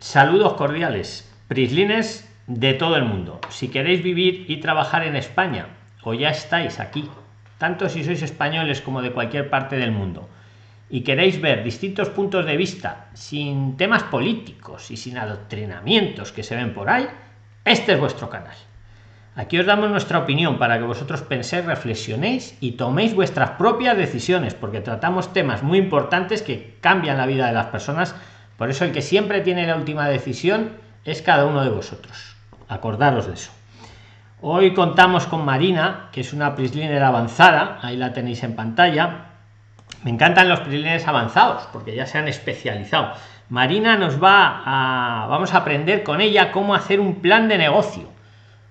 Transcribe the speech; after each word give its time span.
Saludos 0.00 0.54
cordiales, 0.54 1.28
prislines 1.48 2.32
de 2.46 2.72
todo 2.72 2.96
el 2.96 3.04
mundo. 3.04 3.40
Si 3.48 3.66
queréis 3.66 4.00
vivir 4.00 4.44
y 4.46 4.58
trabajar 4.58 5.02
en 5.02 5.16
España, 5.16 5.66
o 6.04 6.14
ya 6.14 6.30
estáis 6.30 6.78
aquí, 6.78 7.10
tanto 7.58 7.88
si 7.88 8.04
sois 8.04 8.22
españoles 8.22 8.80
como 8.80 9.02
de 9.02 9.10
cualquier 9.10 9.50
parte 9.50 9.74
del 9.76 9.90
mundo, 9.90 10.28
y 10.88 11.02
queréis 11.02 11.40
ver 11.40 11.64
distintos 11.64 12.10
puntos 12.10 12.46
de 12.46 12.56
vista 12.56 13.08
sin 13.14 13.76
temas 13.76 14.04
políticos 14.04 14.92
y 14.92 14.96
sin 14.96 15.18
adoctrinamientos 15.18 16.30
que 16.30 16.44
se 16.44 16.54
ven 16.54 16.74
por 16.74 16.88
ahí, 16.88 17.08
este 17.64 17.94
es 17.94 18.00
vuestro 18.00 18.30
canal. 18.30 18.54
Aquí 19.34 19.58
os 19.58 19.66
damos 19.66 19.90
nuestra 19.90 20.20
opinión 20.20 20.58
para 20.58 20.78
que 20.78 20.84
vosotros 20.84 21.22
penséis, 21.22 21.64
reflexionéis 21.64 22.56
y 22.60 22.72
toméis 22.72 23.14
vuestras 23.14 23.50
propias 23.58 23.96
decisiones, 23.96 24.54
porque 24.54 24.80
tratamos 24.80 25.32
temas 25.32 25.64
muy 25.64 25.78
importantes 25.78 26.42
que 26.42 26.76
cambian 26.80 27.18
la 27.18 27.26
vida 27.26 27.48
de 27.48 27.52
las 27.52 27.66
personas. 27.66 28.14
Por 28.58 28.70
eso 28.70 28.84
el 28.84 28.92
que 28.92 29.02
siempre 29.02 29.40
tiene 29.40 29.68
la 29.68 29.76
última 29.76 30.08
decisión 30.08 30.72
es 31.04 31.22
cada 31.22 31.46
uno 31.46 31.62
de 31.62 31.70
vosotros. 31.70 32.36
Acordaros 32.68 33.28
de 33.28 33.34
eso. 33.34 33.52
Hoy 34.40 34.74
contamos 34.74 35.26
con 35.26 35.44
Marina, 35.44 36.08
que 36.10 36.20
es 36.20 36.32
una 36.32 36.56
prisliner 36.56 37.02
avanzada, 37.02 37.78
ahí 37.82 37.96
la 37.96 38.12
tenéis 38.12 38.42
en 38.42 38.56
pantalla. 38.56 39.26
Me 40.02 40.10
encantan 40.10 40.48
los 40.48 40.60
prislines 40.60 41.06
avanzados 41.06 41.68
porque 41.72 41.94
ya 41.94 42.06
se 42.06 42.18
han 42.18 42.26
especializado. 42.26 43.12
Marina 43.48 43.96
nos 43.96 44.22
va 44.22 44.62
a 44.66 45.26
vamos 45.28 45.54
a 45.54 45.58
aprender 45.58 46.02
con 46.02 46.20
ella 46.20 46.50
cómo 46.50 46.74
hacer 46.74 46.98
un 46.98 47.22
plan 47.22 47.48
de 47.48 47.58
negocio 47.58 48.08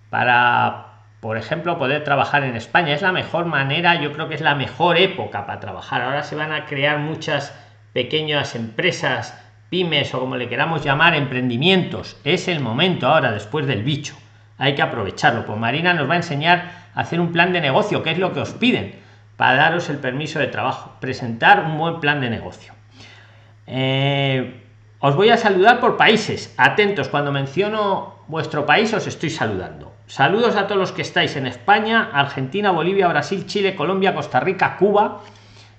para 0.10 0.86
por 1.22 1.38
ejemplo 1.38 1.80
poder 1.80 2.04
trabajar 2.04 2.44
en 2.44 2.56
España 2.56 2.94
es 2.94 3.02
la 3.02 3.12
mejor 3.12 3.46
manera 3.46 4.00
yo 4.00 4.14
creo 4.14 4.30
que 4.30 4.36
es 4.36 4.42
la 4.42 4.54
mejor 4.54 4.98
época 4.98 5.48
para 5.48 5.60
trabajar 5.60 6.04
ahora 6.04 6.22
se 6.22 6.36
van 6.36 6.52
a 6.52 6.66
crear 6.66 7.00
muchas 7.00 7.58
pequeñas 7.92 8.54
empresas 8.54 9.47
pymes 9.70 10.14
o 10.14 10.20
como 10.20 10.36
le 10.36 10.50
queramos 10.50 10.84
llamar 10.84 11.16
emprendimientos. 11.16 12.18
Es 12.24 12.48
el 12.48 12.60
momento 12.60 13.08
ahora 13.08 13.32
después 13.32 13.68
del 13.68 13.84
bicho. 13.84 14.16
Hay 14.58 14.76
que 14.76 14.82
aprovecharlo. 14.82 15.46
Pues 15.46 15.58
Marina 15.58 15.94
nos 15.94 16.10
va 16.10 16.14
a 16.14 16.18
enseñar 16.18 16.72
a 16.94 17.02
hacer 17.02 17.20
un 17.20 17.32
plan 17.32 17.54
de 17.54 17.62
negocio 17.62 18.04
que 18.04 18.12
es 18.12 18.18
lo 18.18 18.34
que 18.34 18.40
os 18.40 18.54
piden 18.54 18.96
para 19.36 19.56
daros 19.56 19.90
el 19.90 19.98
permiso 19.98 20.40
de 20.40 20.48
trabajo 20.48 20.94
presentar 21.00 21.64
un 21.64 21.78
buen 21.78 22.00
plan 22.00 22.22
de 22.22 22.30
negocio. 22.30 22.74
Eh, 23.68 24.64
os 25.00 25.16
voy 25.16 25.30
a 25.30 25.38
saludar 25.38 25.80
por 25.80 25.96
países. 25.96 26.54
Atentos 26.58 27.08
cuando 27.08 27.32
menciono 27.32 28.16
vuestro 28.28 28.66
país 28.66 28.94
os 28.94 29.06
estoy 29.06 29.30
saludando. 29.30 29.94
Saludos 30.08 30.56
a 30.56 30.68
todos 30.68 30.80
los 30.80 30.92
que 30.92 31.02
estáis 31.02 31.36
en 31.36 31.46
España 31.46 32.10
Argentina 32.14 32.72
Bolivia 32.72 33.08
Brasil 33.08 33.46
Chile 33.46 33.76
Colombia 33.76 34.16
Costa 34.16 34.40
Rica 34.40 34.78
Cuba 34.78 35.22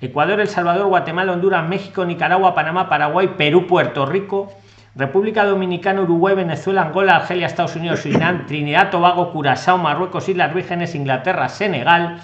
Ecuador 0.00 0.40
El 0.40 0.48
Salvador 0.48 0.86
Guatemala 0.86 1.32
Honduras 1.32 1.68
México 1.68 2.04
Nicaragua 2.04 2.54
Panamá 2.54 2.88
Paraguay 2.88 3.34
Perú 3.36 3.66
Puerto 3.66 4.06
Rico 4.06 4.52
República 4.98 5.44
Dominicana, 5.44 6.02
Uruguay, 6.02 6.34
Venezuela, 6.34 6.82
Angola, 6.82 7.14
Argelia, 7.14 7.46
Estados 7.46 7.76
Unidos, 7.76 8.00
Surinam, 8.00 8.46
Trinidad, 8.48 8.90
Tobago, 8.90 9.30
Curazao, 9.32 9.78
Marruecos, 9.78 10.28
Islas 10.28 10.52
Vírgenes, 10.52 10.96
Inglaterra, 10.96 11.48
Senegal, 11.48 12.18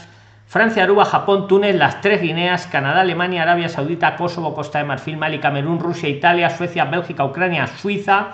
Francia, 0.46 0.82
Aruba, 0.82 1.04
Japón, 1.04 1.46
Túnez, 1.46 1.76
las 1.76 2.00
tres 2.00 2.20
Guineas, 2.20 2.66
Canadá, 2.66 3.02
Alemania, 3.02 3.42
Arabia 3.42 3.68
Saudita, 3.68 4.16
Kosovo, 4.16 4.54
Costa 4.54 4.78
de 4.78 4.84
Marfil, 4.86 5.16
Mali, 5.16 5.38
Camerún, 5.38 5.78
Rusia, 5.78 6.08
Italia, 6.08 6.50
Suecia, 6.50 6.84
Bélgica, 6.84 7.24
Ucrania, 7.24 7.68
Suiza, 7.68 8.32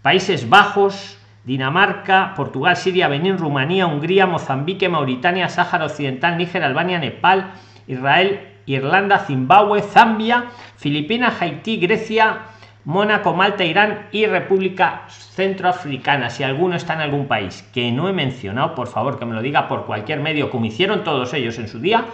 Países 0.00 0.48
Bajos, 0.48 1.18
Dinamarca, 1.44 2.32
Portugal, 2.34 2.76
Siria, 2.76 3.08
Benín, 3.08 3.36
Rumanía, 3.36 3.86
Hungría, 3.86 4.26
Mozambique, 4.26 4.88
Mauritania, 4.88 5.50
Sáhara 5.50 5.84
Occidental, 5.84 6.38
Níger, 6.38 6.64
Albania, 6.64 6.98
Nepal, 6.98 7.52
Israel, 7.86 8.40
Irlanda, 8.66 9.18
Zimbabue, 9.18 9.82
Zambia, 9.82 10.46
Filipinas, 10.76 11.40
Haití, 11.40 11.78
Grecia, 11.78 12.42
Mónaco, 12.84 13.34
Malta, 13.34 13.64
Irán 13.64 14.08
y 14.10 14.26
República 14.26 15.04
Centroafricana. 15.08 16.30
Si 16.30 16.42
alguno 16.42 16.76
está 16.76 16.94
en 16.94 17.00
algún 17.00 17.26
país 17.26 17.68
que 17.72 17.92
no 17.92 18.08
he 18.08 18.12
mencionado, 18.12 18.74
por 18.74 18.88
favor 18.88 19.18
que 19.18 19.24
me 19.24 19.34
lo 19.34 19.42
diga 19.42 19.68
por 19.68 19.86
cualquier 19.86 20.20
medio, 20.20 20.50
como 20.50 20.66
hicieron 20.66 21.04
todos 21.04 21.32
ellos 21.34 21.58
en 21.58 21.68
su 21.68 21.78
día, 21.78 22.06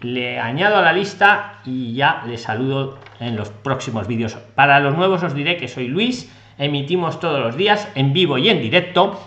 le 0.00 0.40
añado 0.40 0.76
a 0.76 0.82
la 0.82 0.92
lista 0.92 1.60
y 1.64 1.94
ya 1.94 2.22
le 2.26 2.38
saludo 2.38 2.98
en 3.20 3.36
los 3.36 3.50
próximos 3.50 4.06
vídeos. 4.06 4.34
Para 4.54 4.80
los 4.80 4.96
nuevos 4.96 5.22
os 5.22 5.34
diré 5.34 5.58
que 5.58 5.68
soy 5.68 5.88
Luis, 5.88 6.32
emitimos 6.56 7.20
todos 7.20 7.40
los 7.40 7.56
días 7.56 7.88
en 7.94 8.12
vivo 8.14 8.38
y 8.38 8.48
en 8.48 8.62
directo. 8.62 9.20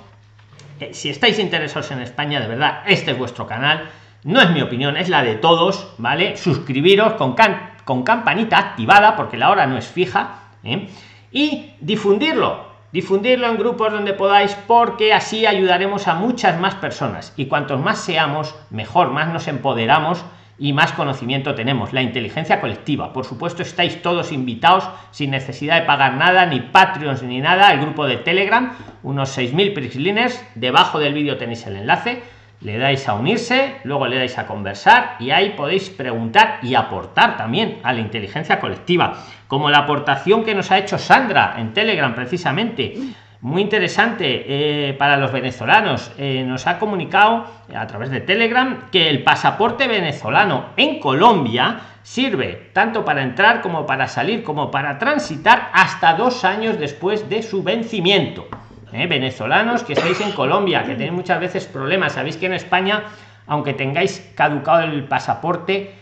Eh, 0.79 0.89
si 0.93 1.09
estáis 1.09 1.37
interesados 1.37 1.91
en 1.91 1.99
España, 1.99 2.39
de 2.39 2.47
verdad, 2.47 2.81
este 2.87 3.11
es 3.11 3.17
vuestro 3.17 3.45
canal. 3.45 3.89
No 4.23 4.41
es 4.41 4.49
mi 4.51 4.61
opinión, 4.61 4.97
es 4.97 5.09
la 5.09 5.23
de 5.23 5.35
todos, 5.35 5.93
¿vale? 5.97 6.37
Suscribiros 6.37 7.13
con, 7.13 7.35
con 7.83 8.03
campanita 8.03 8.57
activada, 8.57 9.15
porque 9.15 9.37
la 9.37 9.49
hora 9.49 9.65
no 9.65 9.77
es 9.77 9.87
fija 9.87 10.39
¿eh? 10.63 10.87
y 11.31 11.71
difundirlo 11.81 12.73
difundirlo 12.93 13.47
en 13.47 13.57
grupos 13.57 13.91
donde 13.91 14.13
podáis 14.13 14.55
porque 14.67 15.13
así 15.13 15.47
ayudaremos 15.47 16.07
a 16.07 16.13
muchas 16.13 16.59
más 16.59 16.75
personas 16.75 17.33
y 17.35 17.47
cuantos 17.47 17.81
más 17.81 17.99
seamos 17.99 18.55
mejor 18.69 19.09
más 19.09 19.33
nos 19.33 19.47
empoderamos 19.47 20.23
y 20.59 20.73
más 20.73 20.91
conocimiento 20.91 21.55
tenemos 21.55 21.91
la 21.91 22.03
inteligencia 22.03 22.61
colectiva 22.61 23.11
por 23.11 23.25
supuesto 23.25 23.63
estáis 23.63 24.03
todos 24.03 24.31
invitados 24.31 24.87
sin 25.09 25.31
necesidad 25.31 25.79
de 25.79 25.87
pagar 25.87 26.13
nada 26.13 26.45
ni 26.45 26.61
patreons 26.61 27.23
ni 27.23 27.41
nada 27.41 27.73
el 27.73 27.81
grupo 27.81 28.05
de 28.05 28.17
telegram 28.17 28.73
unos 29.01 29.35
6.000 29.35 29.73
prisliners 29.73 30.45
debajo 30.53 30.99
del 30.99 31.15
vídeo 31.15 31.37
tenéis 31.37 31.65
el 31.65 31.77
enlace 31.77 32.21
le 32.63 32.77
dais 32.77 33.07
a 33.07 33.13
unirse, 33.13 33.75
luego 33.83 34.07
le 34.07 34.17
dais 34.17 34.37
a 34.37 34.47
conversar 34.47 35.17
y 35.19 35.31
ahí 35.31 35.51
podéis 35.51 35.89
preguntar 35.89 36.59
y 36.61 36.75
aportar 36.75 37.37
también 37.37 37.79
a 37.83 37.93
la 37.93 37.99
inteligencia 37.99 38.59
colectiva, 38.59 39.25
como 39.47 39.69
la 39.69 39.79
aportación 39.79 40.43
que 40.43 40.55
nos 40.55 40.71
ha 40.71 40.77
hecho 40.77 40.97
Sandra 40.97 41.55
en 41.57 41.73
Telegram 41.73 42.15
precisamente. 42.15 42.95
Muy 43.41 43.61
interesante 43.61 44.45
eh, 44.47 44.93
para 44.93 45.17
los 45.17 45.33
venezolanos. 45.33 46.13
Eh, 46.17 46.45
nos 46.47 46.65
ha 46.65 46.79
comunicado 46.79 47.45
a 47.75 47.85
través 47.87 48.09
de 48.09 48.21
Telegram 48.21 48.89
que 48.89 49.09
el 49.09 49.21
pasaporte 49.21 49.85
venezolano 49.89 50.67
en 50.77 51.01
Colombia 51.01 51.81
sirve 52.03 52.69
tanto 52.71 53.03
para 53.03 53.21
entrar 53.21 53.61
como 53.61 53.85
para 53.85 54.07
salir 54.07 54.43
como 54.43 54.71
para 54.71 54.97
transitar 54.97 55.69
hasta 55.73 56.13
dos 56.13 56.45
años 56.45 56.79
después 56.79 57.27
de 57.27 57.43
su 57.43 57.63
vencimiento. 57.63 58.47
¿Eh? 58.93 59.07
venezolanos 59.07 59.83
que 59.83 59.93
estáis 59.93 60.21
en 60.21 60.31
Colombia, 60.31 60.83
que 60.83 60.93
tenéis 60.93 61.11
muchas 61.11 61.39
veces 61.39 61.65
problemas. 61.65 62.13
Sabéis 62.13 62.37
que 62.37 62.45
en 62.45 62.53
España, 62.53 63.03
aunque 63.47 63.73
tengáis 63.73 64.31
caducado 64.35 64.83
el 64.83 65.03
pasaporte, 65.05 65.95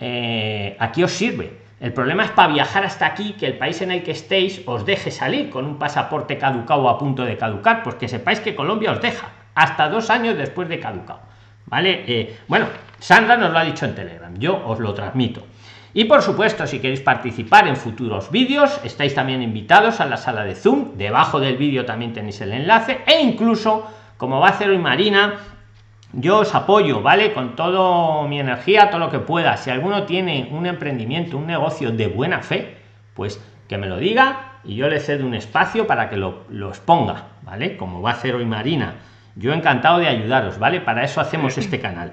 eh, 0.00 0.76
aquí 0.78 1.04
os 1.04 1.12
sirve. 1.12 1.58
El 1.80 1.92
problema 1.92 2.24
es 2.24 2.30
para 2.32 2.52
viajar 2.52 2.84
hasta 2.84 3.06
aquí, 3.06 3.34
que 3.34 3.46
el 3.46 3.56
país 3.56 3.80
en 3.82 3.92
el 3.92 4.02
que 4.02 4.10
estéis 4.10 4.62
os 4.66 4.84
deje 4.84 5.10
salir 5.12 5.48
con 5.48 5.64
un 5.64 5.78
pasaporte 5.78 6.36
caducado 6.36 6.82
o 6.82 6.88
a 6.88 6.98
punto 6.98 7.24
de 7.24 7.36
caducar, 7.36 7.84
pues 7.84 7.94
que 7.94 8.08
sepáis 8.08 8.40
que 8.40 8.56
Colombia 8.56 8.90
os 8.90 9.00
deja 9.00 9.30
hasta 9.54 9.88
dos 9.88 10.10
años 10.10 10.36
después 10.36 10.68
de 10.68 10.80
caducado. 10.80 11.20
¿Vale? 11.66 12.02
Eh, 12.06 12.36
bueno, 12.48 12.66
Sandra 12.98 13.36
nos 13.36 13.52
lo 13.52 13.58
ha 13.58 13.64
dicho 13.64 13.84
en 13.84 13.94
Telegram, 13.94 14.34
yo 14.38 14.60
os 14.66 14.80
lo 14.80 14.94
transmito. 14.94 15.44
Y 15.98 16.04
por 16.04 16.22
supuesto, 16.22 16.64
si 16.68 16.78
queréis 16.78 17.00
participar 17.00 17.66
en 17.66 17.74
futuros 17.74 18.30
vídeos, 18.30 18.80
estáis 18.84 19.16
también 19.16 19.42
invitados 19.42 19.98
a 19.98 20.06
la 20.06 20.16
sala 20.16 20.44
de 20.44 20.54
Zoom. 20.54 20.96
Debajo 20.96 21.40
del 21.40 21.56
vídeo 21.56 21.86
también 21.86 22.12
tenéis 22.12 22.40
el 22.40 22.52
enlace. 22.52 23.00
E 23.04 23.20
incluso, 23.20 23.84
como 24.16 24.38
va 24.38 24.46
a 24.46 24.50
hacer 24.50 24.70
hoy 24.70 24.78
Marina, 24.78 25.34
yo 26.12 26.38
os 26.38 26.54
apoyo, 26.54 27.02
¿vale? 27.02 27.32
Con 27.32 27.56
toda 27.56 28.28
mi 28.28 28.38
energía, 28.38 28.90
todo 28.90 29.00
lo 29.00 29.10
que 29.10 29.18
pueda. 29.18 29.56
Si 29.56 29.70
alguno 29.70 30.04
tiene 30.04 30.48
un 30.52 30.66
emprendimiento, 30.66 31.36
un 31.36 31.48
negocio 31.48 31.90
de 31.90 32.06
buena 32.06 32.42
fe, 32.42 32.76
pues 33.14 33.44
que 33.66 33.76
me 33.76 33.88
lo 33.88 33.96
diga 33.96 34.60
y 34.62 34.76
yo 34.76 34.88
le 34.88 35.00
cedo 35.00 35.26
un 35.26 35.34
espacio 35.34 35.88
para 35.88 36.08
que 36.08 36.16
lo, 36.16 36.44
lo 36.48 36.68
exponga, 36.68 37.24
¿vale? 37.42 37.76
Como 37.76 38.02
va 38.02 38.10
a 38.10 38.14
hacer 38.14 38.36
hoy 38.36 38.44
Marina. 38.44 38.94
Yo 39.34 39.52
encantado 39.52 39.98
de 39.98 40.06
ayudaros, 40.06 40.60
¿vale? 40.60 40.80
Para 40.80 41.02
eso 41.02 41.20
hacemos 41.20 41.58
este 41.58 41.80
canal. 41.80 42.12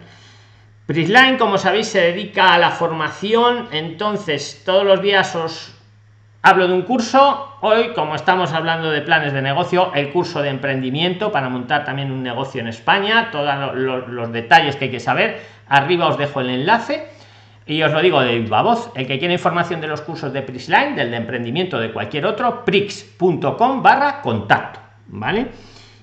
Prisline, 0.85 1.40
como 1.40 1.57
sabéis, 1.57 1.88
se 1.88 2.00
dedica 2.00 2.53
a 2.53 2.59
la 2.59 2.69
formación, 2.69 3.69
entonces 3.72 4.62
todos 4.63 4.84
los 4.84 5.01
días 5.01 5.35
os 5.35 5.73
hablo 6.44 6.68
de 6.68 6.75
un 6.75 6.84
curso. 6.84 7.57
Hoy, 7.62 7.94
como 7.96 8.13
estamos 8.13 8.53
hablando 8.53 8.92
de 8.92 9.01
planes 9.01 9.33
de 9.33 9.42
negocio, 9.42 9.92
el 9.95 10.12
curso 10.12 10.44
de 10.44 10.50
emprendimiento 10.50 11.31
para 11.31 11.50
montar 11.50 11.86
también 11.86 12.12
un 12.12 12.21
negocio 12.21 12.62
en 12.62 12.68
España, 12.68 13.31
todos 13.31 13.74
los, 13.74 14.31
detalles 14.31 14.75
que 14.75 14.86
hay 14.86 14.92
que 14.92 15.00
saber. 15.00 15.42
Arriba 15.68 16.07
os 16.07 16.19
dejo 16.19 16.42
el 16.42 16.51
enlace. 16.51 17.07
Y 17.65 17.81
os 17.81 17.92
lo 17.92 18.00
digo 18.00 18.21
de 18.21 18.38
viva 18.38 18.62
voz, 18.62 18.92
el 18.94 19.07
que 19.07 19.18
quiere 19.18 19.33
información 19.33 19.81
de 19.81 19.88
los 19.88 20.01
cursos 20.01 20.31
de 20.31 20.44
Prisline, 20.44 20.95
del 20.95 21.10
de 21.10 21.18
emprendimiento 21.18 21.80
de 21.80 21.92
cualquier 21.92 22.27
otro, 22.27 22.63
prix.com 22.63 23.81
barra 23.81 24.21
contacto, 24.21 24.80
¿vale? 25.07 25.48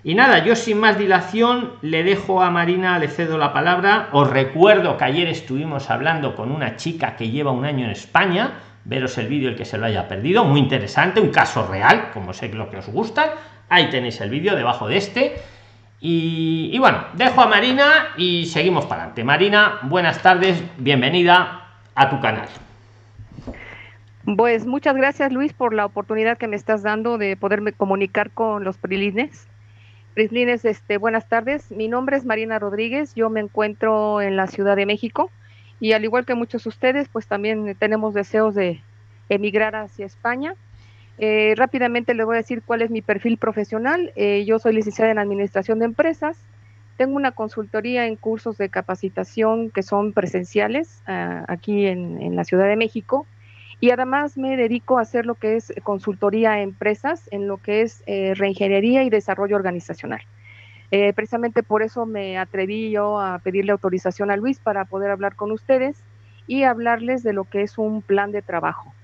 Y 0.05 0.17
nada, 0.17 0.45
yo 0.45 0.57
sin 0.57 0.81
más 0.81 0.99
dilación 0.99 1.75
le 1.81 2.03
dejo 2.03 2.43
a 2.43 2.51
Marina, 2.51 2.99
le 2.99 3.07
cedo 3.07 3.39
la 3.39 3.53
palabra. 3.53 4.09
Os 4.11 4.29
recuerdo 4.29 4.97
que 4.97 5.05
ayer 5.05 5.29
estuvimos 5.29 5.91
hablando 5.91 6.35
con 6.35 6.51
una 6.51 6.75
chica 6.75 7.15
que 7.15 7.31
lleva 7.31 7.53
un 7.53 7.65
año 7.65 7.85
en 7.85 7.93
España. 7.93 8.55
Veros 8.85 9.17
el 9.19 9.29
vídeo 9.29 9.49
el 9.49 9.57
que 9.57 9.65
se 9.65 9.79
lo 9.79 9.87
haya 9.87 10.09
perdido, 10.09 10.43
muy 10.43 10.59
interesante, 10.59 11.21
un 11.21 11.31
caso 11.31 11.69
real, 11.69 12.11
como 12.13 12.33
sé 12.33 12.51
que 12.51 12.57
lo 12.57 12.69
que 12.69 12.79
os 12.79 12.89
gusta. 12.89 13.35
Ahí 13.69 13.91
tenéis 13.91 14.21
el 14.21 14.31
vídeo 14.31 14.57
debajo 14.57 14.89
de 14.89 14.97
este. 14.97 15.37
Y, 16.01 16.71
y 16.73 16.79
bueno, 16.81 17.05
dejo 17.13 17.41
a 17.41 17.47
Marina 17.47 18.09
y 18.17 18.47
seguimos 18.47 18.87
para 18.87 19.03
adelante. 19.03 19.23
Marina, 19.23 19.79
buenas 19.83 20.21
tardes, 20.21 20.61
bienvenida 20.79 21.69
a 21.95 22.11
tu 22.11 22.19
canal. 22.21 22.49
Pues 24.37 24.67
muchas 24.67 24.97
gracias 24.97 25.33
Luis 25.33 25.53
por 25.53 25.75
la 25.75 25.87
oportunidad 25.87 26.39
que 26.39 26.49
me 26.49 26.57
estás 26.57 26.83
dando 26.83 27.19
de 27.19 27.37
poderme 27.37 27.73
comunicar 27.73 28.33
con 28.33 28.65
los 28.65 28.79
Prilines. 28.79 29.49
Prilines, 30.15 30.67
este, 30.67 30.99
buenas 30.99 31.27
tardes. 31.27 31.71
Mi 31.71 31.89
nombre 31.89 32.19
es 32.19 32.27
Marina 32.27 32.59
Rodríguez. 32.59 33.15
Yo 33.15 33.31
me 33.31 33.41
encuentro 33.41 34.21
en 34.21 34.37
la 34.37 34.47
Ciudad 34.47 34.77
de 34.77 34.85
México 34.85 35.31
y 35.81 35.93
al 35.93 36.05
igual 36.05 36.27
que 36.27 36.35
muchos 36.35 36.65
de 36.65 36.69
ustedes, 36.69 37.09
pues 37.09 37.27
también 37.27 37.75
tenemos 37.79 38.13
deseos 38.13 38.55
de 38.55 38.83
emigrar 39.31 39.75
hacia 39.75 40.05
España. 40.05 40.55
Eh, 41.17 41.55
rápidamente 41.57 42.13
les 42.13 42.27
voy 42.27 42.35
a 42.35 42.39
decir 42.39 42.63
cuál 42.63 42.83
es 42.83 42.91
mi 42.91 43.01
perfil 43.01 43.39
profesional. 43.39 44.13
Eh, 44.15 44.45
yo 44.45 44.59
soy 44.59 44.75
licenciada 44.75 45.11
en 45.11 45.19
Administración 45.19 45.79
de 45.79 45.87
Empresas. 45.87 46.37
Tengo 46.99 47.17
una 47.17 47.33
consultoría 47.33 48.07
en 48.07 48.17
cursos 48.17 48.59
de 48.59 48.69
capacitación 48.69 49.71
que 49.71 49.83
son 49.83 50.13
presenciales 50.13 51.03
uh, 51.09 51.45
aquí 51.49 51.87
en 51.87 52.37
la 52.37 52.45
Ciudad 52.45 52.67
de 52.69 52.77
México 52.77 53.27
y 53.83 53.91
además 53.91 54.39
me 54.39 54.57
dedico 54.57 54.99
a 54.99 55.03
hacer 55.03 55.27
lo 55.27 55.35
que 55.35 55.57
es 55.57 55.73
consultoría 55.83 56.53
a 56.53 56.61
empresas 56.63 57.29
en 57.33 57.49
lo 57.49 57.57
que 57.57 57.83
es 57.83 58.05
eh, 58.07 58.33
reingeniería 58.37 59.03
y 59.03 59.11
desarrollo 59.11 59.57
organizacional. 59.57 60.21
Eh, 60.93 61.13
precisamente 61.15 61.65
por 61.65 61.83
eso 61.83 62.07
me 62.07 62.39
atreví 62.39 62.93
yo 62.93 63.19
a 63.19 63.41
pedirle 63.41 63.73
autorización 63.73 64.31
a 64.31 64.37
Luis 64.37 64.61
para 64.61 64.85
poder 64.85 65.11
hablar 65.11 65.35
con 65.35 65.51
ustedes 65.51 66.01
y 66.47 66.63
hablarles 66.63 67.25
de 67.25 67.33
lo 67.33 67.43
que 67.43 67.63
es 67.63 67.77
un 67.77 68.03
plan 68.03 68.31
de 68.31 68.41
trabajo. 68.41 68.95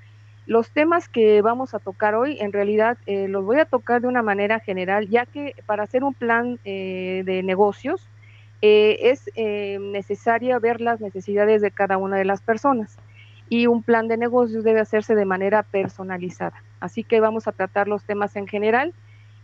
Los 0.47 0.71
temas 0.71 1.09
que 1.09 1.43
vamos 1.43 1.75
a 1.75 1.81
tocar 1.81 2.15
hoy, 2.15 2.39
en 2.39 2.53
realidad, 2.53 2.99
eh, 3.07 3.27
los 3.27 3.45
voy 3.45 3.59
a 3.59 3.65
tocar 3.65 4.01
de 4.01 4.07
una 4.07 4.23
manera 4.23 4.61
general, 4.61 5.09
ya 5.09 5.27
que 5.27 5.57
para 5.67 5.83
hacer 5.83 6.05
un 6.05 6.15
plan 6.15 6.61
eh, 6.65 7.25
de 7.27 7.43
negocios 7.43 8.09
eh, 8.63 9.11
es 9.11 9.29
eh, 9.35 9.79
necesario 9.81 10.61
ver 10.61 10.81
las 10.81 11.01
necesidades 11.01 11.63
de 11.63 11.73
cada 11.73 11.97
una 11.97 12.17
de 12.17 12.25
las 12.25 12.43
personas 12.43 12.97
y 13.49 13.67
un 13.67 13.83
plan 13.83 14.09
de 14.09 14.17
negocios 14.17 14.65
debe 14.65 14.81
hacerse 14.81 15.15
de 15.15 15.25
manera 15.25 15.63
personalizada. 15.63 16.63
Así 16.81 17.05
que 17.05 17.21
vamos 17.21 17.49
a 17.49 17.53
tratar 17.53 17.89
los 17.89 18.05
temas 18.05 18.37
en 18.37 18.47
general. 18.47 18.93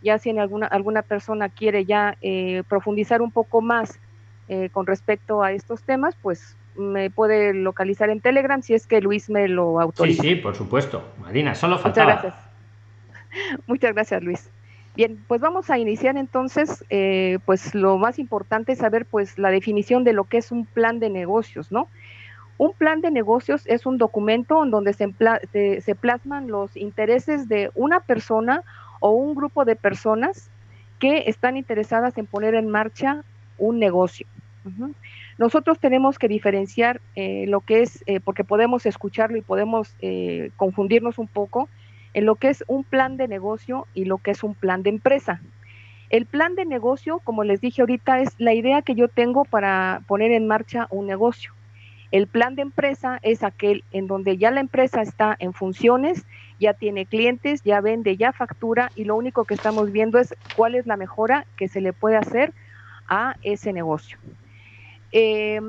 Ya 0.01 0.19
si 0.19 0.29
en 0.29 0.39
alguna, 0.39 0.67
alguna 0.67 1.01
persona 1.01 1.49
quiere 1.49 1.85
ya 1.85 2.17
eh, 2.21 2.63
profundizar 2.69 3.21
un 3.21 3.31
poco 3.31 3.61
más 3.61 3.99
eh, 4.47 4.69
con 4.71 4.85
respecto 4.85 5.41
a 5.41 5.51
estos 5.51 5.83
temas, 5.83 6.15
pues 6.21 6.55
me 6.75 7.09
puede 7.09 7.53
localizar 7.53 8.09
en 8.09 8.19
Telegram 8.21 8.61
si 8.61 8.73
es 8.73 8.85
que 8.85 9.01
Luis 9.01 9.29
me 9.29 9.47
lo 9.47 9.79
autoriza. 9.79 10.21
Sí, 10.21 10.29
sí, 10.29 10.35
por 10.35 10.55
supuesto. 10.55 11.03
Marina, 11.19 11.55
solo 11.55 11.79
faltaba. 11.79 12.15
Muchas 12.15 12.23
gracias. 12.23 12.45
Muchas 13.67 13.93
gracias, 13.93 14.23
Luis. 14.23 14.49
Bien, 14.95 15.21
pues 15.27 15.41
vamos 15.41 15.69
a 15.69 15.77
iniciar 15.77 16.15
entonces, 16.15 16.85
eh, 16.89 17.39
pues 17.45 17.75
lo 17.75 17.97
más 17.97 18.17
importante 18.17 18.71
es 18.71 18.79
saber 18.79 19.05
pues 19.05 19.37
la 19.37 19.49
definición 19.49 20.05
de 20.05 20.13
lo 20.13 20.23
que 20.23 20.37
es 20.37 20.51
un 20.53 20.65
plan 20.65 20.99
de 20.99 21.09
negocios, 21.09 21.69
¿no? 21.71 21.89
Un 22.57 22.73
plan 22.73 23.01
de 23.01 23.11
negocios 23.11 23.63
es 23.65 23.85
un 23.85 23.97
documento 23.97 24.63
en 24.63 24.71
donde 24.71 24.93
se, 24.93 25.95
plasman 25.95 26.47
los 26.47 26.75
intereses 26.77 27.49
de 27.49 27.69
una 27.75 27.99
persona 27.99 28.63
o 29.01 29.11
un 29.11 29.35
grupo 29.35 29.65
de 29.65 29.75
personas 29.75 30.49
que 30.99 31.25
están 31.27 31.57
interesadas 31.57 32.17
en 32.17 32.25
poner 32.25 32.55
en 32.55 32.69
marcha 32.69 33.23
un 33.57 33.79
negocio. 33.79 34.25
Nosotros 35.37 35.79
tenemos 35.79 36.17
que 36.17 36.29
diferenciar 36.29 37.01
eh, 37.15 37.45
lo 37.47 37.59
que 37.59 37.81
es, 37.81 38.03
eh, 38.07 38.19
porque 38.21 38.43
podemos 38.45 38.85
escucharlo 38.85 39.37
y 39.37 39.41
podemos 39.41 39.93
eh, 39.99 40.51
confundirnos 40.55 41.19
un 41.19 41.27
poco, 41.27 41.67
en 42.13 42.25
lo 42.25 42.35
que 42.35 42.47
es 42.47 42.63
un 42.67 42.85
plan 42.85 43.17
de 43.17 43.27
negocio 43.27 43.85
y 43.93 44.05
lo 44.05 44.17
que 44.17 44.31
es 44.31 44.43
un 44.43 44.55
plan 44.55 44.81
de 44.81 44.89
empresa. 44.89 45.41
El 46.09 46.25
plan 46.25 46.55
de 46.55 46.63
negocio, 46.63 47.19
como 47.19 47.43
les 47.43 47.59
dije 47.59 47.81
ahorita, 47.81 48.21
es 48.21 48.29
la 48.37 48.53
idea 48.53 48.81
que 48.81 48.95
yo 48.95 49.09
tengo 49.09 49.43
para 49.43 50.01
poner 50.07 50.31
en 50.31 50.47
marcha 50.47 50.87
un 50.89 51.07
negocio. 51.07 51.54
El 52.15 52.27
plan 52.27 52.55
de 52.55 52.61
empresa 52.61 53.19
es 53.23 53.43
aquel 53.43 53.83
en 53.91 54.07
donde 54.07 54.37
ya 54.37 54.49
la 54.49 54.61
empresa 54.61 55.01
está 55.01 55.35
en 55.37 55.51
funciones, 55.51 56.25
ya 56.61 56.73
tiene 56.73 57.05
clientes, 57.05 57.61
ya 57.63 57.81
vende, 57.81 58.15
ya 58.15 58.31
factura 58.31 58.89
y 58.95 59.03
lo 59.03 59.17
único 59.17 59.43
que 59.43 59.53
estamos 59.53 59.91
viendo 59.91 60.17
es 60.17 60.33
cuál 60.55 60.75
es 60.75 60.87
la 60.87 60.95
mejora 60.95 61.45
que 61.57 61.67
se 61.67 61.81
le 61.81 61.91
puede 61.91 62.15
hacer 62.15 62.53
a 63.09 63.35
ese 63.43 63.73
negocio. 63.73 64.17
Eh, 65.11 65.59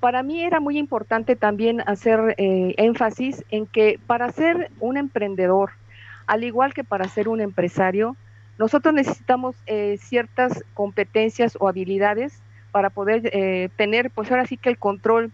para 0.00 0.24
mí 0.24 0.42
era 0.42 0.58
muy 0.58 0.78
importante 0.78 1.36
también 1.36 1.80
hacer 1.86 2.34
eh, 2.38 2.74
énfasis 2.76 3.44
en 3.52 3.68
que 3.68 4.00
para 4.08 4.32
ser 4.32 4.72
un 4.80 4.96
emprendedor, 4.96 5.70
al 6.26 6.42
igual 6.42 6.74
que 6.74 6.82
para 6.82 7.06
ser 7.06 7.28
un 7.28 7.40
empresario, 7.40 8.16
nosotros 8.58 8.92
necesitamos 8.92 9.54
eh, 9.66 9.96
ciertas 10.00 10.64
competencias 10.74 11.56
o 11.60 11.68
habilidades 11.68 12.42
para 12.72 12.90
poder 12.90 13.30
eh, 13.32 13.68
tener, 13.76 14.10
pues 14.10 14.28
ahora 14.32 14.46
sí 14.46 14.56
que 14.56 14.68
el 14.68 14.76
control 14.76 15.30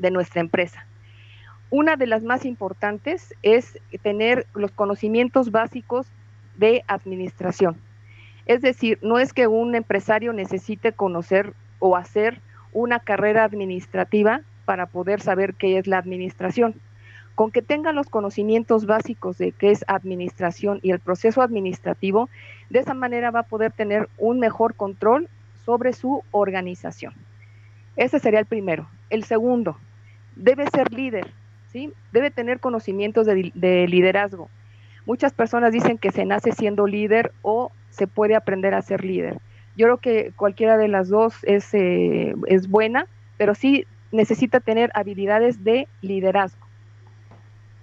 de 0.00 0.10
nuestra 0.10 0.40
empresa. 0.40 0.86
Una 1.70 1.94
de 1.94 2.08
las 2.08 2.24
más 2.24 2.44
importantes 2.44 3.32
es 3.42 3.78
tener 4.02 4.46
los 4.54 4.72
conocimientos 4.72 5.52
básicos 5.52 6.08
de 6.56 6.82
administración. 6.88 7.76
Es 8.46 8.60
decir, 8.60 8.98
no 9.02 9.20
es 9.20 9.32
que 9.32 9.46
un 9.46 9.76
empresario 9.76 10.32
necesite 10.32 10.92
conocer 10.92 11.54
o 11.78 11.96
hacer 11.96 12.40
una 12.72 12.98
carrera 12.98 13.44
administrativa 13.44 14.40
para 14.64 14.86
poder 14.86 15.20
saber 15.20 15.54
qué 15.54 15.78
es 15.78 15.86
la 15.86 15.98
administración. 15.98 16.74
Con 17.36 17.52
que 17.52 17.62
tenga 17.62 17.92
los 17.92 18.08
conocimientos 18.08 18.86
básicos 18.86 19.38
de 19.38 19.52
qué 19.52 19.70
es 19.70 19.84
administración 19.86 20.80
y 20.82 20.90
el 20.90 20.98
proceso 20.98 21.42
administrativo, 21.42 22.28
de 22.68 22.80
esa 22.80 22.94
manera 22.94 23.30
va 23.30 23.40
a 23.40 23.44
poder 23.44 23.72
tener 23.72 24.08
un 24.18 24.40
mejor 24.40 24.74
control 24.74 25.28
sobre 25.64 25.92
su 25.92 26.22
organización. 26.32 27.14
Ese 27.96 28.18
sería 28.18 28.40
el 28.40 28.46
primero. 28.46 28.88
El 29.08 29.24
segundo, 29.24 29.76
debe 30.40 30.68
ser 30.70 30.92
líder, 30.92 31.26
¿sí? 31.72 31.92
Debe 32.12 32.30
tener 32.30 32.60
conocimientos 32.60 33.26
de, 33.26 33.52
de 33.54 33.86
liderazgo. 33.86 34.48
Muchas 35.06 35.32
personas 35.32 35.72
dicen 35.72 35.98
que 35.98 36.10
se 36.10 36.24
nace 36.24 36.52
siendo 36.52 36.86
líder 36.86 37.32
o 37.42 37.72
se 37.90 38.06
puede 38.06 38.34
aprender 38.36 38.74
a 38.74 38.82
ser 38.82 39.04
líder. 39.04 39.38
Yo 39.76 39.86
creo 39.86 39.98
que 39.98 40.32
cualquiera 40.36 40.76
de 40.76 40.88
las 40.88 41.08
dos 41.08 41.34
es, 41.42 41.72
eh, 41.74 42.34
es 42.46 42.68
buena, 42.68 43.06
pero 43.38 43.54
sí 43.54 43.86
necesita 44.12 44.60
tener 44.60 44.90
habilidades 44.94 45.64
de 45.64 45.88
liderazgo. 46.02 46.66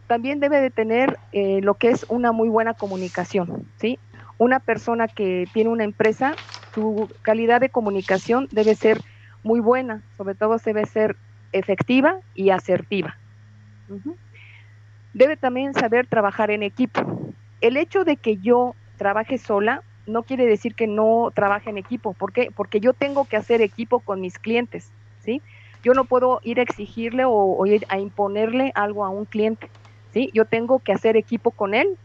También 0.07 0.39
debe 0.39 0.61
de 0.61 0.69
tener 0.69 1.17
eh, 1.31 1.59
lo 1.61 1.73
que 1.75 1.89
es 1.89 2.05
una 2.09 2.31
muy 2.31 2.49
buena 2.49 2.73
comunicación, 2.73 3.67
¿sí? 3.77 3.99
Una 4.37 4.59
persona 4.59 5.07
que 5.07 5.45
tiene 5.53 5.69
una 5.69 5.83
empresa, 5.83 6.35
su 6.73 7.09
calidad 7.23 7.59
de 7.59 7.69
comunicación 7.69 8.47
debe 8.51 8.75
ser 8.75 9.01
muy 9.43 9.59
buena, 9.59 10.03
sobre 10.17 10.35
todo 10.35 10.57
debe 10.63 10.85
ser 10.85 11.17
efectiva 11.51 12.19
y 12.35 12.49
asertiva. 12.49 13.17
Uh 13.89 13.95
-huh. 13.95 14.15
Debe 15.13 15.37
también 15.37 15.73
saber 15.73 16.07
trabajar 16.07 16.51
en 16.51 16.63
equipo. 16.63 17.01
El 17.61 17.77
hecho 17.77 18.03
de 18.03 18.17
que 18.17 18.37
yo 18.37 18.75
trabaje 18.97 19.37
sola 19.37 19.83
no 20.07 20.23
quiere 20.23 20.45
decir 20.45 20.73
que 20.73 20.87
no 20.87 21.31
trabaje 21.33 21.69
en 21.69 21.77
equipo. 21.77 22.13
¿Por 22.13 22.31
qué? 22.31 22.49
Porque 22.55 22.79
yo 22.79 22.93
tengo 22.93 23.25
que 23.25 23.37
hacer 23.37 23.61
equipo 23.61 23.99
con 23.99 24.21
mis 24.21 24.39
clientes, 24.39 24.91
¿sí? 25.19 25.41
Yo 25.83 25.93
no 25.93 26.05
puedo 26.05 26.39
ir 26.43 26.59
a 26.59 26.63
exigirle 26.63 27.25
o, 27.25 27.31
o, 27.31 27.65
ir 27.65 27.85
a 27.89 27.99
imponerle 27.99 28.71
algo 28.73 29.05
a 29.05 29.09
un 29.09 29.25
cliente, 29.25 29.69
¿sí? 30.13 30.31
Yo 30.33 30.45
tengo 30.45 30.79
que 30.79 30.93
hacer 30.93 31.17
equipo 31.17 31.51
con 31.51 31.73
él. 31.73 31.97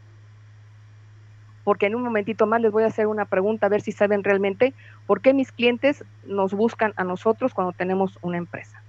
Porque 1.64 1.86
en 1.86 1.94
un 1.94 2.02
momentito 2.02 2.46
más 2.46 2.60
les 2.60 2.72
voy 2.72 2.82
a 2.82 2.88
hacer 2.88 3.06
una 3.06 3.24
pregunta 3.24 3.66
a 3.66 3.68
ver 3.68 3.82
si 3.82 3.92
saben 3.92 4.24
realmente 4.24 4.74
por 5.06 5.20
qué 5.20 5.32
mis 5.32 5.52
clientes 5.52 6.04
nos 6.26 6.52
buscan 6.52 6.92
a 6.96 7.04
nosotros 7.04 7.54
cuando 7.54 7.72
tenemos 7.72 8.18
una 8.20 8.36
empresa. 8.36 8.81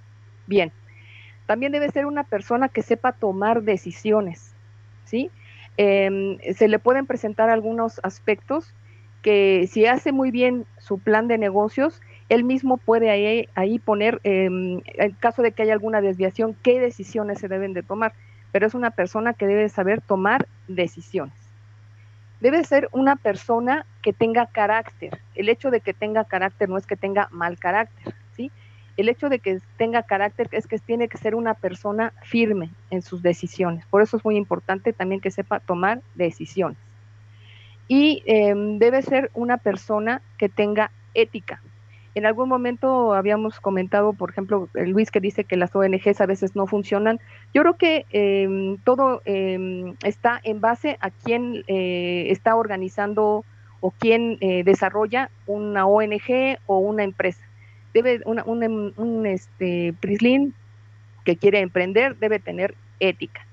Bien, 0.46 0.72
también 1.46 1.72
debe 1.72 1.90
ser 1.90 2.06
una 2.06 2.24
persona 2.24 2.68
que 2.68 2.82
sepa 2.82 3.12
tomar 3.12 3.62
decisiones, 3.62 4.54
¿sí? 5.04 5.30
Eh, 5.76 6.38
se 6.56 6.68
le 6.68 6.78
pueden 6.78 7.06
presentar 7.06 7.50
algunos 7.50 8.00
aspectos 8.02 8.74
que 9.22 9.66
si 9.70 9.86
hace 9.86 10.12
muy 10.12 10.30
bien 10.30 10.66
su 10.78 10.98
plan 10.98 11.28
de 11.28 11.38
negocios, 11.38 12.00
él 12.28 12.44
mismo 12.44 12.76
puede 12.76 13.10
ahí, 13.10 13.48
ahí 13.54 13.78
poner, 13.78 14.20
eh, 14.24 14.44
en 14.44 15.10
caso 15.18 15.42
de 15.42 15.52
que 15.52 15.62
haya 15.62 15.72
alguna 15.72 16.02
desviación, 16.02 16.54
qué 16.62 16.78
decisiones 16.78 17.38
se 17.38 17.48
deben 17.48 17.72
de 17.72 17.82
tomar. 17.82 18.12
Pero 18.52 18.66
es 18.66 18.74
una 18.74 18.90
persona 18.90 19.32
que 19.32 19.46
debe 19.46 19.68
saber 19.68 20.00
tomar 20.00 20.46
decisiones. 20.68 21.34
Debe 22.40 22.64
ser 22.64 22.88
una 22.92 23.16
persona 23.16 23.86
que 24.02 24.12
tenga 24.12 24.46
carácter. 24.46 25.18
El 25.34 25.48
hecho 25.48 25.70
de 25.70 25.80
que 25.80 25.94
tenga 25.94 26.24
carácter 26.24 26.68
no 26.68 26.76
es 26.76 26.86
que 26.86 26.96
tenga 26.96 27.28
mal 27.30 27.58
carácter. 27.58 28.14
El 28.96 29.08
hecho 29.08 29.28
de 29.28 29.38
que 29.38 29.60
tenga 29.76 30.02
carácter 30.02 30.48
es 30.52 30.66
que 30.66 30.78
tiene 30.78 31.08
que 31.08 31.18
ser 31.18 31.34
una 31.34 31.54
persona 31.54 32.12
firme 32.22 32.70
en 32.90 33.02
sus 33.02 33.22
decisiones. 33.22 33.84
Por 33.86 34.02
eso 34.02 34.16
es 34.16 34.24
muy 34.24 34.36
importante 34.36 34.92
también 34.92 35.20
que 35.20 35.30
sepa 35.30 35.60
tomar 35.60 36.00
decisiones 36.14 36.78
y 37.88 38.22
eh, 38.26 38.54
debe 38.78 39.02
ser 39.02 39.30
una 39.34 39.58
persona 39.58 40.22
que 40.38 40.48
tenga 40.48 40.90
ética. 41.12 41.60
En 42.14 42.26
algún 42.26 42.48
momento 42.48 43.12
habíamos 43.12 43.58
comentado, 43.58 44.12
por 44.12 44.30
ejemplo, 44.30 44.68
Luis 44.74 45.10
que 45.10 45.20
dice 45.20 45.44
que 45.44 45.56
las 45.56 45.74
ONGs 45.74 46.20
a 46.20 46.26
veces 46.26 46.54
no 46.54 46.66
funcionan. 46.66 47.18
Yo 47.52 47.62
creo 47.62 47.76
que 47.76 48.06
eh, 48.12 48.76
todo 48.84 49.20
eh, 49.24 49.94
está 50.04 50.40
en 50.44 50.60
base 50.60 50.96
a 51.00 51.10
quién 51.10 51.64
eh, 51.66 52.26
está 52.30 52.54
organizando 52.54 53.44
o 53.80 53.90
quién 53.90 54.38
eh, 54.40 54.62
desarrolla 54.64 55.28
una 55.46 55.86
ONG 55.86 56.58
o 56.66 56.78
una 56.78 57.02
empresa. 57.02 57.42
Debe 57.94 58.20
una, 58.26 58.44
un, 58.44 58.92
un 58.96 59.26
este, 59.26 59.94
que 61.24 61.36
quiere 61.36 61.60
emprender 61.60 62.16
debe 62.18 62.38
tener 62.38 62.74
ética 63.00 63.46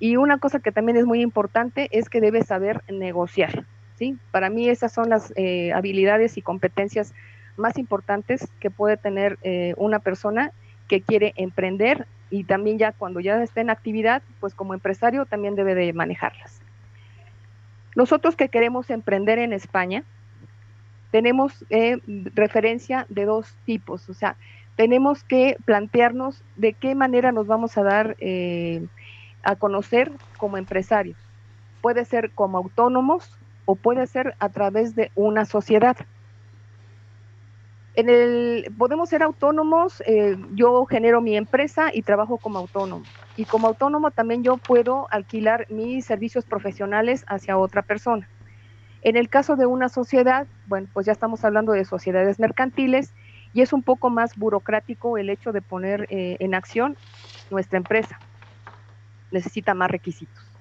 Y 0.00 0.16
una 0.16 0.38
cosa 0.38 0.60
que 0.60 0.72
también 0.72 0.96
es 0.96 1.04
muy 1.04 1.20
importante 1.20 1.88
es 1.92 2.08
que 2.08 2.20
debe 2.20 2.42
saber 2.42 2.82
negociar. 2.90 3.64
¿sí? 3.96 4.16
Para 4.30 4.50
mí 4.50 4.68
esas 4.68 4.92
son 4.92 5.10
las 5.10 5.32
eh, 5.36 5.72
habilidades 5.72 6.36
y 6.36 6.42
competencias 6.42 7.12
más 7.56 7.76
importantes 7.78 8.48
que 8.60 8.70
puede 8.70 8.96
tener 8.96 9.38
eh, 9.42 9.74
una 9.76 9.98
persona 9.98 10.52
que 10.88 11.02
quiere 11.02 11.34
emprender 11.36 12.06
y 12.30 12.44
también 12.44 12.78
ya 12.78 12.92
cuando 12.92 13.20
ya 13.20 13.42
está 13.42 13.60
en 13.60 13.70
actividad, 13.70 14.22
pues 14.40 14.54
como 14.54 14.72
empresario 14.72 15.26
también 15.26 15.54
debe 15.54 15.74
de 15.74 15.92
manejarlas. 15.92 16.60
Nosotros 17.94 18.36
que 18.36 18.48
queremos 18.48 18.88
emprender 18.88 19.38
en 19.38 19.52
España, 19.52 20.02
tenemos 21.12 21.64
eh, 21.70 21.98
referencia 22.34 23.06
de 23.10 23.26
dos 23.26 23.54
tipos, 23.64 24.08
o 24.08 24.14
sea, 24.14 24.36
tenemos 24.76 25.22
que 25.22 25.56
plantearnos 25.64 26.42
de 26.56 26.72
qué 26.72 26.94
manera 26.94 27.30
nos 27.30 27.46
vamos 27.46 27.76
a 27.76 27.82
dar 27.82 28.16
eh, 28.18 28.84
a 29.44 29.54
conocer 29.56 30.10
como 30.38 30.56
empresarios. 30.56 31.18
Puede 31.82 32.06
ser 32.06 32.30
como 32.30 32.56
autónomos 32.58 33.38
o 33.66 33.76
puede 33.76 34.06
ser 34.06 34.34
a 34.38 34.48
través 34.48 34.96
de 34.96 35.12
una 35.14 35.44
sociedad. 35.44 35.96
En 37.94 38.08
el, 38.08 38.72
podemos 38.78 39.10
ser 39.10 39.22
autónomos, 39.22 40.02
eh, 40.06 40.38
yo 40.54 40.86
genero 40.86 41.20
mi 41.20 41.36
empresa 41.36 41.90
y 41.92 42.00
trabajo 42.00 42.38
como 42.38 42.58
autónomo. 42.58 43.04
Y 43.36 43.44
como 43.44 43.68
autónomo 43.68 44.10
también 44.10 44.42
yo 44.42 44.56
puedo 44.56 45.06
alquilar 45.10 45.66
mis 45.68 46.06
servicios 46.06 46.46
profesionales 46.46 47.26
hacia 47.28 47.58
otra 47.58 47.82
persona. 47.82 48.26
En 49.02 49.16
el 49.16 49.28
caso 49.28 49.56
de 49.56 49.66
una 49.66 49.88
sociedad, 49.88 50.46
bueno, 50.66 50.88
pues 50.92 51.06
ya 51.06 51.12
estamos 51.12 51.44
hablando 51.44 51.72
de 51.72 51.84
sociedades 51.84 52.38
mercantiles 52.38 53.12
y 53.52 53.60
es 53.60 53.72
un 53.72 53.82
poco 53.82 54.10
más 54.10 54.36
burocrático 54.36 55.18
el 55.18 55.28
hecho 55.28 55.52
de 55.52 55.60
poner 55.60 56.06
eh, 56.10 56.36
en 56.40 56.54
acción 56.54 56.96
nuestra 57.50 57.78
empresa. 57.78 58.18
Necesita 59.30 59.74
más 59.74 59.90
requisitos 59.90 60.52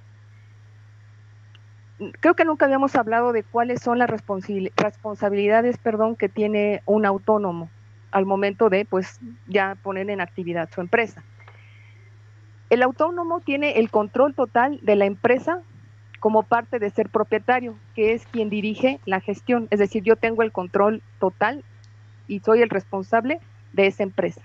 creo 2.19 2.33
que 2.33 2.45
nunca 2.45 2.65
habíamos 2.65 2.95
hablado 2.95 3.31
de 3.31 3.43
cuáles 3.43 3.81
son 3.81 3.99
las 3.99 4.09
responsabilidades, 4.09 5.77
perdón, 5.77 6.15
que 6.15 6.29
tiene 6.29 6.81
un 6.85 7.05
autónomo 7.05 7.69
al 8.11 8.25
momento 8.25 8.69
de, 8.69 8.85
pues, 8.85 9.19
ya 9.47 9.77
poner 9.83 10.09
en 10.09 10.21
actividad 10.21 10.69
su 10.73 10.81
empresa. 10.81 11.23
El 12.69 12.83
autónomo 12.83 13.41
tiene 13.41 13.79
el 13.79 13.89
control 13.89 14.33
total 14.33 14.79
de 14.81 14.95
la 14.95 15.05
empresa 15.05 15.61
como 16.21 16.43
parte 16.43 16.77
de 16.77 16.91
ser 16.91 17.09
propietario, 17.09 17.75
que 17.95 18.13
es 18.13 18.27
quien 18.27 18.51
dirige 18.51 18.99
la 19.05 19.19
gestión. 19.21 19.67
Es 19.71 19.79
decir, 19.79 20.03
yo 20.03 20.15
tengo 20.15 20.43
el 20.43 20.51
control 20.51 21.01
total 21.19 21.63
y 22.27 22.41
soy 22.41 22.61
el 22.61 22.69
responsable 22.69 23.39
de 23.73 23.87
esa 23.87 24.03
empresa. 24.03 24.41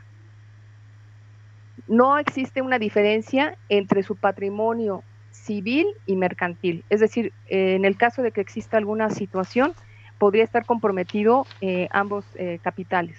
No 1.87 2.17
existe 2.17 2.63
una 2.63 2.79
diferencia 2.79 3.59
entre 3.69 4.03
su 4.03 4.17
patrimonio 4.17 5.05
civil 5.33 5.87
y 6.07 6.17
mercantil. 6.17 6.83
Es 6.89 7.01
decir, 7.01 7.35
en 7.49 7.85
el 7.85 7.99
caso 7.99 8.23
de 8.23 8.33
que 8.33 8.41
exista 8.41 8.79
alguna 8.79 9.11
situación, 9.11 9.75
podría 10.17 10.45
estar 10.45 10.65
comprometido 10.65 11.47
eh, 11.61 11.89
ambos 11.91 12.25
eh, 12.37 12.59
capitales. 12.63 13.19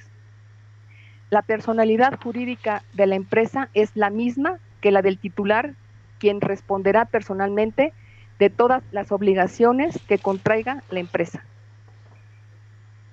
La 1.29 1.43
personalidad 1.43 2.19
jurídica 2.19 2.81
de 2.93 3.05
la 3.05 3.13
empresa 3.13 3.69
es 3.75 3.91
la 3.93 4.09
misma 4.09 4.57
que 4.81 4.89
la 4.89 5.03
del 5.03 5.19
titular, 5.19 5.75
quien 6.17 6.41
responderá 6.41 7.05
personalmente 7.05 7.93
de 8.39 8.49
todas 8.49 8.83
las 8.91 9.11
obligaciones 9.11 9.99
que 10.07 10.19
contraiga 10.19 10.83
la 10.89 10.99
empresa. 10.99 11.43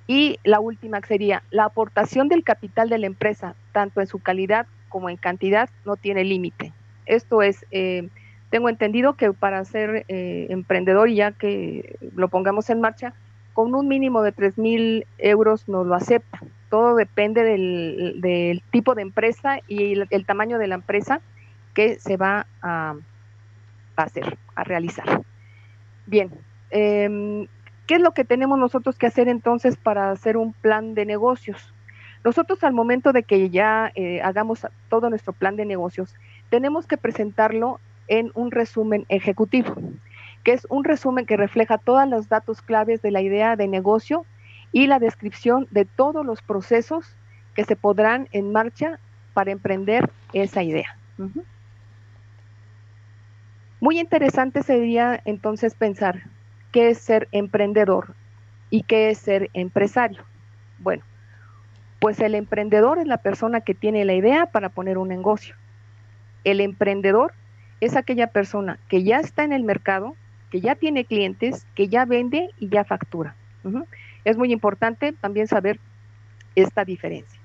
Y 0.06 0.38
la 0.44 0.60
última 0.60 1.00
sería, 1.00 1.42
la 1.50 1.64
aportación 1.64 2.28
del 2.28 2.44
capital 2.44 2.90
de 2.90 2.98
la 2.98 3.06
empresa, 3.06 3.54
tanto 3.72 4.00
en 4.00 4.06
su 4.06 4.18
calidad 4.18 4.66
como 4.90 5.08
en 5.08 5.16
cantidad, 5.16 5.70
no 5.84 5.96
tiene 5.96 6.24
límite. 6.24 6.72
Esto 7.06 7.42
es, 7.42 7.64
eh, 7.70 8.08
tengo 8.50 8.68
entendido 8.68 9.14
que 9.14 9.32
para 9.32 9.64
ser 9.64 10.04
eh, 10.08 10.46
emprendedor 10.50 11.08
y 11.08 11.16
ya 11.16 11.32
que 11.32 11.96
lo 12.14 12.28
pongamos 12.28 12.68
en 12.68 12.80
marcha, 12.80 13.14
con 13.54 13.74
un 13.74 13.88
mínimo 13.88 14.22
de 14.22 14.32
3 14.32 14.58
mil 14.58 15.06
euros 15.18 15.68
nos 15.68 15.86
lo 15.86 15.94
acepta. 15.94 16.40
Todo 16.68 16.96
depende 16.96 17.44
del, 17.44 18.62
tipo 18.70 18.94
de 18.94 19.02
empresa 19.02 19.60
y 19.68 19.98
el, 20.10 20.26
tamaño 20.26 20.58
de 20.58 20.66
la 20.66 20.74
empresa 20.74 21.20
que 21.72 21.98
se 21.98 22.16
va 22.16 22.46
a, 22.62 22.96
hacer, 24.02 24.38
a 24.54 24.64
realizar. 24.64 25.22
Bien, 26.06 26.30
em, 26.70 27.46
¿qué 27.86 27.94
es 27.94 28.00
lo 28.00 28.12
que 28.12 28.24
tenemos 28.24 28.58
nosotros 28.58 28.96
que 28.96 29.06
hacer 29.06 29.28
entonces 29.28 29.76
para 29.76 30.10
hacer 30.10 30.36
un 30.36 30.52
plan 30.52 30.94
de 30.94 31.06
negocios? 31.06 31.72
Nosotros 32.24 32.64
al 32.64 32.72
momento 32.72 33.12
de 33.12 33.22
que 33.22 33.50
ya 33.50 33.92
eh, 33.94 34.20
hagamos 34.22 34.66
todo 34.88 35.10
nuestro 35.10 35.32
plan 35.32 35.56
de 35.56 35.66
negocios, 35.66 36.14
tenemos 36.48 36.86
que 36.86 36.96
presentarlo 36.96 37.80
en 38.08 38.30
un 38.34 38.50
resumen 38.50 39.04
ejecutivo, 39.08 39.74
que 40.42 40.52
es 40.52 40.66
un 40.70 40.84
resumen 40.84 41.26
que 41.26 41.36
refleja 41.36 41.78
todos 41.78 42.08
los 42.08 42.28
datos 42.28 42.62
claves 42.62 43.02
de 43.02 43.10
la 43.10 43.20
idea 43.20 43.56
de 43.56 43.68
negocio 43.68 44.24
y 44.72 44.86
la 44.86 44.98
descripción 44.98 45.66
de 45.70 45.84
todos 45.84 46.24
los 46.24 46.42
procesos 46.42 47.16
que 47.54 47.64
se 47.64 47.76
podrán 47.76 48.28
en 48.32 48.52
marcha 48.52 48.98
para 49.32 49.52
emprender 49.52 50.10
esa 50.32 50.62
idea. 50.62 50.96
Muy 53.84 54.00
interesante 54.00 54.62
sería 54.62 55.20
entonces 55.26 55.74
pensar 55.74 56.22
qué 56.72 56.88
es 56.88 56.96
ser 56.96 57.28
emprendedor 57.32 58.14
y 58.70 58.84
qué 58.84 59.10
es 59.10 59.18
ser 59.18 59.50
empresario. 59.52 60.24
Bueno, 60.78 61.04
pues 62.00 62.18
el 62.20 62.34
emprendedor 62.34 62.98
es 62.98 63.06
la 63.06 63.18
persona 63.18 63.60
que 63.60 63.74
tiene 63.74 64.06
la 64.06 64.14
idea 64.14 64.46
para 64.46 64.70
poner 64.70 64.96
un 64.96 65.08
negocio. 65.08 65.54
El 66.44 66.62
emprendedor 66.62 67.34
es 67.82 67.94
aquella 67.94 68.28
persona 68.28 68.78
que 68.88 69.02
ya 69.02 69.20
está 69.20 69.44
en 69.44 69.52
el 69.52 69.64
mercado, 69.64 70.16
que 70.50 70.62
ya 70.62 70.76
tiene 70.76 71.04
clientes, 71.04 71.66
que 71.74 71.88
ya 71.88 72.06
vende 72.06 72.48
y 72.58 72.70
ya 72.70 72.84
factura. 72.84 73.36
Es 74.24 74.38
muy 74.38 74.50
importante 74.50 75.12
también 75.12 75.46
saber 75.46 75.78
esta 76.54 76.86
diferencia. 76.86 77.38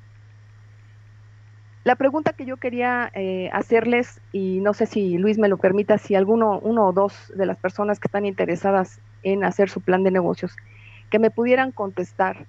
La 1.86 1.96
pregunta 1.96 2.34
que 2.34 2.46
yo 2.46 2.58
quería 2.58 3.10
eh, 3.14 3.50
hacerles, 3.54 4.22
y 4.34 4.60
no 4.60 4.74
sé 4.74 4.86
si 4.86 5.18
Luis 5.18 5.38
me 5.38 5.48
lo 5.48 5.58
permita, 5.58 5.98
si 5.98 6.14
alguno, 6.14 6.60
uno 6.60 6.88
o 6.88 6.94
dos 6.94 7.32
de 7.36 7.46
las 7.46 7.58
personas 7.58 8.00
que 8.00 8.08
están 8.08 8.26
interesadas 8.26 9.00
en 9.24 9.46
hacer 9.46 9.70
su 9.70 9.80
plan 9.82 10.04
de 10.04 10.12
negocios, 10.12 10.56
que 11.10 11.20
me 11.20 11.32
pudieran 11.32 11.72
contestar, 11.72 12.46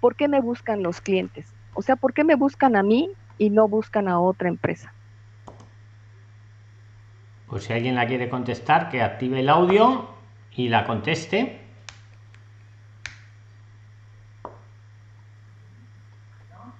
¿por 0.00 0.14
qué 0.14 0.28
me 0.28 0.40
buscan 0.40 0.82
los 0.82 1.00
clientes? 1.00 1.52
O 1.74 1.82
sea, 1.82 1.96
¿por 1.96 2.12
qué 2.12 2.22
me 2.22 2.34
buscan 2.34 2.76
a 2.76 2.82
mí 2.82 3.10
y 3.38 3.50
no 3.50 3.66
buscan 3.66 4.08
a 4.08 4.20
otra 4.20 4.48
empresa? 4.48 4.92
Pues 7.48 7.64
si 7.64 7.72
alguien 7.72 7.94
la 7.94 8.06
quiere 8.06 8.28
contestar, 8.28 8.90
que 8.90 9.02
active 9.02 9.40
el 9.40 9.48
audio 9.48 10.10
y 10.54 10.68
la 10.68 10.84
conteste. 10.84 11.59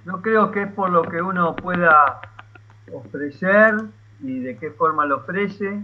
Yo 0.04 0.22
creo 0.22 0.50
que 0.50 0.62
es 0.62 0.72
por 0.72 0.90
lo 0.90 1.02
que 1.02 1.20
uno 1.20 1.54
pueda 1.56 2.20
ofrecer 2.92 3.74
y 4.20 4.40
de 4.40 4.56
qué 4.56 4.70
forma 4.70 5.06
lo 5.06 5.16
ofrece 5.18 5.82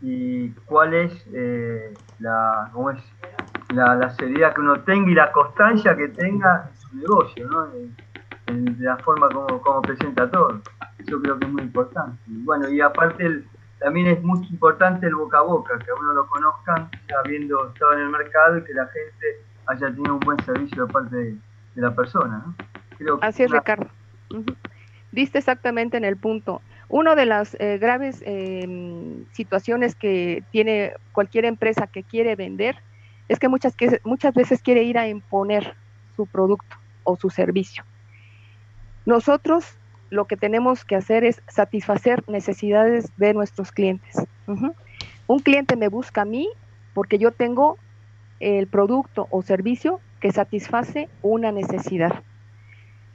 y 0.00 0.50
cuál 0.66 0.94
es, 0.94 1.26
eh, 1.32 1.94
la, 2.18 2.70
es 2.94 3.74
la, 3.74 4.10
seriedad 4.10 4.54
que 4.54 4.60
uno 4.60 4.80
tenga 4.80 5.10
y 5.10 5.14
la 5.14 5.32
constancia 5.32 5.96
que 5.96 6.08
tenga 6.08 6.68
en 6.70 6.76
su 6.76 6.96
negocio, 6.96 7.48
¿no? 7.48 7.68
En, 8.46 8.76
la 8.78 8.98
forma 8.98 9.28
como, 9.30 9.60
como 9.62 9.80
presenta 9.80 10.30
todo. 10.30 10.60
Eso 10.98 11.20
creo 11.22 11.38
que 11.38 11.46
es 11.46 11.52
muy 11.52 11.62
importante. 11.62 12.18
Y 12.26 12.44
bueno, 12.44 12.68
y 12.68 12.80
aparte 12.82 13.44
también 13.84 14.06
es 14.06 14.22
muy 14.22 14.46
importante 14.48 15.06
el 15.06 15.14
boca 15.14 15.38
a 15.38 15.42
boca, 15.42 15.78
que 15.78 15.92
uno 15.92 16.12
lo 16.14 16.26
conozcan, 16.26 16.88
habiendo 17.22 17.68
estado 17.68 17.92
en 17.94 18.00
el 18.00 18.08
mercado 18.10 18.58
y 18.58 18.64
que 18.64 18.74
la 18.74 18.86
gente 18.86 19.44
haya 19.66 19.88
tenido 19.88 20.14
un 20.14 20.20
buen 20.20 20.42
servicio 20.44 20.86
de 20.86 20.92
parte 20.92 21.16
de, 21.16 21.36
la 21.74 21.94
persona. 21.94 22.44
Así 23.20 23.42
es, 23.42 23.50
Ricardo. 23.50 23.88
Viste 25.12 25.38
exactamente 25.38 25.96
en 25.96 26.04
el 26.04 26.16
punto. 26.16 26.60
Una 26.88 27.14
de 27.14 27.26
las 27.26 27.56
eh, 27.60 27.78
graves 27.78 28.22
em, 28.26 29.24
situaciones 29.32 29.94
que 29.94 30.42
tiene 30.50 30.92
cualquier 31.12 31.44
empresa 31.44 31.86
que 31.86 32.02
quiere 32.02 32.36
vender 32.36 32.76
es 33.28 33.38
que 33.38 33.48
muchas, 33.48 33.74
que 33.76 34.00
muchas 34.04 34.34
veces 34.34 34.60
quiere 34.60 34.82
ir 34.82 34.98
a 34.98 35.08
imponer 35.08 35.74
su 36.16 36.26
producto 36.26 36.76
o 37.04 37.16
su 37.16 37.30
servicio. 37.30 37.84
Nosotros 39.06 39.78
lo 40.10 40.26
que 40.26 40.36
tenemos 40.36 40.84
que 40.84 40.96
hacer 40.96 41.24
es 41.24 41.42
satisfacer 41.48 42.22
necesidades 42.28 43.10
de 43.16 43.34
nuestros 43.34 43.72
clientes. 43.72 44.16
Un 45.26 45.38
cliente 45.40 45.76
me 45.76 45.88
busca 45.88 46.22
a 46.22 46.24
mí 46.24 46.48
porque 46.92 47.18
yo 47.18 47.32
tengo 47.32 47.78
el 48.40 48.66
producto 48.66 49.26
o 49.30 49.42
servicio 49.42 50.00
que 50.20 50.32
satisface 50.32 51.08
una 51.22 51.50
necesidad. 51.50 52.22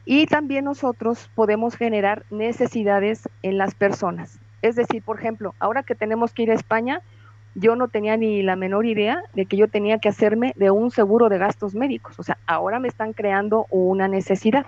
Y 0.06 0.26
también 0.26 0.66
nosotros 0.66 1.30
podemos 1.36 1.76
generar 1.76 2.26
necesidades 2.30 3.30
en 3.44 3.58
las 3.58 3.76
personas. 3.76 4.40
Es 4.62 4.76
decir, 4.76 5.04
por 5.04 5.20
ejemplo, 5.20 5.54
ahora 5.60 5.84
que 5.84 5.96
tenemos 5.96 6.34
que 6.34 6.44
ir 6.44 6.52
a 6.52 6.56
España, 6.56 7.02
yo 7.56 7.76
no 7.76 7.88
tenía 7.88 8.18
ni 8.18 8.42
la 8.42 8.56
menor 8.56 8.86
idea 8.86 9.22
de 9.34 9.46
que 9.46 9.58
yo 9.58 9.68
tenía 9.68 10.00
que 10.00 10.10
hacerme 10.10 10.54
de 10.56 10.72
un 10.72 10.92
seguro 10.92 11.30
de 11.30 11.38
gastos 11.38 11.76
médicos. 11.76 12.20
O 12.20 12.24
sea, 12.24 12.38
ahora 12.48 12.80
me 12.80 12.88
están 12.88 13.14
creando 13.14 13.66
una 13.70 14.08
necesidad. 14.08 14.66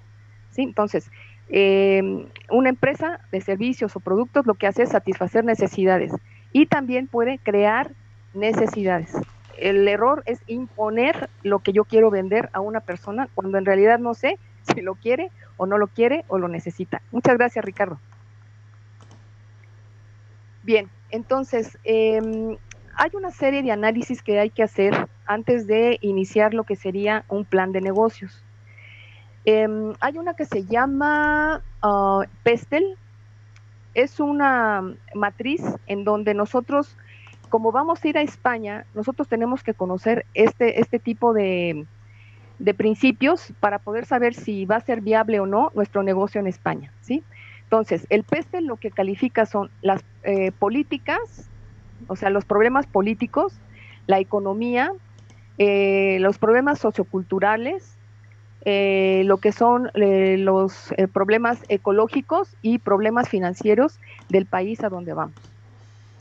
¿sí? 0.51 0.63
Entonces, 0.63 1.09
eh, 1.49 2.27
una 2.49 2.69
empresa 2.69 3.19
de 3.31 3.41
servicios 3.41 3.95
o 3.95 3.99
productos 3.99 4.45
lo 4.45 4.53
que 4.53 4.67
hace 4.67 4.83
es 4.83 4.89
satisfacer 4.89 5.43
necesidades. 5.43 6.11
y 6.53 6.65
también 6.65 7.07
puede 7.07 7.37
crear 7.37 7.91
necesidades. 8.33 9.13
El 9.57 9.87
error 9.87 10.21
es 10.25 10.41
imponer 10.47 11.29
lo 11.43 11.59
que 11.59 11.71
yo 11.71 11.85
quiero 11.85 12.09
vender 12.09 12.49
a 12.51 12.59
una 12.59 12.81
persona 12.81 13.29
cuando 13.33 13.57
en 13.57 13.63
realidad 13.63 13.99
no 13.99 14.13
sé 14.13 14.37
si 14.73 14.81
lo 14.81 14.95
quiere 14.95 15.31
o 15.57 15.65
no 15.65 15.77
lo 15.77 15.87
quiere 15.87 16.25
o 16.27 16.37
lo 16.37 16.47
necesita. 16.47 17.01
Muchas 17.11 17.37
gracias, 17.37 17.63
Ricardo. 17.63 17.99
Bien, 20.63 20.89
entonces, 21.09 21.77
em, 21.83 22.57
hay 22.95 23.11
una 23.13 23.31
serie 23.31 23.63
de 23.63 23.71
análisis 23.71 24.21
que 24.21 24.39
hay 24.39 24.49
que 24.49 24.63
hacer 24.63 25.07
antes 25.25 25.65
de 25.65 25.97
iniciar 26.01 26.53
lo 26.53 26.63
que 26.65 26.75
sería 26.75 27.25
un 27.29 27.45
plan 27.45 27.71
de 27.71 27.81
negocios. 27.81 28.43
Em, 29.45 29.93
hay 29.99 30.17
una 30.17 30.35
que 30.35 30.45
se 30.45 30.65
llama 30.65 31.63
uh, 31.83 32.23
Pestel, 32.43 32.95
es 33.95 34.19
una 34.19 34.83
matriz 35.15 35.63
en 35.87 36.03
donde 36.03 36.33
nosotros, 36.33 36.95
como 37.49 37.71
vamos 37.71 38.03
a 38.03 38.07
ir 38.07 38.17
a 38.17 38.21
España, 38.21 38.85
nosotros 38.93 39.27
tenemos 39.27 39.63
que 39.63 39.73
conocer 39.73 40.25
este, 40.35 40.79
este 40.79 40.99
tipo 40.99 41.33
de, 41.33 41.87
de 42.61 42.73
principios 42.75 43.51
para 43.59 43.79
poder 43.79 44.05
saber 44.05 44.35
si 44.35 44.65
va 44.65 44.75
a 44.75 44.81
ser 44.81 45.01
viable 45.01 45.39
o 45.39 45.47
no 45.47 45.71
nuestro 45.73 46.03
negocio 46.03 46.39
en 46.39 46.47
España, 46.47 46.91
¿sí? 47.01 47.23
Entonces, 47.63 48.05
el 48.09 48.23
PESTEL 48.23 48.65
lo 48.65 48.75
que 48.75 48.91
califica 48.91 49.45
son 49.45 49.71
las 49.81 50.03
eh, 50.23 50.51
políticas, 50.51 51.19
o 52.07 52.15
sea, 52.15 52.29
los 52.29 52.45
problemas 52.45 52.85
políticos, 52.85 53.53
la 54.05 54.19
economía, 54.19 54.91
eh, 55.57 56.17
los 56.19 56.37
problemas 56.37 56.79
socioculturales, 56.79 57.95
eh, 58.63 59.23
lo 59.25 59.37
que 59.37 59.51
son 59.51 59.89
los 59.95 60.93
problemas 61.13 61.63
ecológicos 61.67 62.55
y 62.61 62.77
problemas 62.77 63.27
financieros 63.27 63.97
del 64.29 64.45
país 64.45 64.83
a 64.83 64.89
donde 64.89 65.13
vamos. 65.13 65.35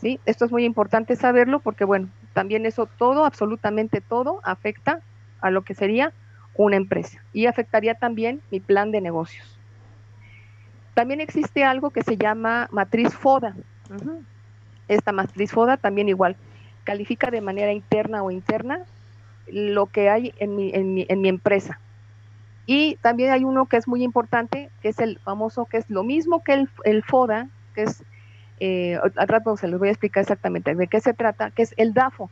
¿sí? 0.00 0.18
Esto 0.25 0.47
es 0.47 0.52
muy 0.52 0.64
importante 0.64 1.16
saberlo 1.16 1.61
porque, 1.61 1.85
bueno, 1.85 2.09
también 2.32 2.64
eso 2.64 2.87
todo, 2.87 3.26
absolutamente 3.26 4.00
todo, 4.00 4.40
afecta 4.42 5.00
a 5.42 5.50
lo 5.50 5.62
que 5.62 5.75
sería 5.75 6.14
una 6.57 6.76
empresa 6.76 7.23
y 7.33 7.47
afectaría 7.47 7.95
también 7.95 8.40
mi 8.50 8.61
plan 8.61 8.90
de 8.90 9.00
negocios. 9.00 9.59
También 10.95 11.21
existe 11.21 11.64
algo 11.64 11.90
que 11.90 12.02
se 12.02 12.16
llama 12.16 12.69
matriz 12.73 13.14
FODA. 13.14 13.54
Esta 14.88 15.12
matriz 15.12 15.52
FODA 15.52 15.76
también 15.76 16.09
igual 16.09 16.37
califica 16.85 17.30
de 17.30 17.40
manera 17.40 17.73
interna 17.73 18.23
o 18.23 18.30
interna 18.30 18.80
lo 19.47 19.87
que 19.87 20.11
hay 20.11 20.35
en 20.38 20.57
mi, 20.57 20.71
en 20.75 20.95
mi, 20.95 21.07
en 21.09 21.21
mi 21.21 21.28
empresa. 21.28 21.80
Y 22.66 22.97
también 22.97 23.33
hay 23.33 23.45
uno 23.45 23.66
que 23.66 23.76
es 23.76 23.88
muy 23.88 24.02
importante, 24.02 24.71
que 24.83 24.90
es 24.90 24.99
el 24.99 25.19
famoso, 25.21 25.64
que 25.64 25.78
es 25.78 25.88
lo 25.88 26.04
mismo 26.04 26.42
que 26.45 26.54
el, 26.54 26.69
el 26.85 27.02
FODA, 27.02 27.49
que 27.75 27.83
es, 27.83 28.04
eh, 28.61 28.99
al 29.16 29.28
rato 29.28 29.57
se 29.57 29.69
les 29.69 29.78
voy 29.78 29.88
a 29.88 29.92
explicar 29.92 30.21
exactamente 30.21 30.75
de 30.75 30.87
qué 30.87 31.00
se 31.00 31.14
trata, 31.14 31.50
que 31.50 31.62
es 31.62 31.75
el 31.78 31.95
DAFO. 31.95 32.30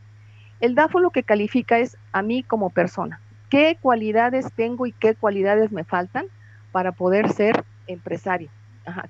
El 0.59 0.75
DAFO 0.75 0.99
lo 0.99 1.09
que 1.09 1.23
califica 1.23 1.79
es 1.79 1.97
a 2.11 2.21
mí 2.21 2.43
como 2.43 2.69
persona 2.69 3.19
qué 3.49 3.77
cualidades 3.81 4.47
tengo 4.55 4.85
y 4.85 4.91
qué 4.91 5.15
cualidades 5.15 5.71
me 5.71 5.83
faltan 5.83 6.25
para 6.71 6.91
poder 6.91 7.31
ser 7.31 7.63
empresario. 7.87 8.49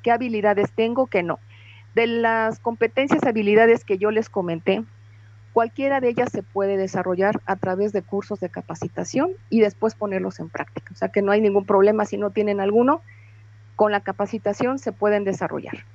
qué 0.01 0.11
habilidades 0.11 0.71
tengo, 0.71 1.07
que 1.07 1.23
no. 1.23 1.39
De 1.95 2.07
las 2.07 2.59
competencias, 2.59 3.23
habilidades 3.23 3.83
que 3.83 3.97
yo 3.97 4.11
les 4.11 4.29
comenté, 4.29 4.83
cualquiera 5.53 5.99
de 5.99 6.09
ellas 6.09 6.29
se 6.31 6.43
puede 6.43 6.77
desarrollar 6.77 7.41
a 7.45 7.55
través 7.55 7.91
de 7.91 8.01
cursos 8.01 8.39
de 8.39 8.49
capacitación 8.49 9.31
y 9.49 9.59
después 9.61 9.95
ponerlos 9.95 10.39
en 10.39 10.49
práctica. 10.49 10.93
O 10.93 10.95
sea 10.95 11.09
que 11.09 11.21
no 11.21 11.31
hay 11.31 11.41
ningún 11.41 11.65
problema 11.65 12.05
si 12.05 12.17
no 12.17 12.31
tienen 12.31 12.59
alguno, 12.59 13.01
con 13.75 13.91
la 13.91 14.01
capacitación 14.01 14.79
se 14.79 14.91
pueden 14.91 15.23
desarrollar. 15.23 15.85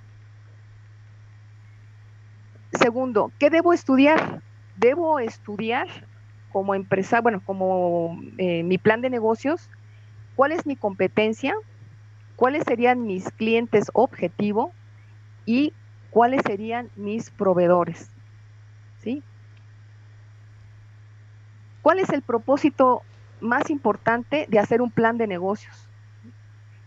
Segundo, 2.72 3.30
¿qué 3.38 3.50
debo 3.50 3.72
estudiar? 3.72 4.40
Debo 4.76 5.18
estudiar 5.20 5.86
como 6.54 6.76
empresa, 6.76 7.20
bueno, 7.20 7.42
como 7.44 8.16
eh, 8.38 8.62
mi 8.62 8.78
plan 8.78 9.00
de 9.00 9.10
negocios, 9.10 9.68
cuál 10.36 10.52
es 10.52 10.66
mi 10.66 10.76
competencia, 10.76 11.52
cuáles 12.36 12.62
serían 12.62 13.04
mis 13.08 13.28
clientes 13.32 13.90
objetivo 13.92 14.72
y 15.46 15.72
cuáles 16.10 16.42
serían 16.46 16.90
mis 16.94 17.30
proveedores. 17.30 18.08
¿Sí? 19.02 19.20
¿Cuál 21.82 21.98
es 21.98 22.10
el 22.10 22.22
propósito 22.22 23.02
más 23.40 23.68
importante 23.68 24.46
de 24.48 24.60
hacer 24.60 24.80
un 24.80 24.92
plan 24.92 25.18
de 25.18 25.26
negocios? 25.26 25.88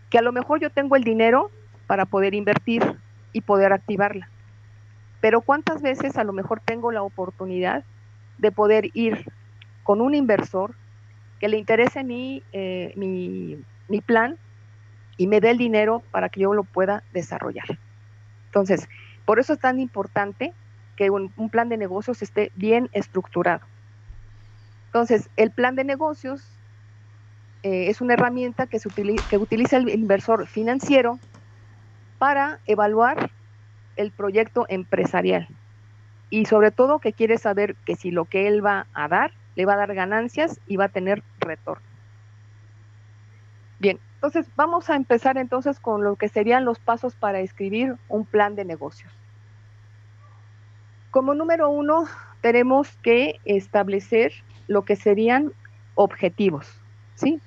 Que 0.10 0.18
a 0.18 0.22
lo 0.22 0.32
mejor 0.32 0.62
yo 0.62 0.70
tengo 0.70 0.96
el 0.96 1.04
dinero 1.04 1.52
para 1.88 2.06
poder 2.06 2.34
invertir 2.36 2.98
y 3.34 3.42
poder 3.42 3.74
activarla. 3.74 4.30
Pero 5.20 5.42
¿cuántas 5.42 5.82
veces 5.82 6.18
a 6.18 6.24
lo 6.24 6.32
mejor 6.32 6.62
tengo 6.62 6.94
la 6.94 7.04
oportunidad 7.04 7.84
de 8.38 8.54
poder 8.54 8.92
ir 8.94 9.26
con 9.88 10.02
un 10.02 10.14
inversor 10.16 10.76
que 11.40 11.48
le 11.48 11.58
interese 11.58 12.04
mi, 12.04 12.44
eh, 12.52 12.92
mi, 12.98 13.58
mi 13.88 14.02
plan 14.02 14.38
y 15.16 15.28
me 15.28 15.40
dé 15.40 15.52
el 15.52 15.58
dinero 15.58 16.04
para 16.12 16.28
que 16.28 16.42
yo 16.42 16.54
lo 16.54 16.66
pueda 16.66 17.06
desarrollar. 17.14 17.64
Entonces, 18.48 18.86
por 19.24 19.40
eso 19.40 19.54
es 19.54 19.60
tan 19.60 19.80
importante 19.80 20.54
que 20.98 21.10
un, 21.10 21.32
plan 21.50 21.70
de 21.70 21.78
negocios 21.78 22.22
esté 22.22 22.52
bien 22.54 22.90
estructurado. 22.92 23.66
Entonces, 24.88 25.30
el 25.38 25.52
plan 25.52 25.78
de 25.78 25.86
negocios 25.86 26.60
eh, 27.64 27.88
es 27.88 28.02
una 28.02 28.16
herramienta 28.16 28.68
que, 28.68 28.80
se 28.80 28.90
que 29.30 29.38
utiliza 29.38 29.78
el 29.78 29.88
inversor 29.88 30.50
financiero 30.50 31.22
para 32.18 32.60
evaluar 32.66 33.32
el 33.96 34.12
proyecto 34.12 34.66
empresarial 34.68 35.48
y 36.30 36.44
sobre 36.44 36.72
todo 36.72 37.00
que 37.00 37.14
quiere 37.14 37.38
saber 37.38 37.78
que 37.86 37.96
si 37.96 38.12
lo 38.12 38.26
que 38.26 38.50
él 38.50 38.66
va 38.66 38.90
a 38.92 39.08
dar 39.08 39.32
le 39.58 39.66
va 39.66 39.74
a 39.74 39.78
dar 39.78 39.94
ganancias 39.96 40.62
y 40.68 40.78
va 40.78 40.86
a 40.86 40.90
tener 40.90 41.24
retorno. 41.40 41.84
Bien, 43.80 44.00
entonces 44.14 44.48
vamos 44.56 44.90
a 44.90 44.96
empezar 44.96 45.38
entonces 45.38 45.80
con 45.80 46.04
lo 46.04 46.16
que 46.16 46.30
serían 46.30 46.64
los 46.64 46.78
pasos 46.78 47.16
para 47.16 47.40
escribir 47.40 47.96
un 48.08 48.24
plan 48.24 48.56
de 48.56 48.66
negocios. 48.66 49.12
Como 51.10 51.34
número 51.34 51.70
uno, 51.70 52.06
tenemos 52.42 52.96
que 52.98 53.40
establecer 53.46 54.32
lo 54.68 54.84
que 54.86 54.96
serían 54.96 55.52
objetivos, 55.96 56.80
¿sí? 57.16 57.42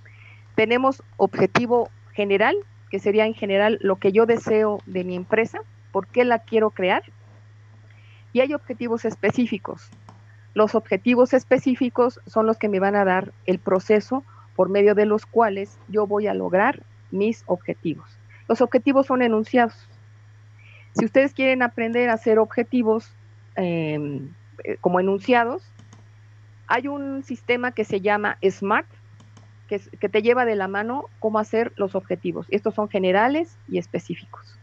Tenemos 0.56 1.04
objetivo 1.16 1.90
general, 2.12 2.56
que 2.90 2.98
sería 2.98 3.24
en 3.26 3.34
general 3.34 3.78
lo 3.82 3.96
que 3.96 4.10
yo 4.10 4.26
deseo 4.26 4.80
de 4.86 5.04
mi 5.04 5.14
empresa, 5.14 5.60
por 5.92 6.08
qué 6.08 6.24
la 6.24 6.40
quiero 6.40 6.70
crear, 6.70 7.04
y 8.32 8.40
hay 8.40 8.52
objetivos 8.52 9.04
específicos, 9.04 9.90
los 10.54 10.74
objetivos 10.74 11.32
específicos 11.32 12.20
son 12.26 12.46
los 12.46 12.58
que 12.58 12.68
me 12.68 12.80
van 12.80 12.96
a 12.96 13.04
dar 13.04 13.32
el 13.46 13.58
proceso 13.58 14.24
por 14.56 14.68
medio 14.68 14.94
de 14.94 15.06
los 15.06 15.26
cuales 15.26 15.78
yo 15.88 16.06
voy 16.06 16.26
a 16.26 16.34
lograr 16.34 16.82
mis 17.10 17.44
objetivos. 17.46 18.18
Los 18.48 18.60
objetivos 18.60 19.06
son 19.06 19.22
enunciados. 19.22 19.74
Si 20.98 21.04
ustedes 21.04 21.32
quieren 21.34 21.62
aprender 21.62 22.10
a 22.10 22.14
hacer 22.14 22.38
objetivos 22.38 23.12
em, 23.54 24.34
eh, 24.64 24.76
como 24.80 24.98
enunciados, 24.98 25.62
hay 26.66 26.88
un 26.88 27.22
sistema 27.22 27.72
que 27.72 27.84
se 27.84 28.00
llama 28.00 28.38
SMART, 28.42 28.86
que, 29.68 29.80
que 30.00 30.08
te 30.08 30.22
lleva 30.22 30.44
de 30.44 30.56
la 30.56 30.66
mano 30.66 31.04
cómo 31.20 31.38
hacer 31.38 31.72
los 31.76 31.94
objetivos. 31.94 32.46
Estos 32.50 32.74
son 32.74 32.88
generales 32.88 33.56
y 33.68 33.78
específicos. 33.78 34.58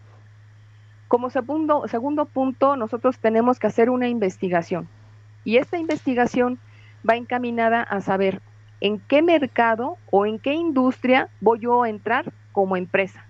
Como 1.07 1.29
segundo, 1.29 1.87
segundo 1.87 2.25
punto, 2.25 2.75
nosotros 2.75 3.17
tenemos 3.19 3.59
que 3.59 3.67
hacer 3.67 3.89
una 3.89 4.09
investigación. 4.09 4.89
Y 5.47 5.59
esta 5.59 5.77
investigación 5.77 6.59
va 7.09 7.15
encaminada 7.15 7.81
a 7.81 8.01
saber 8.01 8.41
en 8.81 8.99
qué 8.99 9.21
mercado 9.21 9.97
o 10.11 10.25
en 10.25 10.39
qué 10.39 10.53
industria 10.53 11.29
voy 11.39 11.59
yo 11.59 11.83
a 11.83 11.89
entrar 11.89 12.33
como 12.51 12.75
empresa. 12.75 13.25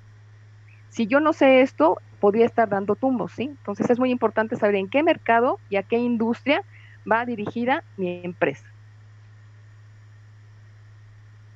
Si 0.90 1.06
yo 1.06 1.20
no 1.20 1.32
sé 1.32 1.62
esto, 1.62 2.00
podría 2.20 2.48
estar 2.48 2.68
dando 2.70 2.96
tumbos, 2.96 3.34
¿sí? 3.34 3.44
Entonces 3.44 3.92
es 3.92 4.00
muy 4.00 4.10
importante 4.10 4.56
saber 4.56 4.78
en 4.78 4.90
qué 4.90 5.04
mercado 5.04 5.60
y 5.70 5.76
a 5.76 5.84
qué 5.84 6.00
industria 6.00 6.64
va 7.10 7.24
dirigida 7.24 7.84
mi 7.98 8.22
empresa. 8.24 8.66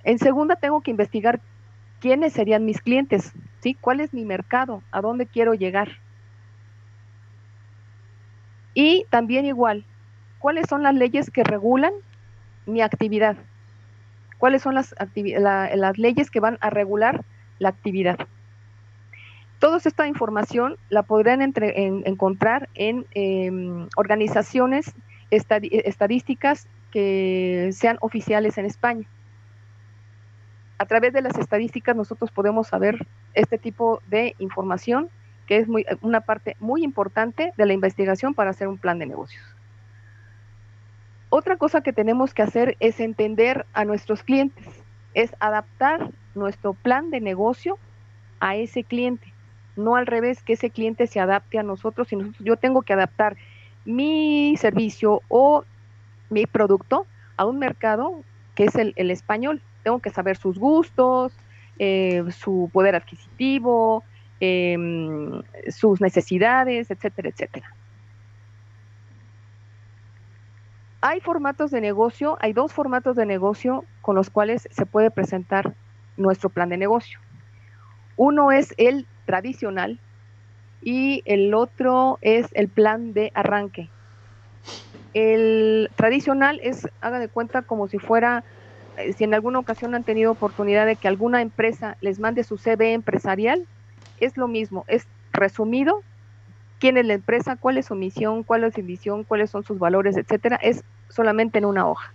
En 0.04 0.19
segunda, 0.19 0.58
tengo 0.58 0.82
que 0.82 0.91
investigar 0.91 1.41
quiénes 2.00 2.34
serían 2.34 2.65
mis 2.65 2.82
clientes, 2.82 3.34
¿sí? 3.62 3.74
¿Cuál 3.82 4.00
es 4.00 4.13
mi 4.13 4.26
mercado? 4.26 4.84
¿A 4.91 5.02
dónde 5.02 5.26
quiero 5.26 5.56
llegar? 5.56 5.89
Y 8.76 9.08
también 9.10 9.47
igual, 9.47 9.86
cuáles 10.41 10.67
son 10.67 10.84
las 10.84 10.95
leyes 10.95 11.30
que 11.30 11.43
regulan 11.43 11.93
mi 12.65 12.82
actividad, 12.82 13.38
cuáles 14.38 14.62
son 14.62 14.75
las, 14.75 14.93
leyes 15.97 16.32
que 16.32 16.39
van 16.39 16.58
a 16.62 16.69
regular 16.69 17.23
la 17.60 17.69
actividad. 17.69 18.17
Toda 19.60 19.77
esta 19.77 20.08
información 20.08 20.77
la 20.89 21.04
podrán 21.04 21.41
encontrar 21.41 22.67
en 22.73 23.06
em, 23.13 23.88
organizaciones 23.95 24.91
estadísticas 25.30 26.67
que 26.89 27.69
sean 27.71 27.97
oficiales 28.01 28.58
en 28.58 28.65
España. 28.65 29.08
A 30.80 30.86
través 30.86 31.13
de 31.13 31.21
las 31.21 31.38
estadísticas 31.38 31.95
nosotros 31.95 32.32
podemos 32.32 32.67
saber 32.67 33.06
este 33.36 33.60
tipo 33.60 34.01
de 34.08 34.36
información 34.39 35.10
que 35.45 35.58
es 35.58 35.67
una 36.01 36.21
parte 36.21 36.56
muy 36.60 36.84
importante 36.84 37.54
de 37.56 37.65
la 37.65 37.73
investigación 37.73 38.34
para 38.34 38.49
hacer 38.49 38.67
un 38.67 38.77
plan 38.77 38.97
de 38.97 39.06
negocios. 39.06 39.50
Otra 41.33 41.55
cosa 41.55 41.79
que 41.79 41.93
tenemos 41.93 42.33
que 42.33 42.41
hacer 42.41 42.75
es 42.81 42.99
entender 42.99 43.65
a 43.71 43.85
nuestros 43.85 44.21
clientes, 44.21 44.67
es 45.13 45.33
adaptar 45.39 46.11
nuestro 46.35 46.73
plan 46.73 47.09
de 47.09 47.21
negocio 47.21 47.79
a 48.41 48.57
ese 48.57 48.83
cliente, 48.83 49.33
no 49.77 49.95
al 49.95 50.07
revés, 50.07 50.43
que 50.43 50.53
ese 50.53 50.71
cliente 50.71 51.07
se 51.07 51.21
adapte 51.21 51.57
a 51.57 51.63
nosotros, 51.63 52.09
sino 52.09 52.33
yo 52.39 52.57
tengo 52.57 52.81
que 52.81 52.91
adaptar 52.91 53.37
mi 53.85 54.57
servicio 54.57 55.21
o 55.29 55.63
mi 56.29 56.47
producto 56.47 57.07
a 57.37 57.45
un 57.45 57.59
mercado 57.59 58.23
que 58.53 58.65
es 58.65 58.75
el, 58.75 58.93
español. 59.09 59.61
Tengo 59.83 59.99
que 59.99 60.09
saber 60.09 60.35
sus 60.35 60.59
gustos, 60.59 61.31
eh, 61.79 62.25
su 62.37 62.69
poder 62.73 62.93
adquisitivo, 62.93 64.03
em, 64.41 65.41
sus 65.69 66.01
necesidades, 66.01 66.91
etcétera, 66.91 67.29
etcétera. 67.29 67.73
Hay 71.03 71.19
formatos 71.19 71.71
de 71.71 71.81
negocio, 71.81 72.37
hay 72.41 72.53
dos 72.53 72.71
formatos 72.73 73.15
de 73.15 73.25
negocio 73.25 73.83
con 74.01 74.15
los 74.15 74.29
cuales 74.29 74.67
se 74.69 74.85
puede 74.85 75.09
presentar 75.09 75.73
nuestro 76.15 76.49
plan 76.49 76.69
de 76.69 76.77
negocio. 76.77 77.19
Uno 78.17 78.51
es 78.51 78.75
el 78.77 79.07
tradicional 79.25 79.99
y 80.83 81.23
el 81.25 81.55
otro 81.55 82.19
es 82.21 82.47
el 82.53 82.69
plan 82.69 83.13
de 83.13 83.31
arranque. 83.33 83.89
El 85.15 85.89
tradicional 85.95 86.59
es, 86.61 86.87
haga 87.01 87.17
de 87.17 87.29
cuenta, 87.29 87.63
como 87.63 87.87
si 87.87 87.97
fuera, 87.97 88.43
eh, 88.97 89.13
si 89.13 89.23
en 89.23 89.33
alguna 89.33 89.57
ocasión 89.57 89.95
han 89.95 90.03
tenido 90.03 90.31
oportunidad 90.31 90.85
de 90.85 90.97
que 90.97 91.07
alguna 91.07 91.41
empresa 91.41 91.97
les 92.01 92.19
mande 92.19 92.43
su 92.43 92.57
CV 92.57 92.93
empresarial, 92.93 93.67
es 94.19 94.37
lo 94.37 94.47
mismo, 94.47 94.85
es 94.87 95.07
resumido 95.33 96.03
quién 96.81 96.97
es 96.97 97.05
la 97.05 97.13
empresa, 97.13 97.55
cuál 97.55 97.77
es 97.77 97.85
su 97.85 97.95
misión, 97.95 98.41
cuál 98.41 98.63
es 98.63 98.73
su 98.73 98.81
visión, 98.81 99.23
cuáles 99.23 99.51
son 99.51 99.63
sus 99.63 99.77
valores, 99.77 100.17
etcétera, 100.17 100.55
es 100.55 100.83
solamente 101.09 101.59
en 101.59 101.65
una 101.65 101.87
hoja. 101.87 102.11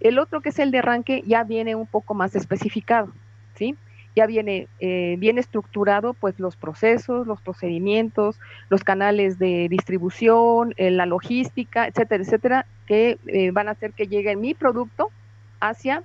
El 0.00 0.18
otro 0.18 0.42
que 0.42 0.50
es 0.50 0.58
el 0.58 0.70
de 0.70 0.80
arranque 0.80 1.22
ya 1.26 1.44
viene 1.44 1.74
un 1.74 1.86
poco 1.86 2.12
más 2.12 2.36
especificado, 2.36 3.10
¿sí? 3.54 3.74
Ya 4.14 4.26
viene 4.26 4.68
eh, 4.80 5.16
bien 5.18 5.38
estructurado, 5.38 6.12
pues 6.12 6.38
los 6.38 6.56
procesos, 6.56 7.26
los 7.26 7.40
procedimientos, 7.40 8.38
los 8.68 8.84
canales 8.84 9.38
de 9.38 9.66
distribución, 9.70 10.74
eh, 10.76 10.90
la 10.90 11.06
logística, 11.06 11.86
etcétera, 11.86 12.22
etcétera, 12.22 12.66
que 12.86 13.18
eh, 13.26 13.50
van 13.50 13.68
a 13.68 13.72
hacer 13.72 13.94
que 13.94 14.06
llegue 14.06 14.36
mi 14.36 14.52
producto 14.52 15.10
hacia 15.58 16.04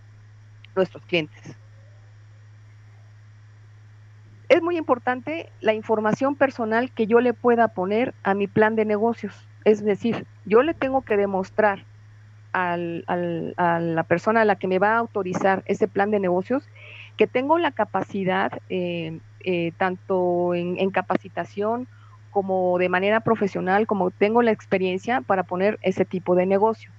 nuestros 0.78 1.04
clientes. 1.04 1.58
Es 4.50 4.64
muy 4.64 4.78
importante 4.78 5.48
la 5.62 5.74
información 5.74 6.36
personal 6.36 6.92
que 6.92 7.06
yo 7.06 7.20
le 7.22 7.34
pueda 7.34 7.68
poner 7.68 8.16
a 8.24 8.34
mi 8.34 8.48
plan 8.48 8.76
de 8.76 8.84
negocios. 8.84 9.48
Es 9.64 9.84
decir, 9.84 10.26
yo 10.46 10.64
le 10.64 10.74
tengo 10.74 11.02
que 11.02 11.18
demostrar 11.18 11.86
a 12.52 12.76
la 12.76 14.04
persona 14.08 14.42
a 14.42 14.46
la 14.46 14.56
que 14.56 14.68
me 14.68 14.80
va 14.80 14.96
a 14.96 14.98
autorizar 14.98 15.62
ese 15.68 15.88
plan 15.88 16.10
de 16.10 16.20
negocios 16.20 16.68
que 17.16 17.28
tengo 17.28 17.60
la 17.60 17.72
capacidad, 17.72 18.60
eh, 18.70 19.20
eh, 19.42 19.72
tanto 19.78 20.56
en, 20.56 20.90
capacitación 20.90 21.88
como 22.32 22.80
de 22.80 22.90
manera 22.90 23.20
profesional, 23.20 23.86
como 23.86 24.10
tengo 24.10 24.42
la 24.42 24.52
experiencia 24.52 25.22
para 25.22 25.44
poner 25.44 25.78
ese 25.84 26.06
tipo 26.06 26.34
de 26.34 26.48
negocio. 26.48 26.92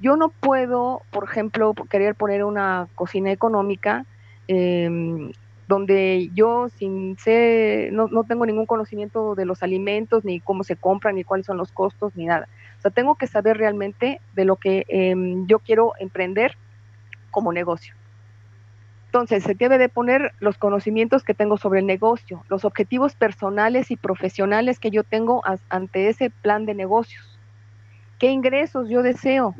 Yo 0.00 0.16
no 0.16 0.30
puedo, 0.30 1.02
por 1.10 1.24
ejemplo, 1.24 1.74
querer 1.90 2.14
poner 2.14 2.42
una 2.44 2.88
cocina 2.94 3.32
económica 3.32 4.06
em, 4.48 5.32
donde 5.68 6.30
yo 6.34 6.68
sin 6.68 7.18
ser, 7.18 7.92
no, 7.92 8.06
no, 8.08 8.24
tengo 8.24 8.46
ningún 8.46 8.66
conocimiento 8.66 9.34
de 9.34 9.46
los 9.46 9.62
alimentos, 9.62 10.24
ni 10.24 10.40
cómo 10.40 10.62
se 10.62 10.76
compran, 10.76 11.16
ni 11.16 11.24
cuáles 11.24 11.46
son 11.46 11.56
los 11.56 11.72
costos, 11.72 12.14
ni 12.14 12.26
nada. 12.26 12.48
O 12.78 12.80
sea, 12.82 12.90
tengo 12.90 13.16
que 13.16 13.26
saber 13.26 13.56
realmente 13.56 14.20
de 14.34 14.44
lo 14.44 14.56
que 14.56 14.84
em, 14.88 15.46
yo 15.46 15.58
quiero 15.58 15.92
emprender 15.98 16.56
como 17.30 17.52
negocio. 17.52 17.94
Entonces, 19.06 19.44
se 19.44 19.54
debe 19.54 19.78
de 19.78 19.88
poner 19.88 20.32
los 20.40 20.58
conocimientos 20.58 21.24
que 21.24 21.34
tengo 21.34 21.56
sobre 21.56 21.80
el 21.80 21.86
negocio, 21.86 22.44
los 22.48 22.64
objetivos 22.64 23.14
personales 23.14 23.90
y 23.90 23.96
profesionales 23.96 24.78
que 24.78 24.90
yo 24.90 25.04
tengo 25.04 25.42
ante 25.68 26.08
ese 26.08 26.30
plan 26.30 26.66
de 26.66 26.74
negocios. 26.74 27.38
¿Qué 28.18 28.30
ingresos 28.30 28.88
yo 28.88 29.02
deseo? 29.02 29.54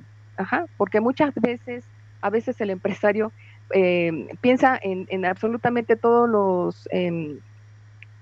Porque 0.76 1.00
muchas 1.00 1.34
veces, 1.34 1.84
a 2.20 2.30
veces 2.30 2.60
el 2.60 2.70
empresario 2.70 3.32
eh, 3.70 4.28
piensa 4.40 4.78
en, 4.80 5.24
absolutamente 5.24 5.96
todos 5.96 6.28
los, 6.28 6.88
em, 6.92 7.38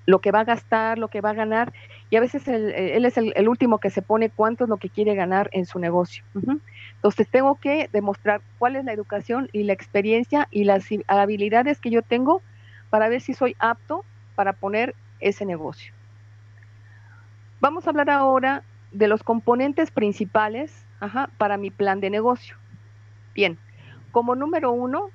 lo 0.07 0.21
que 0.21 0.33
va 0.33 0.41
a 0.41 0.45
gastar, 0.45 0.99
lo 0.99 1.09
que 1.09 1.21
va 1.21 1.31
a 1.31 1.35
ganar, 1.35 1.73
y 2.11 2.17
a 2.17 2.21
veces 2.21 2.47
él 2.47 3.05
es 3.05 3.17
el, 3.17 3.49
último 3.49 3.79
que 3.79 3.91
se 3.91 4.03
pone 4.03 4.31
cuánto 4.31 4.65
es 4.65 4.71
lo 4.71 4.77
que 4.77 4.91
quiere 4.91 5.15
ganar 5.15 5.49
en 5.53 5.67
su 5.67 5.79
negocio. 5.79 6.25
Entonces 6.95 7.29
tengo 7.29 7.57
que 7.57 7.89
demostrar 7.93 8.41
cuál 8.59 8.77
es 8.77 8.85
la 8.85 8.93
educación 8.93 9.49
y 9.53 9.65
la 9.65 9.73
experiencia 9.73 10.47
y 10.51 10.65
las 10.65 10.87
habilidades 11.07 11.81
que 11.81 11.91
yo 11.91 12.03
tengo 12.03 12.43
para 12.91 13.09
ver 13.09 13.21
si 13.21 13.35
soy 13.35 13.57
apto 13.59 14.05
para 14.37 14.53
poner 14.53 14.95
ese 15.21 15.45
negocio. 15.45 15.93
Vamos 17.61 17.87
a 17.87 17.91
hablar 17.91 18.11
ahora 18.11 18.63
de 18.93 19.09
los 19.09 19.23
componentes 19.23 19.91
principales 19.91 20.85
para 21.39 21.57
mi 21.57 21.71
plan 21.71 22.01
de 22.01 22.11
negocio. 22.11 22.57
Bien, 23.35 23.59
como 24.13 24.35
número 24.35 24.71
uno, 24.71 25.11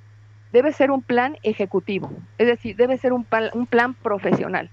debe 0.51 0.71
ser 0.73 0.91
un 0.91 1.01
plan 1.01 1.37
ejecutivo, 1.43 2.11
es 2.37 2.47
decir, 2.47 2.75
debe 2.75 2.97
ser 2.97 3.13
un, 3.13 3.25
un 3.53 3.65
plan 3.67 3.93
profesional. 3.93 4.69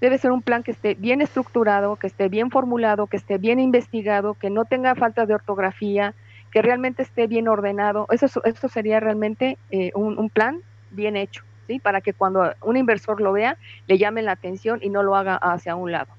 Debe 0.00 0.18
ser 0.18 0.32
un 0.32 0.42
plan 0.42 0.62
que 0.62 0.72
esté 0.72 0.94
bien 0.94 1.22
estructurado, 1.22 1.96
que 1.96 2.06
esté 2.06 2.28
bien 2.28 2.50
formulado, 2.50 3.06
que 3.06 3.16
esté 3.16 3.38
bien 3.38 3.58
investigado, 3.58 4.34
que 4.34 4.50
no 4.50 4.66
tenga 4.66 4.94
falta 4.94 5.24
de 5.24 5.34
ortografía, 5.34 6.14
que 6.50 6.62
realmente 6.62 7.02
esté 7.02 7.26
bien 7.26 7.48
ordenado. 7.48 8.06
Eso, 8.10 8.42
eso 8.44 8.68
sería 8.68 9.00
realmente 9.00 9.56
eh, 9.70 9.92
un, 9.94 10.28
plan 10.30 10.60
bien 10.90 11.16
hecho, 11.16 11.42
¿sí? 11.66 11.80
Para 11.80 12.00
que 12.00 12.12
cuando 12.12 12.54
un 12.62 12.76
inversor 12.76 13.20
lo 13.20 13.32
vea, 13.32 13.56
le 13.86 13.98
llame 13.98 14.20
la 14.22 14.32
atención 14.32 14.78
y 14.82 14.90
no 14.90 15.02
lo 15.02 15.16
haga 15.16 15.36
hacia 15.36 15.74
un 15.74 15.90
lado. 15.90 16.12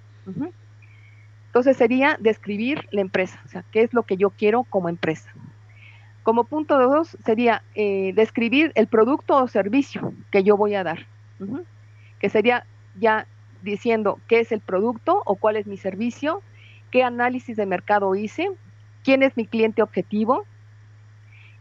Entonces 1.47 1.77
sería 1.77 2.17
describir 2.19 2.87
la 2.91 3.01
empresa, 3.01 3.39
o 3.45 3.47
sea, 3.47 3.63
qué 3.71 3.83
es 3.83 3.93
lo 3.93 4.03
que 4.03 4.17
yo 4.17 4.29
quiero 4.31 4.63
como 4.63 4.89
empresa. 4.89 5.31
Como 6.25 6.45
punto 6.45 6.79
dos 6.79 7.15
sería 7.23 7.61
eh, 7.75 8.11
describir 8.15 8.71
el 8.73 8.87
producto 8.87 9.37
o 9.37 9.47
servicio 9.47 10.11
que 10.31 10.41
yo 10.41 10.57
voy 10.57 10.73
a 10.73 10.83
dar, 10.83 11.05
que 12.17 12.29
sería 12.29 12.65
ya 12.99 13.27
diciendo 13.61 14.19
qué 14.27 14.39
es 14.39 14.51
el 14.51 14.59
producto 14.59 15.21
o 15.23 15.35
cuál 15.35 15.55
es 15.55 15.67
mi 15.67 15.77
servicio, 15.77 16.41
qué 16.89 17.03
análisis 17.03 17.55
de 17.57 17.67
mercado 17.67 18.15
hice, 18.15 18.49
quién 19.03 19.21
es 19.21 19.37
mi 19.37 19.45
cliente 19.45 19.83
objetivo. 19.83 20.45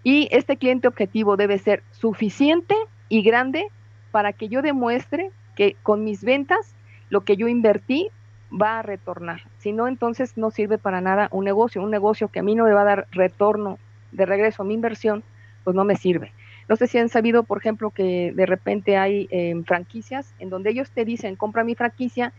Y 0.03 0.29
este 0.31 0.57
cliente 0.57 0.89
objetivo 0.89 1.37
debe 1.37 1.59
ser 1.59 1.83
suficiente 1.91 2.75
y 3.11 3.23
grande 3.23 3.69
para 4.13 4.33
que 4.33 4.49
yo 4.49 4.63
demuestre 4.63 5.31
que 5.57 5.77
con 5.83 6.05
mis 6.05 6.25
ventas 6.25 6.75
lo 7.11 7.21
que 7.21 7.37
yo 7.37 7.49
invertí 7.49 8.09
va 8.51 8.79
a 8.79 8.83
retornar. 8.83 9.43
Si 9.59 9.73
no, 9.73 9.89
entonces 9.89 10.39
no 10.39 10.51
sirve 10.51 10.79
para 10.79 11.03
nada 11.03 11.29
un 11.33 11.45
negocio. 11.45 11.83
Un 11.83 11.91
negocio 11.91 12.29
que 12.29 12.39
a 12.39 12.43
mí 12.43 12.55
no 12.55 12.65
me 12.65 12.73
va 12.73 12.81
a 12.81 12.85
dar 12.85 13.07
retorno 13.11 13.79
de 14.15 14.27
regreso 14.27 14.63
a 14.63 14.67
mi 14.67 14.75
inversión, 14.75 15.23
pues 15.65 15.77
no 15.77 15.85
me 15.85 15.97
sirve. 15.97 16.33
No 16.69 16.77
sé 16.77 16.87
si 16.87 16.99
han 16.99 17.09
sabido, 17.09 17.43
por 17.43 17.59
ejemplo, 17.59 17.91
que 17.91 18.33
de 18.35 18.47
repente 18.47 18.97
hay 18.97 19.29
em, 19.31 19.65
franquicias 19.65 20.35
en 20.39 20.51
donde 20.51 20.71
ellos 20.71 20.91
te 20.91 21.05
dicen, 21.05 21.37
compra 21.37 21.65
mi 21.65 21.75
franquicia, 21.75 22.33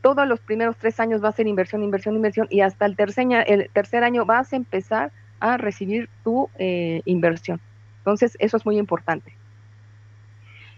todos 0.00 0.26
los 0.26 0.40
primeros 0.40 0.76
tres 0.76 1.00
años 1.00 1.22
va 1.22 1.28
a 1.28 1.32
ser 1.32 1.46
inversión, 1.46 1.82
inversión, 1.82 2.14
inversión, 2.16 2.46
y 2.50 2.60
hasta 2.60 2.84
el 2.84 2.96
tercer, 2.96 3.26
el 3.46 3.70
tercer 3.70 4.04
año 4.04 4.26
vas 4.26 4.52
a 4.52 4.56
empezar 4.56 5.12
a 5.40 5.56
recibir 5.56 6.08
tu 6.24 6.50
eh, 6.58 7.02
inversión. 7.04 7.60
Entonces, 7.98 8.36
eso 8.40 8.56
es 8.56 8.66
muy 8.66 8.78
importante. 8.78 9.36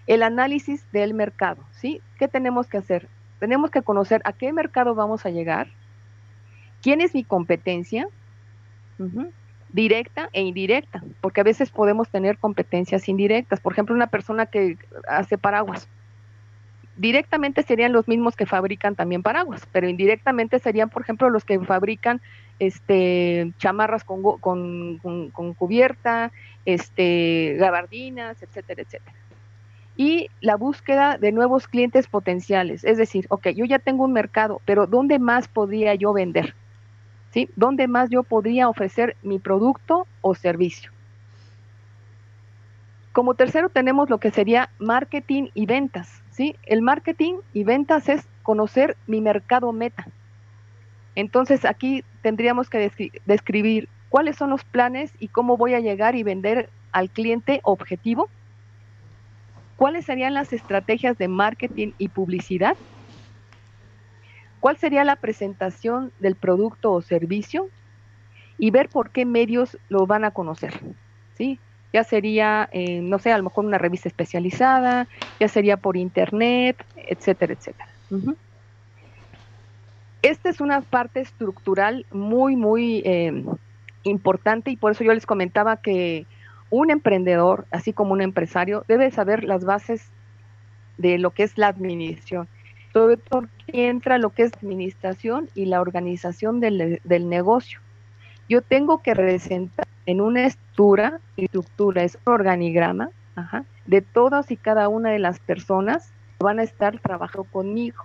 El 0.07 0.23
análisis 0.23 0.85
del 0.93 1.15
mercado, 1.15 1.65
¿sí? 1.73 2.03
¿Qué 2.19 2.29
tenemos 2.29 2.67
que 2.67 2.77
hacer? 2.77 3.09
Tenemos 3.41 3.71
que 3.71 3.83
conocer 3.83 4.21
a 4.25 4.33
qué 4.35 4.53
mercado 4.53 4.95
vamos 4.95 5.25
a 5.25 5.31
llegar, 5.31 5.69
quién 6.83 7.01
es 7.01 7.15
mi 7.15 7.25
competencia, 7.25 8.07
directa 9.75 10.31
e 10.33 10.41
indirecta, 10.41 11.03
porque 11.21 11.41
a 11.41 11.45
veces 11.45 11.71
podemos 11.71 12.09
tener 12.09 12.39
competencias 12.39 13.09
indirectas. 13.09 13.59
Por 13.59 13.73
ejemplo, 13.73 13.93
una 13.95 14.07
persona 14.07 14.47
que 14.47 14.79
hace 15.09 15.37
paraguas. 15.37 15.89
Directamente 16.97 17.65
serían 17.65 17.93
los 17.93 18.07
mismos 18.07 18.37
que 18.37 18.47
fabrican 18.47 18.95
también 18.95 19.25
paraguas, 19.25 19.67
pero 19.73 19.89
indirectamente 19.89 20.61
serían, 20.61 20.91
por 20.91 21.03
ejemplo, 21.03 21.29
los 21.29 21.45
que 21.45 21.59
fabrican 21.59 22.21
este, 22.61 23.53
chamarras 23.59 24.05
con, 24.05 24.23
con, 24.39 25.55
cubierta, 25.55 26.31
este, 26.65 27.57
gabardinas, 27.59 28.41
etcétera, 28.45 28.83
etcétera. 28.83 29.17
Y 29.97 30.29
la 30.41 30.55
búsqueda 30.55 31.19
de 31.19 31.33
nuevos 31.33 31.67
clientes 31.67 32.07
potenciales, 32.07 32.85
es 32.85 32.97
decir, 32.97 33.27
ok, 33.29 33.49
yo 33.49 33.65
ya 33.65 33.81
tengo 33.81 34.05
un 34.05 34.13
mercado, 34.13 34.61
pero 34.65 34.87
¿dónde 34.87 35.19
más 35.19 35.49
podría 35.49 35.97
yo 35.97 36.13
vender? 36.13 36.55
¿Dónde 37.57 37.89
más 37.89 38.11
yo 38.11 38.23
podría 38.23 38.69
ofrecer 38.69 39.17
mi 39.23 39.39
producto 39.39 40.07
o 40.21 40.35
servicio? 40.35 40.91
Como 43.13 43.35
tercero 43.35 43.69
tenemos 43.69 44.11
lo 44.11 44.19
que 44.19 44.31
sería 44.31 44.71
marketing 44.79 45.49
y 45.55 45.67
ventas, 45.67 46.23
¿sí? 46.31 46.57
El 46.65 46.83
marketing 46.83 47.35
y 47.53 47.65
ventas 47.65 48.09
es 48.09 48.27
conocer 48.43 48.97
mi 49.07 49.21
mercado 49.21 49.73
meta. 49.73 50.07
Entonces 51.15 51.65
aquí 51.65 52.05
tendríamos 52.23 52.69
que 52.69 52.91
describir 53.25 53.89
cuáles 54.09 54.37
son 54.37 54.51
los 54.51 54.65
planes 54.65 55.13
y 55.21 55.29
cómo 55.29 55.57
voy 55.57 55.75
a 55.75 55.81
llegar 55.81 56.17
y 56.17 56.23
vender 56.23 56.71
al 56.93 57.11
cliente 57.11 57.61
objetivo. 57.63 58.29
¿Cuáles 59.77 60.05
serían 60.05 60.35
las 60.35 60.53
estrategias 60.53 61.19
de 61.19 61.29
marketing 61.29 61.93
y 61.99 62.09
publicidad? 62.09 62.77
¿Cuál 64.65 64.79
sería 64.79 65.05
la 65.05 65.17
presentación 65.17 66.15
del 66.19 66.37
producto 66.37 66.91
o 66.93 67.03
servicio? 67.03 67.69
Y 68.57 68.71
ver 68.71 68.89
por 68.89 69.11
qué 69.11 69.27
medios 69.27 69.79
lo 69.91 70.07
van 70.07 70.25
a 70.25 70.31
conocer. 70.31 70.73
¿sí? 71.37 71.61
Ya 71.93 72.03
sería, 72.03 72.71
eh, 72.73 73.03
no 73.03 73.19
sé, 73.19 73.31
a 73.31 73.37
lo 73.37 73.45
mejor 73.45 73.67
una 73.67 73.77
revista 73.77 74.09
especializada, 74.09 75.07
ya 75.39 75.49
sería 75.49 75.77
por 75.77 75.99
internet, 75.99 76.83
etcétera, 76.97 77.53
etcétera. 77.53 77.91
Esta 80.23 80.49
es 80.49 80.63
una 80.63 80.81
parte 80.81 81.21
estructural 81.21 82.07
muy, 82.11 82.57
muy 82.57 83.03
eh, 83.05 83.45
importante 84.03 84.71
y 84.71 84.79
por 84.79 84.93
eso 84.93 85.05
yo 85.05 85.13
les 85.13 85.27
comentaba 85.27 85.77
que 85.77 86.27
un 86.71 86.91
emprendedor, 86.91 87.67
así 87.71 87.93
como 87.93 88.15
un 88.15 88.23
empresario, 88.23 88.87
debe 88.89 89.11
saber 89.11 89.45
las 89.45 89.67
bases 89.67 90.11
de 90.97 91.19
lo 91.19 91.33
que 91.33 91.43
es 91.43 91.59
la 91.59 91.69
administración. 91.69 92.49
Sobre 92.95 93.17
todo 93.17 93.49
entra 93.67 94.19
lo 94.19 94.31
que 94.31 94.45
es 94.45 94.53
administración 94.55 95.49
y 95.57 95.65
la 95.67 95.81
organización 95.81 96.61
del, 96.61 97.01
negocio. 97.29 97.81
Yo 98.49 98.63
tengo 98.63 99.03
que 99.03 99.15
representar 99.15 99.89
en 100.07 100.21
una 100.21 100.47
estructura, 100.47 101.19
estructura 101.37 102.05
es 102.05 102.17
un 102.25 102.35
organigrama, 102.35 103.11
de 103.87 104.01
todas 104.01 104.53
y 104.53 104.57
cada 104.57 104.89
una 104.89 105.11
de 105.11 105.19
las 105.19 105.41
personas 105.41 106.13
que 106.39 106.45
van 106.45 106.61
a 106.61 106.63
estar 106.63 107.01
trabajando 107.01 107.43
conmigo. 107.51 108.05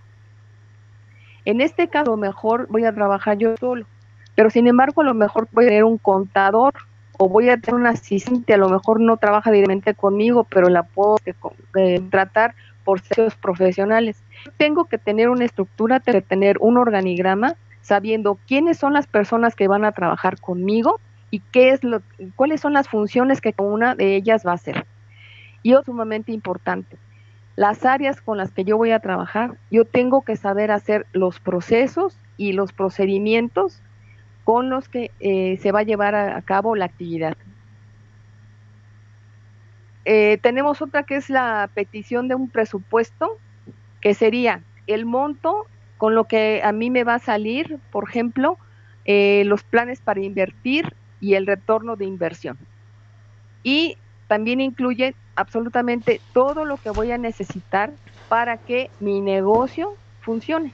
En 1.45 1.61
este 1.61 1.87
caso, 1.87 2.13
a 2.13 2.15
lo 2.15 2.17
mejor 2.17 2.65
voy 2.69 2.83
a 2.85 2.93
trabajar 2.93 3.37
yo 3.37 3.55
solo, 3.57 3.85
pero 4.33 4.49
sin 4.49 4.65
embargo, 4.65 5.01
a 5.01 5.05
lo 5.05 5.13
mejor 5.13 5.47
voy 5.51 5.65
a 5.65 5.67
tener 5.67 5.83
un 5.83 5.99
contador 5.99 6.73
o 7.19 7.29
voy 7.29 7.49
a 7.49 7.57
tener 7.57 7.79
un 7.79 7.85
asistente, 7.85 8.55
a 8.55 8.57
lo 8.57 8.69
mejor 8.69 8.99
no 8.99 9.17
trabaja 9.17 9.51
directamente 9.51 9.93
conmigo, 9.93 10.45
pero 10.45 10.67
la 10.67 10.81
puedo 10.81 11.17
eh, 11.75 12.01
tratar 12.09 12.55
por 12.83 13.01
servicios 13.01 13.35
profesionales. 13.35 14.23
Tengo 14.57 14.85
que 14.85 14.97
tener 14.97 15.29
una 15.29 15.45
estructura, 15.45 15.99
tengo 15.99 16.19
que 16.19 16.27
tener 16.27 16.57
un 16.59 16.77
organigrama, 16.77 17.55
sabiendo 17.81 18.37
quiénes 18.47 18.77
son 18.77 18.93
las 18.93 19.07
personas 19.07 19.55
que 19.55 19.67
van 19.67 19.85
a 19.85 19.91
trabajar 19.91 20.39
conmigo 20.39 20.99
y 21.31 21.39
qué 21.39 21.71
es 21.71 21.83
lo, 21.83 22.01
cuáles 22.35 22.61
son 22.61 22.73
las 22.73 22.87
funciones 22.87 23.41
que 23.41 23.53
cada 23.53 23.69
una 23.69 23.95
de 23.95 24.15
ellas 24.15 24.45
va 24.45 24.51
a 24.51 24.55
hacer. 24.55 24.85
Y 25.63 25.73
es 25.73 25.85
sumamente 25.85 26.31
importante, 26.31 26.97
las 27.59 27.85
áreas 27.85 28.21
con 28.21 28.37
las 28.37 28.51
que 28.51 28.63
yo 28.63 28.77
voy 28.77 28.91
a 28.91 28.99
trabajar, 28.99 29.57
yo 29.69 29.83
tengo 29.83 30.21
que 30.21 30.37
saber 30.37 30.71
hacer 30.71 31.05
los 31.11 31.41
procesos 31.41 32.17
y 32.37 32.53
los 32.53 32.71
procedimientos 32.71 33.81
con 34.45 34.69
los 34.69 34.87
que 34.87 35.11
eh, 35.19 35.57
se 35.61 35.71
va 35.73 35.79
a 35.79 35.83
llevar 35.83 36.15
a, 36.15 36.41
cabo 36.41 36.75
la 36.77 36.85
actividad. 36.85 37.35
Eh, 40.05 40.39
tenemos 40.41 40.81
otra 40.81 41.03
que 41.03 41.17
es 41.17 41.29
la 41.29 41.69
petición 41.73 42.29
de 42.29 42.35
un 42.35 42.49
presupuesto, 42.49 43.37
que 44.01 44.13
sería 44.13 44.61
el 44.87 45.05
monto 45.05 45.65
con 45.97 46.15
lo 46.15 46.23
que 46.25 46.61
a 46.63 46.71
mí 46.71 46.89
me 46.89 47.03
va 47.03 47.15
a 47.15 47.19
salir, 47.19 47.77
por 47.91 48.09
ejemplo, 48.09 48.57
eh, 49.05 49.43
los 49.45 49.63
planes 49.63 49.99
para 49.99 50.21
invertir 50.21 50.95
y 51.19 51.33
el 51.33 51.45
retorno 51.45 51.95
de 51.95 52.05
inversión. 52.05 52.57
Y 53.63 53.97
también 54.27 54.61
incluye 54.61 55.15
absolutamente 55.35 56.21
todo 56.33 56.65
lo 56.65 56.77
que 56.77 56.91
voy 56.91 57.11
a 57.11 57.17
necesitar 57.17 57.91
para 58.29 58.57
que 58.57 58.89
mi 58.99 59.21
negocio 59.21 59.95
funcione. 60.21 60.71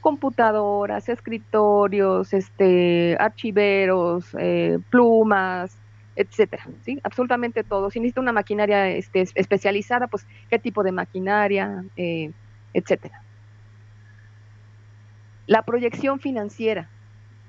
Computadoras, 0.00 1.08
escritorios, 1.08 2.34
este, 2.34 3.16
archiveros, 3.20 4.26
eh, 4.38 4.78
plumas, 4.90 5.78
etcétera, 6.16 6.64
¿sí? 6.84 6.98
Absolutamente 7.04 7.64
todo. 7.64 7.90
Si 7.90 8.00
necesito 8.00 8.20
una 8.20 8.32
maquinaria 8.32 8.88
este, 8.88 9.24
especializada, 9.34 10.08
pues 10.08 10.26
qué 10.50 10.58
tipo 10.58 10.82
de 10.82 10.92
maquinaria, 10.92 11.84
eh, 11.96 12.32
etcétera. 12.74 13.22
La 15.46 15.62
proyección 15.62 16.20
financiera 16.20 16.88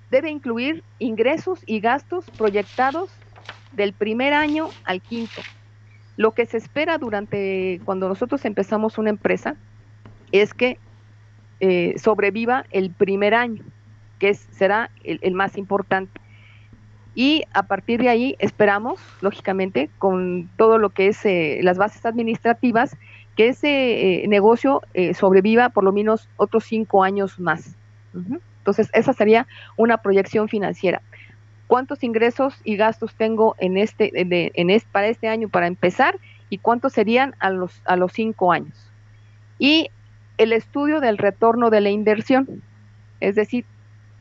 debe 0.10 0.30
incluir 0.30 0.84
ingresos 1.00 1.62
y 1.66 1.80
gastos 1.80 2.30
proyectados 2.32 3.10
del 3.72 3.94
primer 3.94 4.34
año 4.34 4.70
al 4.84 5.02
quinto. 5.02 5.42
Lo 6.18 6.32
que 6.32 6.46
se 6.46 6.58
espera 6.58 6.98
durante 6.98 7.82
cuando 7.86 8.08
nosotros 8.08 8.46
empezamos 8.46 8.98
una 8.98 9.10
empresa 9.10 9.56
es 10.32 10.54
que 10.54 10.78
eh, 11.60 11.96
sobreviva 11.98 12.66
el 12.72 12.92
primer 12.92 13.34
año, 13.34 13.64
que 14.20 14.34
será 14.34 14.92
el, 15.04 15.34
más 15.34 15.58
importante. 15.58 16.20
Y 17.16 17.44
a 17.54 17.64
partir 17.64 18.02
de 18.02 18.10
ahí 18.10 18.36
esperamos, 18.40 19.00
lógicamente, 19.22 19.90
con 19.98 20.50
todo 20.58 20.78
lo 20.78 20.90
que 20.90 21.08
es 21.08 21.26
eh, 21.26 21.60
las 21.64 21.78
bases 21.78 22.06
administrativas, 22.06 22.98
que 23.36 23.50
ese 23.50 24.24
eh, 24.24 24.28
negocio 24.28 24.82
sobreviva 25.14 25.70
por 25.70 25.84
lo 25.84 25.92
menos 25.92 26.30
otros 26.38 26.66
cinco 26.66 27.04
años 27.04 27.40
más. 27.40 27.76
Entonces, 28.60 28.90
esa 28.94 29.14
sería 29.14 29.48
una 29.76 29.98
proyección 29.98 30.48
financiera. 30.48 31.02
Cuántos 31.68 32.04
ingresos 32.04 32.56
y 32.64 32.76
gastos 32.76 33.16
tengo 33.16 33.56
en 33.58 33.78
este, 33.78 34.12
en 34.14 34.82
para 34.92 35.08
este 35.08 35.28
año 35.28 35.50
para 35.50 35.68
empezar 35.68 36.20
y 36.50 36.60
cuántos 36.60 36.94
serían 36.94 37.36
a 37.40 37.50
los, 37.50 37.82
a 37.86 37.96
los 37.96 38.14
cinco 38.14 38.52
años. 38.52 38.92
Y 39.58 39.90
el 40.38 40.54
estudio 40.54 41.00
del 41.00 41.18
retorno 41.18 41.70
de 41.70 41.82
la 41.82 41.90
inversión, 41.90 42.62
es 43.20 43.36
decir, 43.36 43.66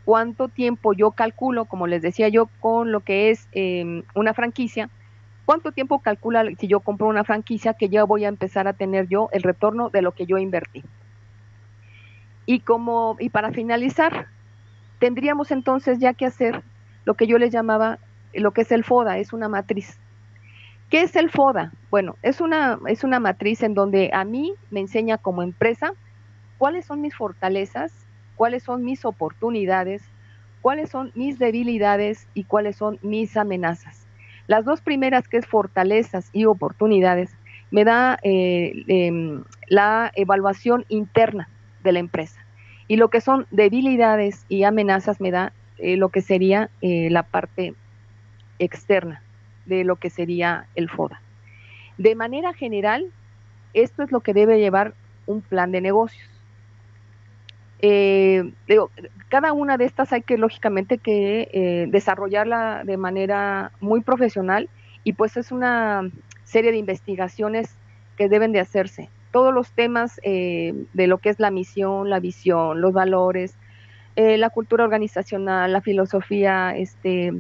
cuánto 0.04 0.48
tiempo 0.48 0.92
yo 0.92 1.12
calculo, 1.12 1.64
como 1.64 1.86
les 1.86 2.02
decía 2.02 2.28
yo, 2.28 2.48
con 2.60 2.92
lo 2.92 3.00
que 3.00 3.30
es 3.30 3.48
em, 3.52 4.02
una 4.14 4.34
franquicia, 4.34 4.88
cuánto 5.44 5.72
tiempo 5.72 6.00
calcula 6.00 6.44
si 6.58 6.68
yo 6.68 6.80
compro 6.80 7.08
una 7.08 7.24
franquicia 7.24 7.74
que 7.74 7.88
ya 7.88 8.04
voy 8.04 8.24
a 8.24 8.28
empezar 8.28 8.68
a 8.68 8.72
tener 8.72 9.08
yo 9.08 9.28
el 9.32 9.42
retorno 9.42 9.90
de 9.90 10.02
lo 10.02 10.12
que 10.12 10.26
yo 10.26 10.38
invertí. 10.38 10.82
Y 12.46 12.60
como 12.60 13.16
y 13.20 13.30
para 13.30 13.52
finalizar, 13.52 14.26
tendríamos 14.98 15.50
entonces 15.50 15.98
ya 15.98 16.14
que 16.14 16.26
hacer 16.26 16.62
lo 17.04 17.14
que 17.14 17.26
yo 17.26 17.38
les 17.38 17.52
llamaba 17.52 17.98
lo 18.34 18.52
que 18.52 18.62
es 18.62 18.72
el 18.72 18.84
FODA, 18.84 19.18
es 19.18 19.32
una 19.32 19.48
matriz. 19.48 19.98
¿Qué 20.88 21.02
es 21.02 21.16
el 21.16 21.30
FODA? 21.30 21.72
Bueno, 21.90 22.16
es 22.22 22.40
una, 22.40 22.78
es 22.86 23.04
una 23.04 23.20
matriz 23.20 23.62
en 23.62 23.74
donde 23.74 24.10
a 24.12 24.24
mí 24.24 24.54
me 24.70 24.80
enseña 24.80 25.18
como 25.18 25.42
empresa 25.42 25.92
cuáles 26.58 26.84
son 26.86 27.00
mis 27.00 27.14
fortalezas, 27.14 27.92
cuáles 28.36 28.62
son 28.62 28.84
mis 28.84 29.04
oportunidades, 29.04 30.02
cuáles 30.60 30.90
son 30.90 31.10
mis 31.14 31.38
debilidades 31.38 32.28
y 32.34 32.44
cuáles 32.44 32.76
son 32.76 32.98
mis 33.02 33.36
amenazas. 33.36 34.01
Las 34.52 34.66
dos 34.66 34.82
primeras, 34.82 35.28
que 35.28 35.38
es 35.38 35.46
fortalezas 35.46 36.28
y 36.34 36.44
oportunidades, 36.44 37.34
me 37.70 37.84
da 37.84 38.18
eh, 38.22 38.84
em, 38.86 39.44
la 39.68 40.12
evaluación 40.14 40.84
interna 40.90 41.48
de 41.82 41.92
la 41.92 42.00
empresa. 42.00 42.38
Y 42.86 42.96
lo 42.96 43.08
que 43.08 43.22
son 43.22 43.46
debilidades 43.50 44.44
y 44.50 44.64
amenazas 44.64 45.22
me 45.22 45.30
da 45.30 45.54
eh, 45.78 45.96
lo 45.96 46.10
que 46.10 46.20
sería 46.20 46.68
eh, 46.82 47.08
la 47.08 47.22
parte 47.22 47.72
externa 48.58 49.22
de 49.64 49.84
lo 49.84 49.96
que 49.96 50.10
sería 50.10 50.66
el 50.74 50.90
FODA. 50.90 51.22
De 51.96 52.14
manera 52.14 52.52
general, 52.52 53.06
esto 53.72 54.02
es 54.02 54.12
lo 54.12 54.20
que 54.20 54.34
debe 54.34 54.58
llevar 54.58 54.92
un 55.24 55.40
plan 55.40 55.72
de 55.72 55.80
negocios. 55.80 56.28
Eh, 57.82 58.52
cada 59.28 59.52
una 59.52 59.76
de 59.76 59.84
estas 59.84 60.12
hay 60.12 60.22
que 60.22 60.38
lógicamente 60.38 60.98
que 60.98 61.88
desarrollarla 61.90 62.84
de 62.84 62.96
manera 62.96 63.72
muy 63.80 64.02
profesional 64.02 64.68
y 65.04 65.14
pues 65.14 65.36
es 65.36 65.50
una 65.50 66.08
serie 66.44 66.70
de 66.70 66.78
investigaciones 66.78 67.76
que 68.16 68.28
deben 68.28 68.52
de 68.52 68.60
hacerse. 68.60 69.08
Todos 69.32 69.52
los 69.52 69.72
temas 69.72 70.20
de 70.22 71.06
lo 71.08 71.18
que 71.18 71.30
es 71.30 71.40
la 71.40 71.50
misión, 71.50 72.08
la 72.08 72.20
visión, 72.20 72.80
los 72.80 72.92
valores, 72.92 73.56
eh, 74.14 74.36
la 74.36 74.50
cultura 74.50 74.84
organizacional, 74.84 75.72
la 75.72 75.80
filosofía 75.80 76.76
este, 76.76 77.32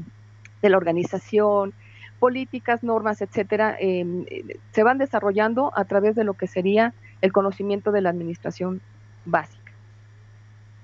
de 0.62 0.68
la 0.70 0.76
organización, 0.78 1.74
políticas, 2.18 2.82
normas, 2.82 3.20
etcétera, 3.20 3.76
se 3.78 4.82
van 4.82 4.96
desarrollando 4.96 5.72
a 5.76 5.84
través 5.84 6.14
de 6.14 6.24
lo 6.24 6.34
que 6.34 6.46
sería 6.46 6.94
el 7.20 7.32
conocimiento 7.32 7.92
de 7.92 8.00
la 8.00 8.10
administración 8.10 8.80
básica. 9.26 9.61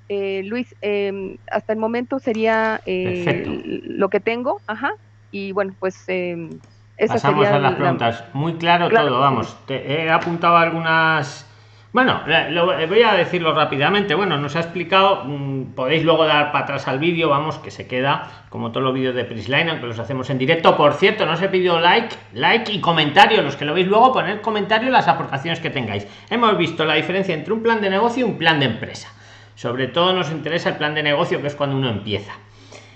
Eh, 0.09 0.43
Luis, 0.45 0.75
em, 0.81 1.37
hasta 1.51 1.73
el 1.75 1.79
momento 1.79 2.19
sería 2.19 2.81
eh, 2.87 3.83
lo 3.85 4.09
que 4.09 4.21
tengo, 4.21 4.61
ajá, 4.67 4.93
y 5.31 5.53
bueno, 5.53 5.75
pues 5.79 6.05
eh, 6.09 6.49
esa 6.97 7.15
Pasamos 7.15 7.47
a 7.47 7.59
las 7.59 7.75
preguntas. 7.75 8.25
Muy 8.33 8.55
claro, 8.55 8.89
todo, 8.89 9.21
vamos. 9.21 9.57
Te 9.67 9.93
he 9.93 10.11
apuntado 10.11 10.57
algunas 10.57 11.45
Bueno, 11.93 12.23
voy 12.25 13.03
a 13.03 13.15
decirlo 13.15 13.55
rápidamente. 13.55 14.15
Bueno, 14.15 14.39
nos 14.39 14.57
ha 14.57 14.61
explicado, 14.61 15.25
mm, 15.25 15.75
podéis 15.75 16.05
luego 16.05 16.25
dar 16.25 16.53
para 16.53 16.65
atrás 16.65 16.89
al 16.89 16.99
vídeo, 16.99 17.29
vamos, 17.29 17.59
que 17.59 17.71
se 17.71 17.87
queda 17.87 18.47
como 18.49 18.73
todos 18.73 18.85
los 18.85 18.95
vídeos 18.95 19.15
de 19.15 19.25
Prisline, 19.25 19.69
aunque 19.69 19.87
los 19.87 19.99
hacemos 19.99 20.31
en 20.31 20.39
directo. 20.39 20.77
Por 20.77 20.95
cierto, 20.95 21.27
no 21.27 21.37
se 21.37 21.49
pidió 21.49 21.81
like, 21.81 22.17
like 22.33 22.73
y 22.73 22.81
comentario. 22.81 23.43
Los 23.43 23.57
que 23.57 23.67
lo 23.67 23.75
veis 23.75 23.87
luego, 23.87 24.13
poner 24.13 24.41
comentario 24.41 24.91
las 24.91 25.07
aportaciones 25.07 25.61
que 25.61 25.71
tengáis. 25.71 26.07
Hemos 26.31 26.57
visto 26.57 26.85
la 26.85 26.95
diferencia 26.95 27.35
entre 27.35 27.53
un 27.53 27.63
plan 27.63 27.81
de 27.81 27.91
negocio 27.91 28.27
y 28.27 28.31
un 28.31 28.39
plan 28.39 28.59
de 28.59 28.67
empresa. 28.67 29.13
Sobre 29.59 29.89
todo 29.89 30.13
nos 30.13 30.31
interesa 30.31 30.69
el 30.69 30.77
plan 30.77 30.95
de 30.95 31.03
negocio, 31.03 31.41
que 31.41 31.49
es 31.49 31.57
cuando 31.57 31.77
uno 31.77 31.91
empieza. 31.91 32.33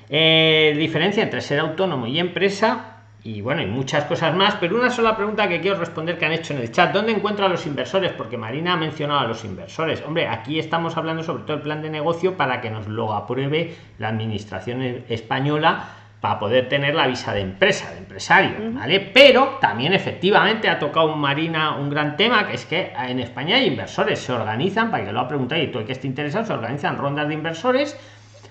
Eh, 0.09 0.73
diferencia 0.79 1.21
entre 1.21 1.41
ser 1.41 1.59
autónomo 1.59 2.07
y 2.07 2.21
empresa 2.21 3.03
y 3.25 3.41
bueno, 3.41 3.63
y 3.63 3.67
muchas 3.67 4.05
cosas 4.05 4.33
más, 4.37 4.55
pero 4.61 4.77
una 4.77 4.89
sola 4.89 5.17
pregunta 5.17 5.49
que 5.49 5.61
quiero 5.61 5.77
responder 5.77 6.19
que 6.19 6.25
han 6.25 6.31
hecho 6.31 6.55
en 6.55 6.61
el 6.61 6.71
chat, 6.71 6.93
¿dónde 6.93 7.11
encuentro 7.11 7.47
a 7.47 7.49
los 7.49 7.67
inversores? 7.67 8.13
Porque 8.13 8.37
Marina 8.37 8.75
ha 8.75 8.77
mencionado 8.77 9.19
a 9.19 9.27
los 9.27 9.45
inversores. 9.45 10.05
Hombre, 10.07 10.29
aquí 10.29 10.61
estamos 10.61 10.97
hablando 10.97 11.25
sobre 11.25 11.43
todo 11.43 11.57
el 11.57 11.63
plan 11.65 11.83
de 11.83 11.91
negocio 11.91 12.37
para 12.37 12.61
que 12.61 12.71
nos 12.71 12.87
lo 12.87 13.13
apruebe 13.13 13.75
la 13.99 14.11
administración 14.11 14.83
española 15.09 16.02
para 16.23 16.39
poder 16.39 16.69
tener 16.69 16.95
la 16.95 17.09
visa 17.09 17.35
de 17.35 17.41
empresa, 17.41 17.91
de 17.91 17.99
empresario, 17.99 18.55
¿vale? 18.71 19.01
Pero 19.01 19.59
también 19.61 19.93
efectivamente 19.93 20.69
ha 20.69 20.79
tocado 20.79 21.17
Marina 21.17 21.75
un 21.75 21.91
gran 21.91 22.17
tema, 22.17 22.47
que 22.47 22.55
es 22.55 22.65
que 22.65 22.93
en 22.97 23.19
España 23.19 23.57
hay 23.57 23.67
inversores, 23.67 24.21
se 24.21 24.33
organizan, 24.33 24.93
para 24.93 25.05
que 25.05 25.11
lo 25.11 25.19
ha 25.19 25.27
preguntado 25.27 25.61
y 25.61 25.67
todo 25.67 25.81
el 25.81 25.87
que 25.87 25.91
esté 25.91 26.07
interesado, 26.07 26.47
se 26.47 26.53
organizan 26.53 26.97
rondas 26.97 27.27
de 27.27 27.35
inversores 27.35 27.99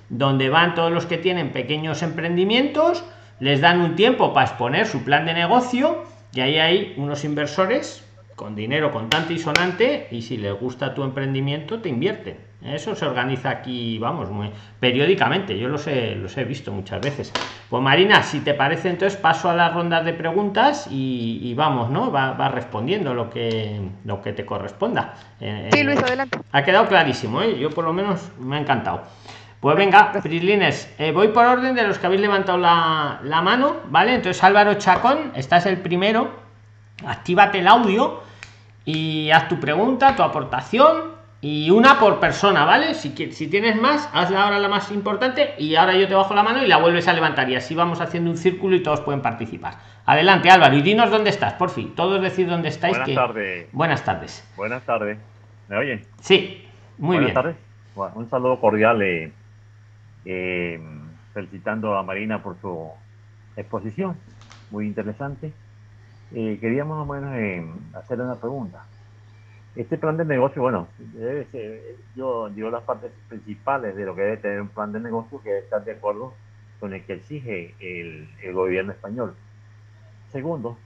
donde 0.09 0.49
van 0.49 0.75
todos 0.75 0.91
los 0.91 1.05
que 1.05 1.17
tienen 1.17 1.53
pequeños 1.53 2.03
emprendimientos, 2.03 3.05
les 3.39 3.61
dan 3.61 3.79
un 3.79 3.95
tiempo 3.95 4.33
para 4.33 4.47
exponer 4.47 4.85
su 4.85 5.05
plan 5.05 5.25
de 5.25 5.33
negocio 5.33 6.03
y 6.33 6.41
ahí 6.41 6.59
hay 6.59 6.93
unos 6.97 7.23
inversores 7.23 8.05
con 8.41 8.55
dinero 8.55 8.91
contante 8.91 9.33
y 9.33 9.37
sonante 9.37 10.07
y 10.09 10.23
si 10.23 10.35
les 10.35 10.59
gusta 10.59 10.95
tu 10.95 11.03
emprendimiento 11.03 11.79
te 11.79 11.89
invierten. 11.89 12.37
Eso 12.65 12.95
se 12.95 13.05
organiza 13.05 13.51
aquí, 13.51 13.99
vamos, 13.99 14.31
muy 14.31 14.49
periódicamente. 14.79 15.59
Yo 15.59 15.67
los 15.67 15.85
he, 15.85 16.15
los 16.15 16.35
he 16.37 16.43
visto 16.43 16.71
muchas 16.71 17.01
veces. 17.01 17.31
Pues 17.69 17.83
Marina, 17.83 18.23
si 18.23 18.39
te 18.39 18.55
parece, 18.55 18.89
entonces 18.89 19.19
paso 19.19 19.47
a 19.47 19.53
las 19.53 19.71
rondas 19.75 20.03
de 20.05 20.13
preguntas 20.13 20.87
y, 20.89 21.53
vamos, 21.55 21.91
¿no? 21.91 22.11
Va, 22.11 22.31
va, 22.31 22.49
respondiendo 22.49 23.13
lo 23.13 23.29
que, 23.29 23.79
lo 24.05 24.23
que 24.23 24.33
te 24.33 24.43
corresponda. 24.43 25.13
Eh, 25.39 25.69
sí, 25.71 25.83
Luis, 25.83 25.99
adelante. 25.99 26.39
Ha 26.51 26.63
quedado 26.63 26.87
clarísimo, 26.87 27.43
¿eh? 27.43 27.59
Yo 27.59 27.69
por 27.69 27.85
lo 27.85 27.93
menos 27.93 28.27
me 28.39 28.55
ha 28.55 28.59
encantado. 28.59 29.03
Pues 29.59 29.77
venga, 29.77 30.11
Prislines, 30.13 30.91
eh, 30.97 31.11
voy 31.11 31.27
por 31.27 31.45
orden 31.45 31.75
de 31.75 31.83
los 31.83 31.99
que 31.99 32.07
habéis 32.07 32.21
levantado 32.21 32.57
la, 32.57 33.41
mano, 33.43 33.75
¿vale? 33.89 34.15
Entonces 34.15 34.43
Álvaro 34.43 34.73
Chacón, 34.73 35.31
estás 35.35 35.67
el 35.67 35.77
primero, 35.77 36.31
actívate 37.05 37.59
el 37.59 37.67
audio 37.67 38.30
y 38.85 39.29
haz 39.31 39.47
tu 39.47 39.59
pregunta, 39.59 40.15
tu 40.15 40.23
aportación 40.23 41.11
y 41.41 41.71
una 41.71 41.99
por 41.99 42.19
persona, 42.19 42.65
¿vale? 42.65 42.93
Si, 42.93 43.11
si 43.31 43.47
tienes 43.47 43.79
más, 43.79 44.09
hazla 44.13 44.43
ahora 44.43 44.59
la 44.59 44.67
más 44.67 44.91
importante 44.91 45.55
y 45.57 45.75
ahora 45.75 45.95
yo 45.95 46.07
te 46.07 46.13
bajo 46.13 46.33
la 46.33 46.43
mano 46.43 46.63
y 46.63 46.67
la 46.67 46.77
vuelves 46.77 47.07
a 47.07 47.13
levantar 47.13 47.49
y 47.49 47.55
así 47.55 47.73
vamos 47.73 48.01
haciendo 48.01 48.29
un 48.29 48.37
círculo 48.37 48.75
y 48.75 48.83
todos 48.83 49.01
pueden 49.01 49.21
participar. 49.21 49.75
Adelante 50.05 50.49
Álvaro 50.49 50.75
y 50.75 50.81
dinos 50.81 51.09
dónde 51.09 51.29
estás, 51.29 51.53
por 51.53 51.69
fin. 51.69 51.95
Todos 51.95 52.21
decir 52.21 52.47
dónde 52.47 52.69
estáis. 52.69 52.97
Buenas 52.97 53.15
tardes. 53.15 53.67
Buenas 53.71 54.03
tardes. 54.03 54.51
Buenas 54.55 54.83
tardes. 54.83 55.17
¿Me 55.69 55.77
oyen? 55.77 56.05
Sí, 56.21 56.67
muy 56.97 57.17
Buenas 57.17 57.25
bien. 57.25 57.55
Tardes. 57.95 58.15
un 58.15 58.29
saludo 58.29 58.59
cordial. 58.59 59.01
Eh 59.01 59.31
eh, 60.25 60.79
felicitando 61.33 61.97
a 61.97 62.03
Marina 62.03 62.43
por 62.43 62.59
su 62.61 62.89
exposición, 63.55 64.17
muy 64.69 64.85
interesante. 64.85 65.51
Eh, 66.33 66.57
queríamos 66.59 66.97
más 66.97 67.09
o 67.09 67.21
menos 67.21 67.35
eh, 67.37 67.65
hacer 67.93 68.21
una 68.21 68.35
pregunta. 68.35 68.83
Este 69.75 69.97
plan 69.97 70.17
de 70.17 70.25
negocio, 70.25 70.61
bueno, 70.61 70.87
yo 72.15 72.49
digo 72.49 72.69
las 72.69 72.83
partes 72.83 73.11
principales 73.29 73.95
de 73.95 74.05
lo 74.05 74.13
que 74.15 74.21
debe 74.21 74.37
tener 74.37 74.61
un 74.61 74.67
plan 74.67 74.91
de 74.91 74.99
negocio 74.99 75.41
que 75.41 75.59
estar 75.59 75.83
de 75.85 75.93
acuerdo 75.93 76.33
con 76.81 76.93
el 76.93 77.05
que 77.05 77.13
exige 77.13 77.73
el, 77.79 78.53
gobierno 78.53 78.91
español. 78.91 79.33
Segundo, 80.29 80.77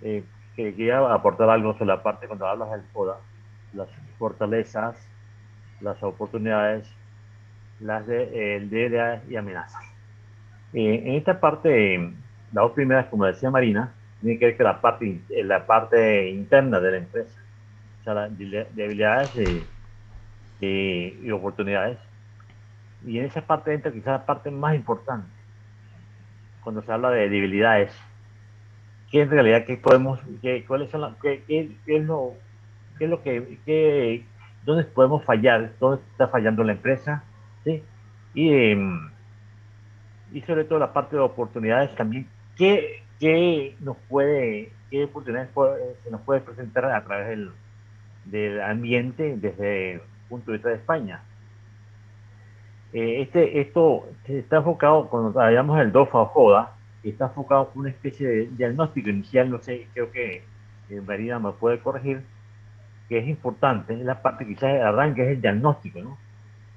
que 0.00 0.24
quería 0.56 0.98
aportar 1.12 1.50
algo 1.50 1.74
sobre 1.74 1.86
la 1.86 2.02
parte 2.02 2.26
cuando 2.26 2.46
hablas 2.46 2.72
del 2.72 2.82
FODA, 2.92 3.18
las 3.74 3.88
fortalezas, 4.18 4.96
las 5.80 6.02
oportunidades 6.02 6.92
las 7.82 8.06
de, 8.06 8.56
el 8.56 8.70
DDA 8.70 9.22
y 9.28 9.36
amenazas. 9.36 9.82
Eh, 10.72 11.02
en 11.04 11.14
esta 11.14 11.38
parte, 11.38 11.98
las 12.52 12.62
dos 12.64 12.72
primeras, 12.72 13.06
como 13.06 13.24
decía 13.24 13.50
Marina, 13.50 13.92
tiene 14.22 14.38
que 14.38 14.46
ver 14.46 14.56
con 14.56 14.64
la 14.64 14.80
parte, 14.80 15.20
la 15.44 15.66
parte 15.66 16.30
interna 16.30 16.80
de 16.80 16.90
la 16.92 16.96
empresa, 16.98 17.40
o 18.00 18.04
sea, 18.04 18.14
las 18.14 18.38
debilidades 18.38 19.30
y, 20.60 21.30
oportunidades. 21.30 21.98
Y 23.04 23.18
en 23.18 23.24
esa 23.24 23.40
parte 23.42 23.74
entra 23.74 23.92
quizás 23.92 24.20
la 24.20 24.26
parte 24.26 24.50
más 24.50 24.76
importante, 24.76 25.26
cuando 26.62 26.82
se 26.82 26.92
habla 26.92 27.10
de 27.10 27.28
debilidades, 27.28 27.92
¿qué 29.10 29.22
en 29.22 29.30
realidad 29.30 29.64
qué 29.66 29.76
podemos, 29.76 30.20
qué, 30.40 30.64
cuáles 30.64 30.88
son 30.90 31.00
las, 31.00 31.16
qué, 31.16 31.42
qué, 31.48 31.76
es 31.86 32.04
lo, 32.04 32.34
qué 32.98 33.04
es 33.04 33.10
lo 33.10 33.22
que, 33.22 33.58
qué, 33.66 34.24
dónde 34.64 34.84
podemos 34.84 35.24
fallar, 35.24 35.72
dónde 35.80 36.00
está 36.12 36.28
fallando 36.28 36.62
la 36.62 36.72
empresa, 36.72 37.24
¿sí? 37.64 37.82
Y, 38.34 38.52
em, 38.52 39.10
y 40.32 40.40
sobre 40.42 40.64
todo 40.64 40.78
la 40.78 40.92
parte 40.92 41.16
de 41.16 41.22
oportunidades 41.22 41.92
también, 41.96 42.28
¿qué, 42.56 43.01
qué 43.22 43.76
nos 43.78 43.96
puede, 44.08 44.72
qué 44.90 45.04
oportunidades 45.04 45.50
se 46.02 46.10
nos 46.10 46.22
puede 46.22 46.40
presentar 46.40 46.86
a 46.86 47.04
través 47.04 47.28
del, 47.28 47.52
del 48.24 48.60
ambiente 48.60 49.36
desde 49.36 49.92
el 49.92 50.00
punto 50.28 50.50
de 50.50 50.56
vista 50.56 50.70
de 50.70 50.74
España? 50.74 51.22
Eh, 52.92 53.22
este, 53.22 53.60
esto 53.60 54.08
está 54.26 54.56
enfocado, 54.56 55.08
cuando 55.08 55.40
hablamos 55.40 55.78
del 55.78 55.92
DOFA 55.92 56.18
o 56.18 56.26
JODA, 56.26 56.72
está 57.04 57.26
enfocado 57.26 57.70
en 57.72 57.80
una 57.82 57.90
especie 57.90 58.26
de 58.26 58.46
diagnóstico 58.48 59.08
inicial, 59.08 59.50
no 59.50 59.62
sé, 59.62 59.86
creo 59.94 60.10
que 60.10 60.42
eh, 60.90 61.00
Marina 61.00 61.38
me 61.38 61.52
puede 61.52 61.78
corregir, 61.78 62.24
que 63.08 63.18
es 63.18 63.28
importante, 63.28 63.94
es 63.94 64.00
la 64.00 64.20
parte 64.20 64.44
quizás 64.44 64.72
de 64.72 64.82
arranque, 64.82 65.22
es 65.22 65.28
el 65.28 65.40
diagnóstico, 65.40 66.02
¿no? 66.02 66.18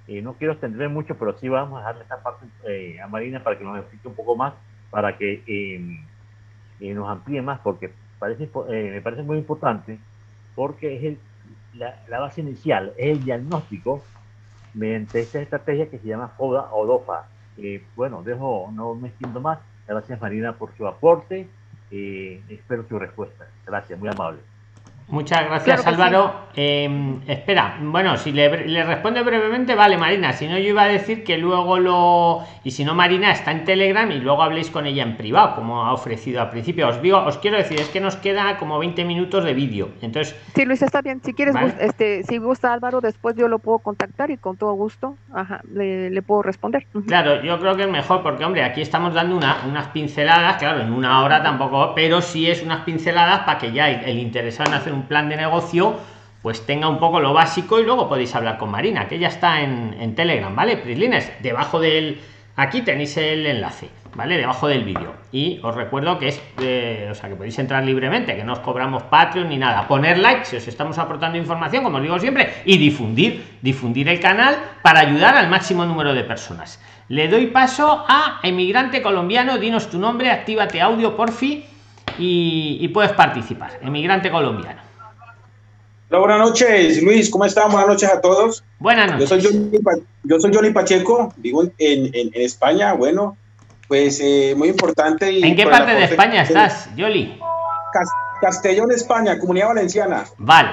Eh, 0.07 0.21
no 0.21 0.33
quiero 0.33 0.53
extenderme 0.53 0.89
mucho, 0.89 1.17
pero 1.17 1.35
sí 1.39 1.49
vamos 1.49 1.81
a 1.81 1.85
darle 1.85 2.03
esta 2.03 2.21
parte 2.21 2.45
a 3.01 3.07
Marina 3.07 3.41
para 3.41 3.57
que 3.57 3.63
nos 3.63 3.79
explique 3.79 4.07
un 4.07 4.13
poco 4.13 4.35
más, 4.35 4.53
para 4.91 5.17
que 5.17 5.41
eh, 6.79 6.93
nos 6.93 7.09
amplíe 7.09 7.41
más, 7.41 7.59
porque 7.59 7.91
parece, 8.19 8.49
me 8.69 9.01
parece 9.01 9.23
muy 9.23 9.37
importante, 9.37 9.99
porque 10.55 10.95
es 10.97 11.03
el, 11.03 11.19
la, 11.73 12.19
base 12.19 12.41
inicial, 12.41 12.93
es 12.97 13.17
el 13.17 13.23
diagnóstico 13.23 14.03
mediante 14.73 15.21
esta 15.21 15.41
estrategia 15.41 15.89
que 15.89 15.99
se 15.99 16.07
llama 16.07 16.29
FODA 16.29 16.73
o 16.73 16.85
DOFA. 16.85 17.27
bueno, 17.95 18.23
dejo, 18.23 18.69
no 18.73 18.95
me 18.95 19.09
extiendo 19.09 19.39
más. 19.39 19.59
Gracias 19.87 20.19
Marina 20.19 20.53
por 20.53 20.75
su 20.75 20.87
aporte. 20.87 21.47
espero 21.91 22.83
su 22.87 22.99
respuesta. 22.99 23.47
Gracias, 23.65 23.99
muy 23.99 24.09
amable. 24.09 24.39
Muchas 25.07 25.45
gracias, 25.45 25.85
Álvaro. 25.85 26.45
Em, 26.55 27.19
espera, 27.27 27.77
bueno, 27.81 28.17
si 28.17 28.31
le, 28.31 28.47
responde 28.83 29.21
brevemente, 29.21 29.75
vale, 29.75 29.97
Marina. 29.97 30.33
Si 30.33 30.47
no, 30.47 30.57
yo 30.57 30.69
iba 30.69 30.83
a 30.83 30.87
decir 30.87 31.23
que 31.23 31.37
luego 31.37 31.79
lo. 31.79 32.39
Y 32.63 32.71
si 32.71 32.85
no, 32.85 32.95
Marina 32.95 33.31
está 33.31 33.51
en 33.51 33.65
Telegram 33.65 34.09
y 34.09 34.19
luego 34.19 34.41
habléis 34.41 34.71
con 34.71 34.85
ella 34.87 35.03
en 35.03 35.17
privado, 35.17 35.55
como 35.55 35.85
ha 35.85 35.93
ofrecido 35.93 36.41
al 36.41 36.49
principio. 36.49 36.87
Os 36.87 37.01
digo, 37.01 37.19
os 37.19 37.37
quiero 37.37 37.57
decir, 37.57 37.79
es 37.79 37.89
que 37.89 37.99
nos 37.99 38.15
queda 38.15 38.57
como 38.57 38.79
20 38.79 39.03
minutos 39.03 39.43
de 39.43 39.53
vídeo. 39.53 39.89
Entonces. 40.01 40.35
Sí, 40.55 40.65
Luis, 40.65 40.81
está 40.81 41.01
bien. 41.01 41.21
Si 41.23 41.33
quieres, 41.33 41.55
este, 41.79 42.23
si 42.23 42.37
gusta 42.37 42.73
Álvaro, 42.73 43.01
después 43.01 43.35
yo 43.35 43.47
lo 43.47 43.59
puedo 43.59 43.79
contactar 43.79 44.31
y 44.31 44.37
con 44.37 44.57
todo 44.57 44.73
gusto 44.73 45.17
ajá, 45.33 45.61
le, 45.71 46.21
puedo 46.21 46.41
responder. 46.41 46.87
Claro, 47.05 47.43
yo 47.43 47.59
creo 47.59 47.75
que 47.75 47.83
es 47.83 47.89
mejor 47.89 48.23
porque, 48.23 48.43
hombre, 48.43 48.63
aquí 48.63 48.81
estamos 48.81 49.13
dando 49.13 49.37
una, 49.37 49.57
unas 49.67 49.89
pinceladas, 49.89 50.57
claro, 50.57 50.81
en 50.81 50.91
una 50.91 51.21
hora 51.23 51.43
tampoco, 51.43 51.93
pero 51.93 52.21
sí 52.21 52.49
es 52.49 52.63
unas 52.63 52.81
pinceladas 52.81 53.41
para 53.41 53.59
que 53.59 53.71
ya 53.71 53.89
el, 53.89 54.09
el 54.09 54.19
interesado 54.19 54.71
en 54.71 54.77
hacer 54.77 54.94
un 54.95 55.03
plan 55.03 55.29
de 55.29 55.37
negocio 55.37 55.99
pues 56.45 56.63
tenga 56.63 56.87
un 56.87 56.99
poco 56.99 57.19
lo 57.19 57.33
básico 57.33 57.79
y 57.79 57.83
luego 57.83 58.07
podéis 58.07 58.35
hablar 58.35 58.59
con 58.59 58.69
Marina, 58.69 59.07
que 59.07 59.17
ya 59.17 59.29
está 59.29 59.61
en, 59.61 60.13
Telegram, 60.13 60.55
¿vale? 60.55 60.77
Prislines, 60.77 61.31
debajo 61.41 61.79
del... 61.79 62.21
Aquí 62.55 62.83
tenéis 62.83 63.17
el 63.17 63.47
enlace, 63.47 63.89
¿vale? 64.13 64.37
Debajo 64.37 64.67
del 64.67 64.83
vídeo. 64.83 65.15
Y 65.31 65.59
os 65.63 65.73
recuerdo 65.73 66.19
que 66.19 66.27
es, 66.27 66.39
eh, 66.61 67.07
o 67.09 67.15
sea, 67.15 67.29
que 67.29 67.35
podéis 67.35 67.57
entrar 67.57 67.83
libremente, 67.83 68.35
que 68.35 68.43
no 68.43 68.53
os 68.53 68.59
cobramos 68.59 69.01
Patreon 69.01 69.49
ni 69.49 69.57
nada. 69.57 69.87
Poner 69.87 70.19
like 70.19 70.45
si 70.45 70.57
os 70.57 70.67
estamos 70.67 70.99
aportando 70.99 71.35
información, 71.39 71.83
como 71.83 71.97
os 71.97 72.03
digo 72.03 72.19
siempre, 72.19 72.53
y 72.63 72.77
difundir, 72.77 73.57
difundir 73.63 74.07
el 74.07 74.19
canal 74.19 74.55
para 74.83 74.99
ayudar 74.99 75.35
al 75.35 75.49
máximo 75.49 75.83
número 75.83 76.13
de 76.13 76.25
personas. 76.25 76.79
Le 77.07 77.27
doy 77.27 77.47
paso 77.47 78.05
a 78.07 78.39
emigrante 78.43 79.01
colombiano, 79.01 79.57
dinos 79.57 79.89
tu 79.89 79.97
nombre, 79.97 80.29
actívate 80.29 80.79
audio 80.79 81.17
porfi 81.17 81.65
y, 82.19 82.77
y 82.81 82.87
puedes 82.89 83.13
participar. 83.13 83.79
Emigrante 83.81 84.29
colombiano 84.29 84.84
buenas 86.09 86.39
noches, 86.39 87.01
Luis. 87.01 87.29
¿Cómo 87.29 87.45
están? 87.45 87.71
Buenas 87.71 87.87
noches 87.87 88.09
a 88.09 88.21
todos. 88.21 88.63
Buenas 88.79 89.11
noches. 89.11 89.29
Yo 89.29 89.35
soy 89.35 89.43
Johnny, 89.43 89.79
yo 90.23 90.39
soy 90.39 90.71
Pacheco, 90.71 91.33
vivo 91.37 91.63
en, 91.63 92.09
en, 92.13 92.31
España. 92.33 92.93
Bueno, 92.93 93.37
pues 93.87 94.19
eh, 94.21 94.53
muy 94.55 94.69
importante. 94.69 95.31
Y 95.31 95.43
¿En 95.43 95.55
qué 95.55 95.65
parte 95.65 95.93
de 95.93 96.05
España 96.05 96.43
estás, 96.43 96.89
Yoli? 96.95 97.39
Castellón, 98.41 98.91
España, 98.91 99.39
Comunidad 99.39 99.67
Valenciana. 99.67 100.25
Vale. 100.37 100.69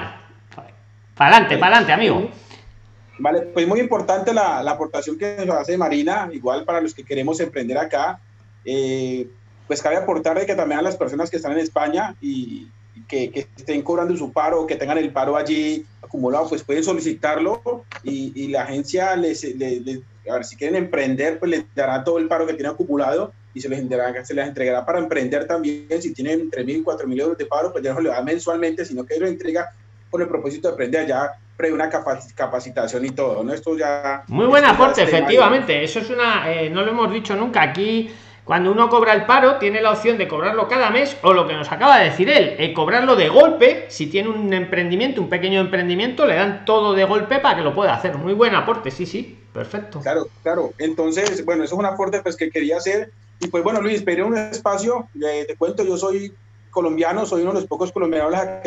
Para 1.15 1.31
adelante, 1.31 1.57
para 1.57 1.77
adelante, 1.77 1.93
amigo. 1.93 2.31
Vale, 3.19 3.41
pues 3.41 3.67
muy 3.67 3.79
importante 3.79 4.33
la, 4.33 4.61
la, 4.63 4.71
aportación 4.71 5.17
que 5.17 5.45
nos 5.45 5.55
hace 5.55 5.77
Marina, 5.77 6.29
igual 6.33 6.65
para 6.65 6.81
los 6.81 6.93
que 6.93 7.03
queremos 7.03 7.39
emprender 7.39 7.77
acá. 7.77 8.19
Eh, 8.65 9.27
pues 9.67 9.81
cabe 9.81 9.97
aportar 9.97 10.39
de 10.39 10.45
que 10.45 10.55
también 10.55 10.79
a 10.79 10.83
las 10.83 10.97
personas 10.97 11.29
que 11.29 11.37
están 11.37 11.53
en 11.53 11.59
España 11.59 12.15
y, 12.21 12.67
que, 13.07 13.31
que, 13.31 13.47
estén 13.57 13.81
cobrando 13.81 14.15
su 14.15 14.31
paro, 14.31 14.67
que 14.67 14.75
tengan 14.75 14.97
el 14.97 15.11
paro 15.11 15.35
allí 15.35 15.85
acumulado, 16.01 16.49
pues 16.49 16.63
pueden 16.63 16.83
solicitarlo 16.83 17.85
y, 18.03 18.31
y 18.35 18.47
la 18.47 18.63
agencia 18.63 19.15
les, 19.15 19.43
les, 19.55 20.01
a 20.29 20.33
ver, 20.35 20.45
si 20.45 20.55
quieren 20.55 20.75
emprender, 20.75 21.39
pues 21.39 21.51
les 21.51 21.65
dará 21.75 22.03
todo 22.03 22.17
el 22.17 22.27
paro 22.27 22.45
que 22.45 22.53
tienen 22.53 22.73
acumulado 22.73 23.33
y 23.53 23.61
se 23.61 23.69
les, 23.69 23.79
entregará, 23.79 24.25
se 24.25 24.33
les 24.33 24.47
entregará 24.47 24.85
para 24.85 24.99
emprender 24.99 25.47
también. 25.47 26.01
Si 26.01 26.13
tienen 26.13 26.49
3.000, 26.49 26.83
4.000 26.83 27.21
euros 27.21 27.37
de 27.37 27.45
paro, 27.45 27.71
pues 27.71 27.83
ya 27.83 27.93
no 27.93 28.01
le 28.01 28.09
da 28.09 28.21
mensualmente, 28.21 28.85
sino 28.85 29.05
que 29.05 29.19
lo 29.19 29.27
entrega 29.27 29.71
con 30.09 30.21
el 30.21 30.27
propósito 30.27 30.67
de 30.67 30.73
aprender 30.73 31.01
allá 31.01 31.33
pre 31.55 31.71
una 31.71 31.89
capacitación 31.89 33.05
y 33.05 33.11
todo, 33.11 33.43
¿no? 33.43 33.53
Esto 33.53 33.77
ya... 33.77 34.23
Muy 34.27 34.47
buen 34.47 34.65
aporte, 34.65 35.03
efectivamente. 35.03 35.83
Eso 35.83 35.99
es 35.99 36.09
una... 36.09 36.51
Eh, 36.51 36.69
no 36.69 36.81
lo 36.83 36.91
hemos 36.91 37.13
dicho 37.13 37.35
nunca. 37.35 37.61
Aquí, 37.61 38.09
cuando 38.45 38.71
uno 38.71 38.89
cobra 38.89 39.13
el 39.13 39.25
paro, 39.25 39.57
tiene 39.57 39.81
la 39.81 39.91
opción 39.91 40.17
de 40.17 40.27
cobrarlo 40.27 40.67
cada 40.67 40.89
mes 40.89 41.15
o 41.21 41.33
lo 41.33 41.47
que 41.47 41.53
nos 41.53 41.71
acaba 41.71 41.99
de 41.99 42.09
decir 42.09 42.29
él, 42.29 42.55
eh, 42.57 42.73
cobrarlo 42.73 43.15
de 43.15 43.29
golpe. 43.29 43.85
Si 43.89 44.07
tiene 44.07 44.29
un 44.29 44.53
emprendimiento, 44.53 45.21
un 45.21 45.29
pequeño 45.29 45.61
emprendimiento, 45.61 46.25
le 46.25 46.35
dan 46.35 46.65
todo 46.65 46.93
de 46.93 47.05
golpe 47.05 47.39
para 47.39 47.55
que 47.55 47.61
lo 47.61 47.73
pueda 47.73 47.93
hacer. 47.93 48.17
Muy 48.17 48.33
buen 48.33 48.53
aporte, 48.53 48.91
sí, 48.91 49.05
sí. 49.05 49.39
Perfecto. 49.53 50.01
Claro, 50.01 50.27
claro. 50.41 50.73
Entonces, 50.77 51.45
bueno, 51.45 51.63
eso 51.63 51.75
es 51.75 51.79
un 51.79 51.85
aporte 51.85 52.21
pues, 52.21 52.35
que 52.35 52.49
quería 52.49 52.77
hacer. 52.77 53.11
Y 53.39 53.47
pues 53.47 53.63
bueno, 53.63 53.81
Luis, 53.81 53.95
esperé 53.95 54.23
un 54.23 54.37
espacio. 54.37 55.07
Eh, 55.23 55.45
te 55.47 55.55
cuento, 55.55 55.83
yo 55.83 55.97
soy 55.97 56.33
colombiano, 56.73 57.25
soy 57.25 57.43
uno 57.43 57.53
de 57.53 57.61
los 57.61 57.67
pocos 57.67 57.91
colombianos 57.91 58.33
a, 58.33 58.61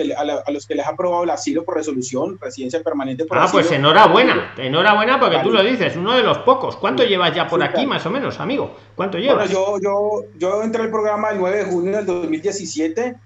a, 0.46 0.50
los 0.50 0.66
que 0.66 0.74
les 0.74 0.86
ha 0.86 0.90
aprobado 0.90 1.24
el 1.24 1.30
asilo 1.30 1.64
por 1.64 1.74
resolución, 1.74 2.38
residencia 2.40 2.82
permanente 2.82 3.26
por 3.26 3.36
Ah, 3.36 3.48
pues 3.50 3.70
enhorabuena, 3.70 4.54
enhorabuena 4.56 5.20
porque 5.20 5.40
tú 5.42 5.50
lo 5.50 5.62
dices, 5.62 5.96
uno 5.96 6.14
de 6.14 6.22
los 6.22 6.38
pocos. 6.38 6.76
¿Cuánto 6.76 7.04
llevas 7.04 7.34
ya 7.34 7.46
por 7.46 7.62
aquí, 7.62 7.84
más 7.86 8.06
o 8.06 8.10
menos, 8.10 8.40
amigo? 8.40 8.74
¿Cuánto 8.94 9.18
llevas? 9.18 9.52
Bueno, 9.52 9.78
yo, 9.78 9.80
yo, 9.82 10.24
yo 10.38 10.62
entré 10.62 10.82
al 10.82 10.90
programa 10.90 11.30
el 11.30 11.38
9 11.38 11.56
de 11.58 11.64
junio 11.64 11.96
del 11.96 12.06
2017 12.06 13.16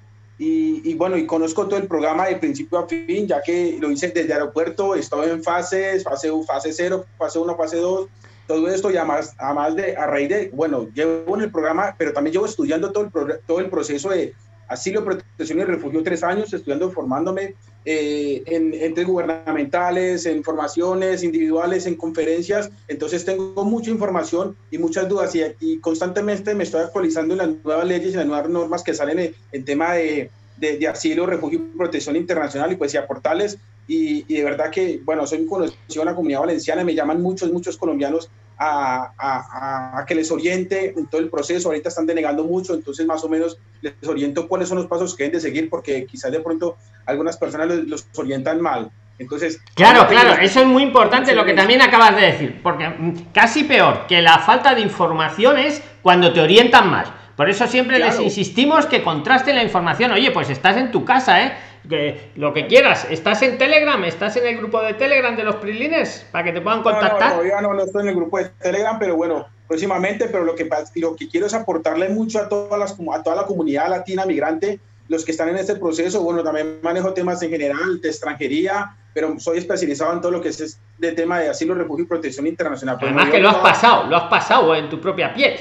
y, 0.43 0.95
bueno, 0.95 1.19
y 1.19 1.27
conozco 1.27 1.67
todo 1.67 1.79
el 1.79 1.87
programa 1.87 2.27
de 2.27 2.37
principio 2.37 2.79
a 2.79 2.89
fin, 2.89 3.29
ya 3.29 3.43
que 3.43 3.77
lo 3.79 3.91
hice 3.91 4.09
desde 4.09 4.33
aeropuerto, 4.33 4.95
he 4.95 5.01
estado 5.01 5.25
en 5.25 5.45
fases, 5.45 6.03
fase, 6.03 6.31
fase 6.47 6.73
0, 6.73 7.05
fase 7.19 7.39
1, 7.39 7.57
fase 7.57 7.77
2, 7.77 8.09
todo 8.47 8.69
esto 8.69 8.91
y 8.91 8.97
además, 8.97 9.35
además 9.37 9.77
de, 9.77 9.95
a 9.95 10.07
raíz 10.07 10.31
de, 10.31 10.51
bueno, 10.55 10.89
llevo 10.95 11.37
en 11.37 11.43
el 11.43 11.53
programa, 11.53 11.95
pero 11.99 12.15
también 12.15 12.33
llevo 12.33 12.47
estudiando 12.47 12.91
todo 12.91 13.05
el, 13.05 13.41
todo 13.47 13.61
el 13.61 13.69
proceso 13.69 14.09
de 14.09 14.35
asilo, 14.71 15.05
protección 15.05 15.59
y 15.59 15.65
refugio 15.65 16.03
tres 16.03 16.23
años, 16.23 16.53
estudiando, 16.53 16.91
formándome 16.91 17.55
eh, 17.85 18.43
en 18.47 18.73
entes 18.73 19.05
gubernamentales, 19.05 20.27
en 20.27 20.45
formaciones 20.45 21.25
individuales, 21.25 21.87
en 21.87 21.97
conferencias. 21.97 22.71
Entonces 22.87 23.25
tengo 23.25 23.65
mucha 23.65 23.91
información 23.91 24.57
y 24.71 24.79
muchas 24.79 25.09
dudas 25.09 25.35
y, 25.35 25.43
y 25.61 25.79
constantemente 25.79 26.55
me 26.55 26.63
estoy 26.63 26.83
actualizando 26.83 27.35
en 27.35 27.39
las 27.39 27.65
nuevas 27.65 27.87
leyes 27.87 28.15
y 28.15 28.17
las 28.17 28.27
nuevas 28.27 28.49
normas 28.49 28.85
que 28.85 28.95
salen 28.95 29.19
en, 29.19 29.35
en 29.51 29.65
tema 29.65 29.95
de, 29.95 30.31
de, 30.57 30.79
de, 30.79 30.89
asilo, 30.89 31.27
refugio 31.27 31.59
y 31.59 31.77
protección 31.77 32.15
internacional 32.15 32.71
y 32.71 32.77
pues 32.77 32.95
y 32.95 32.97
aportarles. 32.97 33.59
Y, 33.89 34.25
y 34.33 34.39
de 34.39 34.45
verdad 34.45 34.71
que, 34.71 35.01
bueno, 35.05 35.27
soy 35.27 35.45
conocido 35.47 36.03
en 36.03 36.07
la 36.07 36.15
comunidad 36.15 36.41
valenciana, 36.41 36.85
me 36.85 36.95
llaman 36.95 37.21
muchos, 37.21 37.51
muchos 37.51 37.77
colombianos 37.77 38.31
a, 38.63 39.15
a, 39.17 39.99
a, 39.99 40.07
que 40.07 40.15
les 40.15 40.31
oriente 40.31 40.93
en 40.95 41.07
todo 41.07 41.21
el 41.23 41.31
proceso. 41.31 41.69
Ahorita 41.69 41.89
están 41.89 42.07
denegando 42.07 42.45
mucho, 42.45 42.75
entonces 42.75 43.07
más 43.07 43.25
o 43.25 43.29
menos 43.29 43.59
les 43.81 43.95
oriento 44.07 44.47
cuáles 44.47 44.69
son 44.69 44.77
los 44.77 44.87
pasos 44.87 45.17
que 45.17 45.25
deben 45.25 45.39
de 45.39 45.41
seguir, 45.41 45.71
porque 45.71 46.05
quizás 46.05 46.31
de 46.31 46.41
pronto 46.41 46.77
algunas 47.07 47.39
personas 47.39 47.69
los, 47.69 47.87
los 47.87 48.07
orientan 48.17 48.61
mal. 48.61 48.91
Entonces, 49.19 49.61
claro, 49.75 50.07
claro, 50.09 50.41
eso 50.41 50.61
es 50.61 50.67
muy 50.67 50.83
importante 50.83 51.35
lo 51.35 51.45
que 51.45 51.55
también 51.55 51.81
acabas 51.81 52.17
de 52.17 52.23
decir, 52.23 52.61
porque 52.63 52.87
casi 53.33 53.65
peor 53.65 54.07
que 54.07 54.21
la 54.21 54.39
falta 54.39 54.75
de 54.75 54.83
información 54.83 55.59
es 55.59 55.83
cuando 56.03 56.33
te 56.33 56.41
orientan 56.41 56.91
mal. 56.91 57.07
Por 57.37 57.49
eso 57.49 57.67
siempre 57.67 57.97
claro. 57.97 58.13
les 58.13 58.21
insistimos 58.21 58.85
que 58.85 59.03
contrasten 59.03 59.57
la 59.57 59.63
información. 59.63 60.11
Oye, 60.11 60.31
pues 60.31 60.51
estás 60.51 60.77
en 60.77 60.91
tu 60.91 61.07
casa, 61.07 61.43
¿eh? 61.43 61.53
Que, 61.89 62.31
lo 62.37 62.53
que 62.53 62.67
quieras. 62.67 63.07
¿Estás 63.11 63.43
en 63.43 63.59
Telegram? 63.59 64.03
¿Estás 64.05 64.37
en 64.37 64.47
el 64.47 64.57
grupo 64.59 64.81
de 64.83 64.95
Telegram 64.95 65.35
de 65.37 65.45
los 65.45 65.57
Prilines? 65.57 66.27
Para 66.31 66.45
que 66.45 66.53
te 66.53 66.61
puedan 66.61 66.83
contactar. 66.83 67.37
No, 67.37 67.43
no, 67.43 67.49
no, 67.49 67.61
no, 67.61 67.75
no 67.75 67.85
estoy 67.85 68.03
en 68.03 68.09
el 68.09 68.15
grupo 68.17 68.39
de 68.39 68.51
Telegram, 68.61 68.99
pero 68.99 69.17
bueno, 69.17 69.47
próximamente, 69.71 70.27
pero 70.27 70.43
lo 70.43 70.57
que, 70.57 70.69
lo 70.97 71.15
que 71.15 71.29
quiero 71.29 71.47
es 71.47 71.55
aportarle 71.55 72.09
mucho 72.09 72.41
a, 72.41 72.49
todas 72.49 72.77
las, 72.77 72.93
a 72.93 73.23
toda 73.23 73.37
la 73.37 73.47
comunidad 73.47 73.89
latina 73.89 74.27
migrante, 74.27 74.81
los 75.07 75.25
que 75.25 75.31
están 75.31 75.49
en 75.49 75.59
este 75.59 75.77
proceso. 75.77 76.23
Bueno, 76.23 76.43
también 76.43 76.81
manejo 76.83 77.15
temas 77.15 77.41
en 77.43 77.51
general 77.51 78.01
de 78.01 78.09
extranjería, 78.09 78.97
pero 79.15 79.39
soy 79.39 79.59
especializado 79.59 80.13
en 80.13 80.21
todo 80.21 80.33
lo 80.33 80.41
que 80.41 80.49
es 80.49 80.81
de 80.99 81.13
tema 81.13 81.39
de 81.39 81.51
asilo, 81.51 81.75
refugio 81.75 82.05
y 82.05 82.09
protección 82.09 82.49
internacional. 82.49 82.99
Además 83.01 83.31
que 83.31 83.39
lo 83.39 83.49
has 83.49 83.59
pasado, 83.59 84.09
lo 84.09 84.17
has 84.17 84.25
pasado 84.25 84.75
en 84.75 84.89
tu 84.89 85.01
propia 85.01 85.33
piel, 85.33 85.55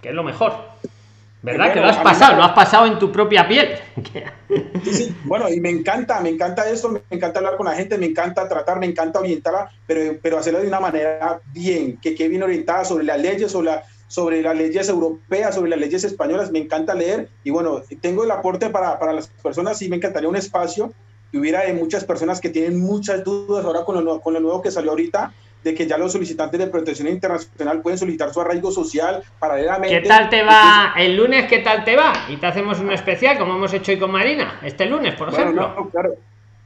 que 0.00 0.08
es 0.08 0.14
lo 0.14 0.24
mejor. 0.24 0.71
¿Verdad? 1.42 1.66
Bueno, 1.66 1.74
que 1.74 1.80
lo 1.80 1.86
has 1.86 1.98
pasado, 1.98 2.36
lo 2.36 2.44
has 2.44 2.52
pasado 2.52 2.86
en 2.86 2.98
tu 2.98 3.10
propia 3.10 3.48
piel. 3.48 3.76
Sí, 4.84 4.92
sí, 4.94 5.16
bueno, 5.24 5.48
y 5.48 5.60
me 5.60 5.70
encanta, 5.70 6.20
me 6.20 6.28
encanta 6.28 6.68
esto, 6.68 6.88
me 6.88 7.00
encanta 7.10 7.40
hablar 7.40 7.56
con 7.56 7.66
la 7.66 7.74
gente, 7.74 7.98
me 7.98 8.06
encanta 8.06 8.48
tratar, 8.48 8.78
me 8.78 8.86
encanta 8.86 9.18
orientarla, 9.18 9.70
pero, 9.86 10.18
pero 10.22 10.38
hacerlo 10.38 10.60
de 10.60 10.68
una 10.68 10.78
manera 10.78 11.40
bien, 11.52 11.98
que 12.00 12.14
quede 12.14 12.28
bien 12.28 12.42
orientada 12.42 12.84
sobre 12.84 13.04
las 13.04 13.20
leyes, 13.20 13.50
sobre, 13.50 13.70
la, 13.70 13.82
sobre 14.06 14.42
las 14.42 14.56
leyes 14.56 14.88
europeas, 14.88 15.54
sobre 15.54 15.70
las 15.70 15.80
leyes 15.80 16.04
españolas, 16.04 16.52
me 16.52 16.60
encanta 16.60 16.94
leer 16.94 17.28
y 17.42 17.50
bueno, 17.50 17.82
tengo 18.00 18.24
el 18.24 18.30
aporte 18.30 18.70
para, 18.70 18.98
para 18.98 19.12
las 19.12 19.26
personas 19.26 19.80
y 19.82 19.88
me 19.88 19.96
encantaría 19.96 20.28
un 20.28 20.36
espacio 20.36 20.92
que 21.32 21.38
hubiera 21.38 21.62
de 21.62 21.72
muchas 21.72 22.04
personas 22.04 22.40
que 22.40 22.50
tienen 22.50 22.78
muchas 22.78 23.24
dudas 23.24 23.64
ahora 23.64 23.84
con 23.84 24.04
lo, 24.04 24.20
con 24.20 24.34
lo 24.34 24.40
nuevo 24.40 24.62
que 24.62 24.70
salió 24.70 24.90
ahorita, 24.90 25.32
de 25.62 25.74
que 25.74 25.86
ya 25.86 25.96
los 25.96 26.12
solicitantes 26.12 26.58
de 26.58 26.66
protección 26.66 27.08
internacional 27.08 27.80
pueden 27.82 27.98
solicitar 27.98 28.32
su 28.32 28.40
arraigo 28.40 28.72
social 28.72 29.22
paralelamente. 29.38 30.02
¿Qué 30.02 30.08
tal 30.08 30.28
te 30.28 30.42
va 30.42 30.94
el 30.96 31.16
lunes? 31.16 31.46
¿Qué 31.46 31.58
tal 31.58 31.84
te 31.84 31.96
va? 31.96 32.12
Y 32.28 32.36
te 32.36 32.46
hacemos 32.46 32.80
un 32.80 32.92
especial, 32.92 33.38
como 33.38 33.54
hemos 33.54 33.72
hecho 33.72 33.92
hoy 33.92 33.98
con 33.98 34.10
Marina, 34.10 34.58
este 34.62 34.86
lunes, 34.86 35.14
por 35.14 35.30
bueno, 35.30 35.44
ejemplo. 35.44 35.74
No, 35.76 35.90
claro, 35.90 36.14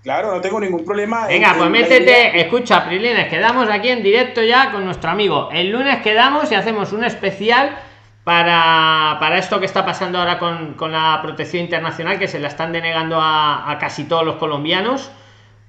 claro, 0.03 0.35
no 0.35 0.41
tengo 0.41 0.61
ningún 0.61 0.85
problema. 0.85 1.27
Venga, 1.27 1.51
en, 1.51 1.55
pues 1.57 1.67
en 1.67 1.73
métete, 1.73 2.41
escucha, 2.41 2.87
Prilines, 2.87 3.29
quedamos 3.29 3.69
aquí 3.69 3.91
en 3.91 4.03
directo 4.03 4.43
ya 4.43 4.73
con 4.73 4.85
nuestro 4.85 5.11
amigo. 5.11 5.51
El 5.53 5.71
lunes 5.71 6.01
quedamos 6.03 6.51
y 6.51 6.55
hacemos 6.55 6.93
un 6.93 7.05
especial 7.05 7.77
para, 8.25 9.19
para 9.21 9.39
esto 9.39 9.61
que 9.61 9.67
está 9.67 9.85
pasando 9.85 10.19
ahora 10.19 10.39
con, 10.39 10.75
con, 10.75 10.91
la 10.91 11.21
protección 11.23 11.63
internacional, 11.63 12.19
que 12.19 12.29
se 12.29 12.39
la 12.39 12.49
están 12.49 12.73
denegando 12.73 13.21
a, 13.21 13.71
a 13.71 13.79
casi 13.79 14.05
todos 14.05 14.25
los 14.25 14.37
colombianos 14.37 15.11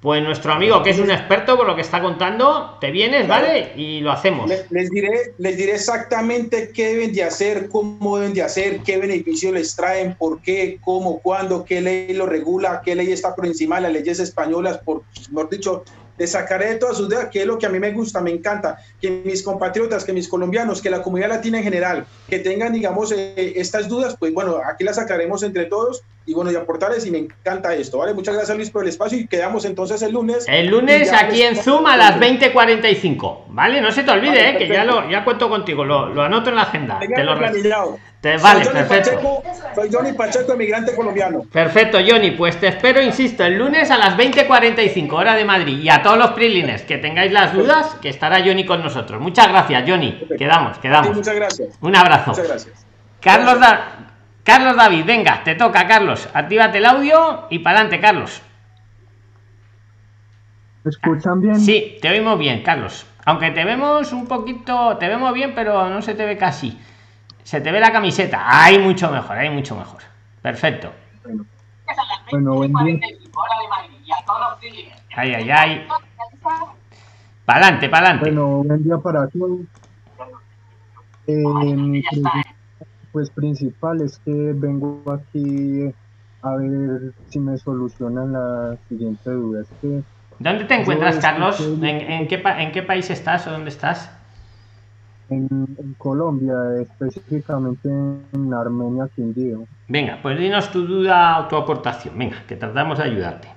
pues 0.00 0.22
nuestro 0.22 0.52
amigo, 0.52 0.80
que 0.82 0.90
es 0.90 0.98
un 1.00 1.10
experto 1.10 1.56
por 1.56 1.66
lo 1.66 1.74
que 1.74 1.82
está 1.82 2.00
contando, 2.00 2.76
te 2.80 2.92
vienes, 2.92 3.26
claro. 3.26 3.46
¿vale? 3.46 3.72
Y 3.76 4.00
lo 4.00 4.12
hacemos. 4.12 4.48
Les, 4.48 4.70
les, 4.70 4.90
diré, 4.90 5.34
les 5.38 5.56
diré 5.56 5.74
exactamente 5.74 6.70
qué 6.72 6.94
deben 6.94 7.12
de 7.12 7.24
hacer, 7.24 7.68
cómo 7.68 8.18
deben 8.18 8.32
de 8.32 8.42
hacer, 8.42 8.80
qué 8.84 8.96
beneficios 8.96 9.52
les 9.52 9.74
traen, 9.74 10.14
por 10.14 10.40
qué, 10.40 10.78
cómo, 10.84 11.18
cuándo, 11.18 11.64
qué 11.64 11.80
ley 11.80 12.14
lo 12.14 12.26
regula, 12.26 12.80
qué 12.84 12.94
ley 12.94 13.10
está 13.10 13.34
por 13.34 13.46
encima 13.46 13.76
de 13.76 13.82
las 13.82 13.92
leyes 13.92 14.20
españolas, 14.20 14.78
por, 14.78 15.02
mejor 15.32 15.50
dicho, 15.50 15.84
de 16.16 16.26
sacaré 16.26 16.70
de 16.70 16.74
todas 16.76 16.96
sus 16.96 17.08
dudas, 17.08 17.28
que 17.32 17.40
es 17.40 17.46
lo 17.46 17.58
que 17.58 17.66
a 17.66 17.68
mí 17.68 17.80
me 17.80 17.92
gusta, 17.92 18.20
me 18.20 18.30
encanta, 18.30 18.78
que 19.00 19.10
mis 19.10 19.42
compatriotas, 19.42 20.04
que 20.04 20.12
mis 20.12 20.28
colombianos, 20.28 20.80
que 20.80 20.90
la 20.90 21.02
comunidad 21.02 21.30
latina 21.30 21.58
en 21.58 21.64
general, 21.64 22.06
que 22.28 22.38
tengan, 22.38 22.72
digamos, 22.72 23.12
eh, 23.12 23.54
estas 23.56 23.88
dudas, 23.88 24.16
pues 24.18 24.32
bueno, 24.32 24.60
aquí 24.64 24.84
las 24.84 24.96
sacaremos 24.96 25.42
entre 25.42 25.66
todos 25.66 26.02
y 26.28 26.34
bueno, 26.34 26.52
y 26.52 26.56
aportarles 26.56 27.06
y 27.06 27.10
me 27.10 27.16
encanta 27.16 27.74
esto, 27.74 27.96
¿vale? 27.96 28.12
Muchas 28.12 28.34
gracias 28.34 28.54
Luis 28.54 28.70
por 28.70 28.82
el 28.82 28.90
espacio 28.90 29.18
y 29.18 29.26
quedamos 29.26 29.64
entonces 29.64 30.02
el 30.02 30.12
lunes. 30.12 30.44
El 30.46 30.66
lunes 30.66 31.10
aquí 31.10 31.40
en 31.40 31.56
Zoom 31.56 31.86
a 31.86 31.96
las 31.96 32.20
20.45, 32.20 33.44
¿vale? 33.48 33.80
No 33.80 33.90
se 33.90 34.02
te 34.02 34.10
olvide, 34.10 34.32
vale, 34.32 34.50
eh, 34.50 34.58
que 34.58 34.68
ya 34.68 34.84
lo 34.84 35.08
ya 35.08 35.24
cuento 35.24 35.48
contigo, 35.48 35.86
lo, 35.86 36.10
lo 36.10 36.22
anoto 36.22 36.50
en 36.50 36.56
la 36.56 36.62
agenda. 36.62 36.98
Te 36.98 37.24
lo 37.24 37.38
te, 38.20 38.36
vale, 38.36 38.64
soy 38.64 38.74
perfecto. 38.74 39.10
Pacheco, 39.12 39.42
soy 39.74 39.88
Johnny 39.90 40.12
Pacheco, 40.12 40.52
emigrante 40.52 40.94
colombiano. 40.94 41.44
Perfecto, 41.50 41.98
Johnny. 42.06 42.32
Pues 42.32 42.60
te 42.60 42.66
espero, 42.66 43.00
insisto, 43.00 43.44
el 43.44 43.56
lunes 43.56 43.90
a 43.90 43.96
las 43.96 44.14
20.45, 44.18 45.12
hora 45.12 45.34
de 45.34 45.46
Madrid. 45.46 45.78
Y 45.78 45.88
a 45.88 46.02
todos 46.02 46.18
los 46.18 46.32
prilines 46.32 46.82
que 46.82 46.98
tengáis 46.98 47.32
las 47.32 47.54
dudas, 47.54 47.94
que 48.02 48.10
estará 48.10 48.40
Johnny 48.40 48.66
con 48.66 48.82
nosotros. 48.82 49.18
Muchas 49.20 49.48
gracias, 49.48 49.84
Johnny. 49.86 50.10
Perfecto. 50.10 50.36
Quedamos, 50.36 50.78
quedamos. 50.78 51.06
Sí, 51.06 51.14
muchas 51.14 51.34
gracias. 51.36 51.68
Un 51.80 51.96
abrazo. 51.96 52.30
Muchas 52.32 52.48
gracias. 52.48 52.86
Carlos, 53.20 53.60
da 53.60 54.08
Carlos 54.48 54.76
David, 54.76 55.04
venga, 55.04 55.44
te 55.44 55.56
toca, 55.56 55.86
Carlos. 55.86 56.26
Actívate 56.32 56.78
el 56.78 56.86
audio 56.86 57.48
y 57.50 57.58
para 57.58 57.80
adelante, 57.80 58.00
Carlos. 58.00 58.40
¿Me 60.82 60.88
escuchan 60.88 61.42
bien? 61.42 61.60
Sí, 61.60 61.98
te 62.00 62.08
oímos 62.08 62.38
bien, 62.38 62.62
Carlos. 62.62 63.06
Aunque 63.26 63.50
te 63.50 63.62
vemos 63.66 64.10
un 64.10 64.26
poquito, 64.26 64.96
te 64.96 65.06
vemos 65.06 65.34
bien, 65.34 65.52
pero 65.54 65.90
no 65.90 66.00
se 66.00 66.14
te 66.14 66.24
ve 66.24 66.38
casi. 66.38 66.80
Se 67.42 67.60
te 67.60 67.70
ve 67.70 67.78
la 67.78 67.92
camiseta. 67.92 68.42
Hay 68.46 68.78
mucho 68.78 69.10
mejor, 69.10 69.36
hay 69.36 69.50
mucho 69.50 69.76
mejor. 69.76 70.00
Perfecto. 70.40 70.94
Bueno, 71.24 71.44
bueno 72.30 72.54
buen 72.54 72.72
día. 72.72 73.00
Ay, 75.14 75.34
ay, 75.34 75.50
ay. 75.50 75.88
Para 77.44 77.66
adelante, 77.66 77.90
para 77.90 78.06
adelante. 78.06 78.30
Bueno, 78.30 78.62
buen 78.64 78.82
día 78.82 78.96
para 78.96 79.28
todos. 79.28 79.60
Eh, 81.26 81.36
mi 81.36 82.02
pues 83.18 83.30
principal 83.30 84.00
es 84.00 84.16
que 84.24 84.52
vengo 84.54 85.02
aquí 85.10 85.92
a 86.42 86.54
ver 86.54 87.12
si 87.28 87.40
me 87.40 87.58
solucionan 87.58 88.32
la 88.32 88.76
siguiente 88.88 89.32
duda. 89.32 89.62
Es 89.62 89.68
que 89.80 90.02
¿Dónde 90.38 90.66
te 90.66 90.74
encuentras, 90.74 91.18
Carlos? 91.18 91.60
¿En, 91.82 92.28
qué, 92.28 92.40
¿En 92.44 92.70
qué 92.70 92.82
país 92.84 93.10
estás 93.10 93.44
o 93.48 93.50
dónde 93.50 93.70
estás? 93.70 94.08
En, 95.30 95.48
Colombia, 95.98 96.54
específicamente 96.80 97.88
en 97.88 98.54
Armenia, 98.54 99.08
Quindío. 99.16 99.64
Venga, 99.88 100.20
pues 100.22 100.38
dinos 100.38 100.70
tu 100.70 100.86
duda 100.86 101.40
o 101.40 101.48
tu 101.48 101.56
aportación. 101.56 102.16
Venga, 102.16 102.44
que 102.46 102.54
tratamos 102.54 102.98
de 102.98 103.04
ayudarte. 103.04 103.48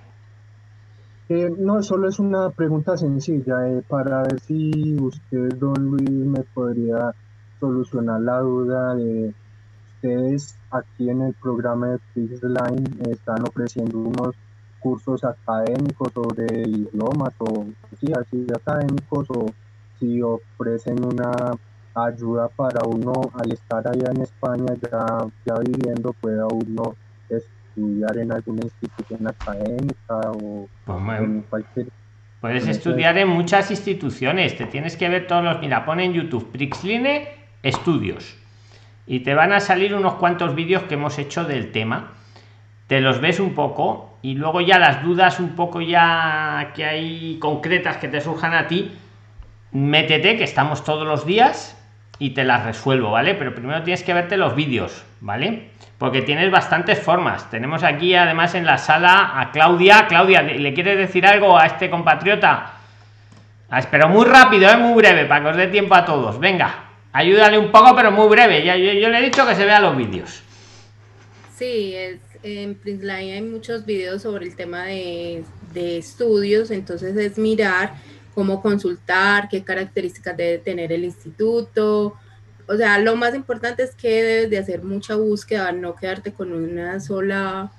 Eh, 1.30 1.52
no, 1.60 1.84
solo 1.84 2.10
es 2.10 2.18
una 2.18 2.50
pregunta 2.50 2.98
sencilla 2.98 3.70
eh, 3.70 3.84
para 3.88 4.24
ver 4.24 4.40
si 4.40 4.98
usted, 5.00 5.54
don 5.60 5.86
Luis, 5.86 6.10
me 6.10 6.42
podría 6.52 7.14
solucionar 7.60 8.20
la 8.22 8.40
duda 8.40 8.96
de 8.96 9.32
ustedes 10.02 10.56
aquí 10.72 11.10
en 11.10 11.22
el 11.22 11.34
programa 11.34 11.88
de 11.88 12.00
Line 12.16 13.12
están 13.12 13.44
ofreciendo 13.48 14.00
unos 14.00 14.36
cursos 14.80 15.24
académicos 15.24 16.12
sobre 16.14 16.64
idiomas 16.68 17.34
o 17.38 17.66
sí, 18.00 18.12
así 18.20 18.48
académicos 18.56 19.28
o 19.30 19.46
si 20.00 20.22
ofrecen 20.24 21.04
una 21.06 21.32
ayuda 21.94 22.48
para 22.48 22.84
uno 22.88 23.14
al 23.34 23.52
estar 23.52 23.88
allá 23.88 24.12
en 24.16 24.22
España 24.24 24.74
ya, 24.82 25.06
ya 25.46 25.60
viviendo 25.60 26.14
pueda 26.14 26.48
uno 26.48 26.96
estudiar 27.30 28.18
en 28.18 28.32
alguna 28.32 28.62
institución 28.64 29.28
académica 29.28 30.32
o 30.32 30.68
en 30.88 31.42
cualquier 31.44 31.88
Puedes 32.40 32.68
estudiar 32.68 33.20
en 33.20 33.28
muchas 33.28 33.70
instituciones, 33.70 34.58
te 34.58 34.66
tienes 34.66 34.98
que 34.98 35.08
ver 35.10 35.28
todos 35.28 35.44
los, 35.44 35.60
mira, 35.60 35.86
pone 35.86 36.06
en 36.06 36.14
YouTube 36.14 36.52
Prixline 36.52 37.28
Estudios 37.62 38.41
y 39.08 39.22
te 39.22 39.34
van 39.34 39.54
a 39.54 39.60
salir 39.60 39.94
unos 39.96 40.16
cuantos 40.16 40.56
vídeos 40.56 40.84
que 40.84 40.96
hemos 40.96 41.18
hecho 41.18 41.44
del 41.44 41.72
tema. 41.72 42.12
Te 42.88 43.02
los 43.02 43.22
ves 43.22 43.40
un 43.40 43.54
poco 43.56 44.18
y 44.22 44.36
luego 44.36 44.62
ya 44.62 44.80
las 44.80 45.04
dudas 45.04 45.40
un 45.40 45.56
poco 45.56 45.82
ya 45.82 46.72
que 46.76 46.86
hay 46.86 47.38
concretas 47.40 47.98
que 47.98 48.08
te 48.08 48.22
surjan 48.22 48.54
a 48.54 48.68
ti, 48.68 48.92
métete 49.72 50.38
que 50.38 50.44
estamos 50.44 50.84
todos 50.84 51.08
los 51.08 51.26
días 51.26 51.78
y 52.20 52.32
te 52.32 52.44
las 52.44 52.66
resuelvo, 52.66 53.12
¿vale? 53.12 53.34
Pero 53.34 53.56
primero 53.56 53.82
tienes 53.82 54.04
que 54.04 54.14
verte 54.14 54.38
los 54.38 54.56
vídeos, 54.56 55.04
¿vale? 55.22 55.70
Porque 55.98 56.22
tienes 56.22 56.52
bastantes 56.52 57.00
formas. 57.00 57.50
Tenemos 57.50 57.84
aquí 57.84 58.14
además 58.14 58.54
en 58.56 58.66
la 58.66 58.78
sala 58.78 59.40
a 59.40 59.52
Claudia. 59.52 60.06
Claudia, 60.08 60.42
¿le 60.42 60.74
quieres 60.74 60.98
decir 60.98 61.26
algo 61.26 61.58
a 61.58 61.66
este 61.66 61.90
compatriota? 61.90 62.74
Ah, 63.70 63.80
espero 63.80 64.10
muy 64.10 64.26
rápido, 64.26 64.70
¿eh? 64.70 64.78
muy 64.78 64.94
breve, 64.96 65.26
para 65.26 65.44
que 65.44 65.50
os 65.50 65.56
dé 65.56 65.68
tiempo 65.68 65.96
a 65.96 66.04
todos. 66.04 66.40
Venga, 66.40 66.91
ayúdale 67.12 67.58
un 67.58 67.72
poco, 67.72 67.96
pero 67.96 68.12
muy 68.12 68.28
breve. 68.30 68.64
Ya, 68.64 68.76
yo, 68.78 69.10
le 69.10 69.20
he 69.20 69.22
dicho 69.24 69.46
que 69.46 69.56
se 69.56 69.66
vean 69.66 69.84
los 69.84 69.98
vídeos. 69.98 70.42
Sí, 71.58 71.94
es, 71.96 72.20
en 72.44 72.76
Printline 72.76 73.34
hay 73.34 73.42
muchos 73.42 73.86
vídeos 73.86 74.22
sobre 74.24 74.48
el 74.48 74.56
tema 74.56 74.86
de, 74.86 75.44
de 75.74 75.98
estudios, 75.98 76.72
entonces 76.72 77.16
es 77.16 77.38
mirar 77.38 77.94
cómo 78.34 78.62
consultar, 78.62 79.48
qué 79.50 79.64
características 79.64 80.38
debe 80.38 80.58
tener 80.58 80.92
el 80.92 81.04
instituto. 81.04 82.16
O 82.68 82.76
sea, 82.78 82.98
lo 83.00 83.16
más 83.16 83.36
importante 83.36 83.84
es 83.84 83.94
que 83.96 84.24
debes 84.24 84.50
de 84.50 84.58
hacer 84.58 84.84
mucha 84.84 85.16
búsqueda, 85.16 85.72
no 85.72 85.96
quedarte 85.96 86.32
con 86.32 86.54
una 86.54 87.00
sola 87.00 87.72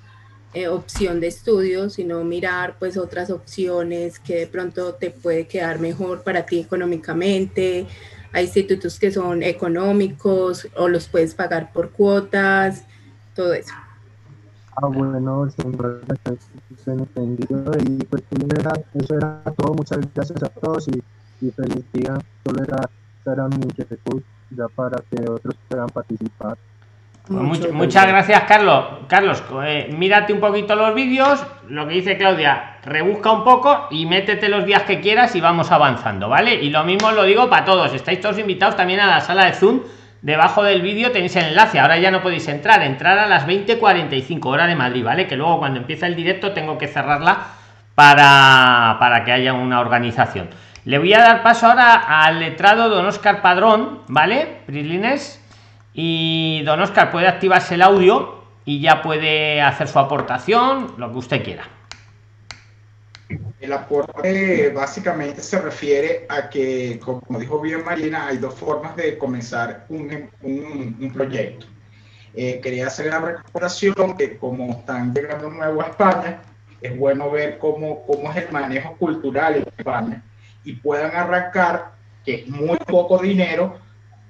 eh, 0.53 0.67
opción 0.67 1.19
de 1.19 1.27
estudio, 1.27 1.89
sino 1.89 2.23
mirar 2.23 2.75
pues 2.77 2.95
otras 2.95 3.31
opciones 3.31 4.19
que 4.19 4.35
de 4.35 4.47
pronto 4.47 4.93
te 4.93 5.09
puede 5.09 5.47
quedar 5.47 5.79
mejor 5.79 6.21
para 6.21 6.45
ti 6.45 6.59
económicamente. 6.59 7.87
Hay 8.33 8.45
institutos 8.45 8.99
que 8.99 9.11
son 9.11 9.43
económicos 9.43 10.67
o 10.75 10.87
los 10.87 11.07
puedes 11.07 11.35
pagar 11.35 11.71
por 11.71 11.91
cuotas, 11.91 12.83
todo 13.35 13.53
eso. 13.53 13.73
Ah, 14.75 14.87
bueno, 14.87 15.19
y 17.79 17.97
pues 18.05 18.23
eso 18.95 19.15
era 19.15 19.43
todo. 19.55 19.73
Muchas 19.75 19.99
gracias 20.15 20.41
a 20.41 20.49
todos 20.49 20.87
y, 20.87 21.51
feliz 21.51 21.85
día. 21.93 22.17
Solo 22.43 22.63
era, 22.63 22.89
era 23.25 23.47
para 24.75 25.03
que 25.11 25.29
otros 25.29 25.55
puedan 25.69 25.89
participar. 25.89 26.57
Pues 27.27 27.71
muchas 27.71 28.07
gracias, 28.07 28.43
Carlos. 28.43 28.85
Carlos, 29.07 29.43
eh, 29.63 29.93
mírate 29.97 30.33
un 30.33 30.41
poquito 30.41 30.75
los 30.75 30.93
vídeos. 30.93 31.45
Lo 31.69 31.87
que 31.87 31.93
dice 31.93 32.17
Claudia, 32.17 32.77
rebusca 32.83 33.31
un 33.31 33.45
poco 33.45 33.87
y 33.91 34.05
métete 34.05 34.49
los 34.49 34.65
días 34.65 34.83
que 34.83 34.99
quieras 34.99 35.33
y 35.35 35.41
vamos 35.41 35.71
avanzando, 35.71 36.27
¿vale? 36.27 36.55
Y 36.55 36.69
lo 36.69 36.83
mismo 36.83 37.11
lo 37.11 37.23
digo 37.23 37.49
para 37.49 37.63
todos. 37.63 37.93
Estáis 37.93 38.19
todos 38.19 38.37
invitados 38.39 38.75
también 38.75 38.99
a 38.99 39.07
la 39.07 39.21
sala 39.21 39.45
de 39.45 39.53
Zoom 39.53 39.79
debajo 40.23 40.63
del 40.63 40.81
vídeo 40.81 41.11
tenéis 41.11 41.35
el 41.35 41.47
enlace 41.47 41.79
ahora 41.79 41.97
ya 41.97 42.09
no 42.09 42.21
podéis 42.21 42.47
entrar 42.47 42.81
entrar 42.81 43.19
a 43.19 43.27
las 43.27 43.45
20:45 43.45 44.45
hora 44.45 44.67
de 44.67 44.75
Madrid 44.75 45.03
vale 45.03 45.27
que 45.27 45.35
luego 45.35 45.59
cuando 45.59 45.81
empieza 45.81 46.07
el 46.07 46.15
directo 46.15 46.53
tengo 46.53 46.77
que 46.77 46.87
cerrarla 46.87 47.39
para 47.93 48.95
para 48.99 49.25
que 49.25 49.33
haya 49.33 49.51
una 49.51 49.81
organización 49.81 50.47
le 50.85 50.97
voy 50.97 51.13
a 51.13 51.19
dar 51.19 51.43
paso 51.43 51.67
ahora 51.67 51.95
al 51.95 52.39
letrado 52.39 52.87
don 52.87 53.05
Oscar 53.05 53.41
Padrón 53.41 53.99
vale 54.07 54.59
Prilines 54.65 55.42
y 55.93 56.63
don 56.65 56.81
Oscar 56.81 57.11
puede 57.11 57.27
activarse 57.27 57.75
el 57.75 57.81
audio 57.81 58.43
y 58.65 58.79
ya 58.79 59.01
puede 59.01 59.61
hacer 59.61 59.87
su 59.87 59.99
aportación 59.99 60.95
lo 60.97 61.11
que 61.11 61.17
usted 61.17 61.43
quiera 61.43 61.67
el 63.63 63.71
aporte 63.71 64.69
básicamente 64.71 65.41
se 65.41 65.61
refiere 65.61 66.25
a 66.27 66.49
que, 66.49 66.99
como 66.99 67.39
dijo 67.39 67.61
bien 67.61 67.85
Marina, 67.85 68.27
hay 68.27 68.37
dos 68.37 68.55
formas 68.55 68.93
de 68.97 69.17
comenzar 69.17 69.85
un, 69.87 70.29
un, 70.41 71.13
proyecto. 71.13 71.65
Eh, 72.35 72.59
quería 72.61 72.87
hacer 72.87 73.05
la 73.05 73.19
recomendación 73.19 74.17
que 74.17 74.37
como 74.37 74.71
están 74.71 75.13
llegando 75.13 75.49
nuevo 75.49 75.81
a 75.81 75.85
España, 75.85 76.41
es 76.81 76.97
bueno 76.97 77.31
ver 77.31 77.57
cómo, 77.57 78.05
cómo 78.05 78.31
es 78.31 78.37
el 78.37 78.51
manejo 78.51 78.97
cultural 78.97 79.55
en 79.55 79.65
España 79.77 80.21
y 80.65 80.73
puedan 80.73 81.15
arrancar, 81.15 81.93
que 82.25 82.35
es 82.35 82.47
muy 82.49 82.77
poco 82.79 83.17
dinero, 83.19 83.79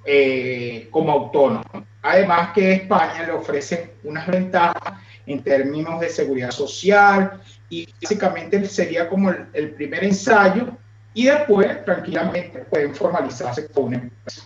eh, 0.04 0.88
como 0.90 1.12
autónomo. 1.12 1.64
Además 2.02 2.50
que 2.54 2.72
España 2.72 3.24
le 3.26 3.32
ofrece 3.32 3.94
unas 4.04 4.26
ventajas 4.26 5.00
en 5.26 5.42
términos 5.42 6.00
de 6.00 6.10
seguridad 6.10 6.50
social, 6.50 7.40
y 7.74 7.88
básicamente 8.02 8.64
sería 8.66 9.08
como 9.08 9.30
el, 9.30 9.70
primer 9.70 10.04
ensayo 10.04 10.68
y 11.12 11.26
después 11.26 11.84
tranquilamente 11.84 12.60
pueden 12.60 12.94
formalizarse 12.94 13.70
con 13.70 13.84
una 13.84 13.96
empresa. 13.96 14.42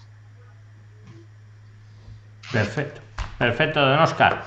Perfecto, 2.53 3.01
perfecto, 3.39 3.81
don 3.81 3.99
Oscar. 3.99 4.45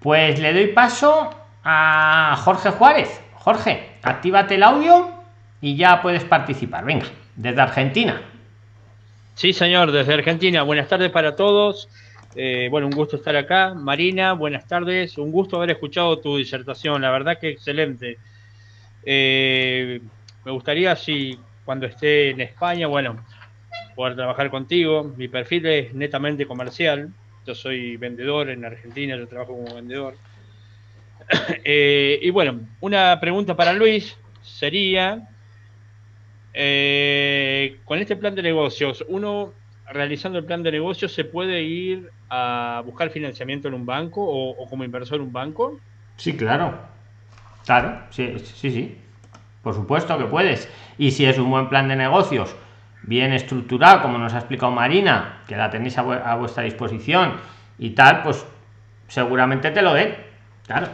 Pues 0.00 0.38
le 0.38 0.52
doy 0.52 0.68
paso 0.68 1.30
a 1.64 2.36
Jorge 2.44 2.70
Juárez. 2.70 3.20
Jorge, 3.34 3.98
actívate 4.02 4.56
el 4.56 4.62
audio 4.62 5.10
y 5.60 5.76
ya 5.76 6.02
puedes 6.02 6.24
participar. 6.24 6.84
Venga, 6.84 7.06
desde 7.36 7.60
Argentina. 7.60 8.20
Sí, 9.36 9.52
señor, 9.52 9.92
desde 9.92 10.14
Argentina. 10.14 10.62
Buenas 10.62 10.88
tardes 10.88 11.10
para 11.10 11.36
todos. 11.36 11.90
Eh, 12.34 12.68
bueno, 12.70 12.86
un 12.86 12.94
gusto 12.94 13.16
estar 13.16 13.36
acá. 13.36 13.74
Marina, 13.74 14.32
buenas 14.32 14.66
tardes. 14.66 15.18
Un 15.18 15.30
gusto 15.30 15.58
haber 15.58 15.72
escuchado 15.72 16.18
tu 16.20 16.38
disertación. 16.38 17.02
La 17.02 17.10
verdad 17.10 17.38
que 17.38 17.50
excelente. 17.50 18.16
Eh, 19.04 20.00
me 20.42 20.52
gustaría, 20.52 20.96
si 20.96 21.38
cuando 21.66 21.84
esté 21.84 22.30
en 22.30 22.40
España, 22.40 22.86
bueno, 22.86 23.22
poder 23.94 24.16
trabajar 24.16 24.48
contigo. 24.48 25.12
Mi 25.18 25.28
perfil 25.28 25.66
es 25.66 25.92
netamente 25.92 26.46
comercial. 26.46 27.12
Yo 27.46 27.54
soy 27.54 27.98
vendedor 27.98 28.48
en 28.48 28.64
Argentina, 28.64 29.18
yo 29.18 29.28
trabajo 29.28 29.52
como 29.52 29.74
vendedor. 29.74 30.14
Eh, 31.62 32.20
y 32.22 32.30
bueno, 32.30 32.60
una 32.80 33.20
pregunta 33.20 33.54
para 33.54 33.74
Luis 33.74 34.16
sería, 34.42 35.28
con 37.84 37.98
este 37.98 38.16
plan 38.16 38.34
de 38.34 38.42
negocios, 38.42 39.04
uno 39.08 39.52
realizando 39.90 40.38
el 40.38 40.44
plan 40.44 40.62
de 40.62 40.72
negocios 40.72 41.12
se 41.12 41.24
puede 41.24 41.62
ir 41.62 42.10
a 42.28 42.82
buscar 42.84 43.10
financiamiento 43.10 43.68
en 43.68 43.74
un 43.74 43.86
banco 43.86 44.22
o, 44.24 44.66
como 44.68 44.84
inversor 44.84 45.16
en 45.16 45.26
un 45.26 45.32
banco? 45.32 45.78
Sí, 46.16 46.36
claro. 46.36 46.74
Claro, 47.64 48.00
sí, 48.10 48.38
sí, 48.38 48.70
sí. 48.70 48.98
Por 49.62 49.74
supuesto 49.74 50.16
que 50.18 50.24
puedes. 50.24 50.68
Y 50.98 51.10
si 51.10 51.26
es 51.26 51.38
un 51.38 51.50
buen 51.50 51.68
plan 51.68 51.88
de 51.88 51.96
negocios, 51.96 52.54
bien 53.02 53.32
estructurado, 53.32 54.02
como 54.02 54.18
nos 54.18 54.34
ha 54.34 54.38
explicado 54.38 54.72
Marina, 54.72 55.42
que 55.46 55.56
la 55.56 55.70
tenéis 55.70 55.98
a, 55.98 56.36
vuestra 56.36 56.62
disposición 56.62 57.34
y 57.78 57.90
tal, 57.90 58.22
pues 58.22 58.46
seguramente 59.08 59.70
te 59.72 59.82
lo 59.82 59.94
den. 59.94 60.16
Claro. 60.66 60.88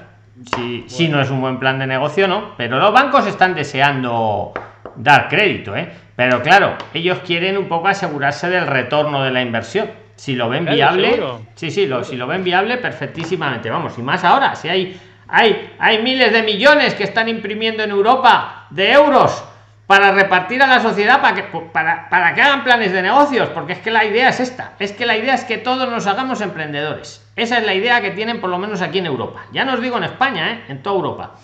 Si, 0.56 0.84
si 0.88 1.08
no 1.08 1.20
es 1.20 1.30
un 1.30 1.40
buen 1.40 1.58
plan 1.58 1.78
de 1.78 1.86
negocio, 1.86 2.26
no. 2.26 2.54
Pero 2.56 2.78
los 2.78 2.92
bancos 2.92 3.26
están 3.26 3.54
deseando 3.54 4.54
dar 4.96 5.28
crédito, 5.28 5.76
¿eh? 5.76 5.88
Pero 6.16 6.42
claro, 6.42 6.76
ellos 6.94 7.18
quieren 7.26 7.56
un 7.56 7.68
poco 7.68 7.88
asegurarse 7.88 8.48
del 8.48 8.66
retorno 8.66 9.22
de 9.22 9.30
la 9.30 9.42
inversión. 9.42 9.90
Si 10.14 10.34
lo 10.34 10.48
ven 10.48 10.66
viable, 10.66 11.20
sí, 11.54 11.70
sí, 11.70 11.86
lo, 11.86 12.04
si 12.04 12.16
lo 12.16 12.26
ven 12.26 12.44
viable, 12.44 12.76
perfectísimamente. 12.76 13.70
Vamos, 13.70 13.98
y 13.98 14.02
más 14.02 14.22
ahora, 14.24 14.54
si 14.54 14.68
hay, 14.68 15.00
hay, 15.26 15.74
hay 15.78 16.02
miles 16.02 16.32
de 16.32 16.42
millones 16.42 16.94
que 16.94 17.04
están 17.04 17.28
imprimiendo 17.28 17.82
en 17.82 17.90
Europa 17.90 18.66
de 18.70 18.92
euros 18.92 19.42
para 19.86 20.12
repartir 20.12 20.62
a 20.62 20.66
la 20.66 20.80
sociedad 20.80 21.20
para 21.20 21.34
que, 21.34 21.42
para, 21.72 22.08
para 22.08 22.34
que 22.34 22.42
hagan 22.42 22.64
planes 22.64 22.92
de 22.92 23.02
negocios, 23.02 23.48
porque 23.50 23.72
es 23.72 23.78
que 23.80 23.90
la 23.90 24.04
idea 24.04 24.28
es 24.28 24.40
esta, 24.40 24.72
es 24.78 24.92
que 24.92 25.06
la 25.06 25.16
idea 25.16 25.34
es 25.34 25.44
que 25.44 25.58
todos 25.58 25.88
nos 25.90 26.06
hagamos 26.06 26.40
emprendedores. 26.40 27.26
Esa 27.36 27.58
es 27.58 27.66
la 27.66 27.74
idea 27.74 28.00
que 28.00 28.10
tienen 28.10 28.40
por 28.40 28.50
lo 28.50 28.58
menos 28.58 28.80
aquí 28.80 28.98
en 28.98 29.06
Europa. 29.06 29.44
Ya 29.52 29.64
no 29.64 29.74
os 29.74 29.82
digo 29.82 29.96
en 29.96 30.04
España, 30.04 30.52
¿eh? 30.52 30.64
en 30.68 30.82
toda 30.82 30.96
Europa. 30.96 31.34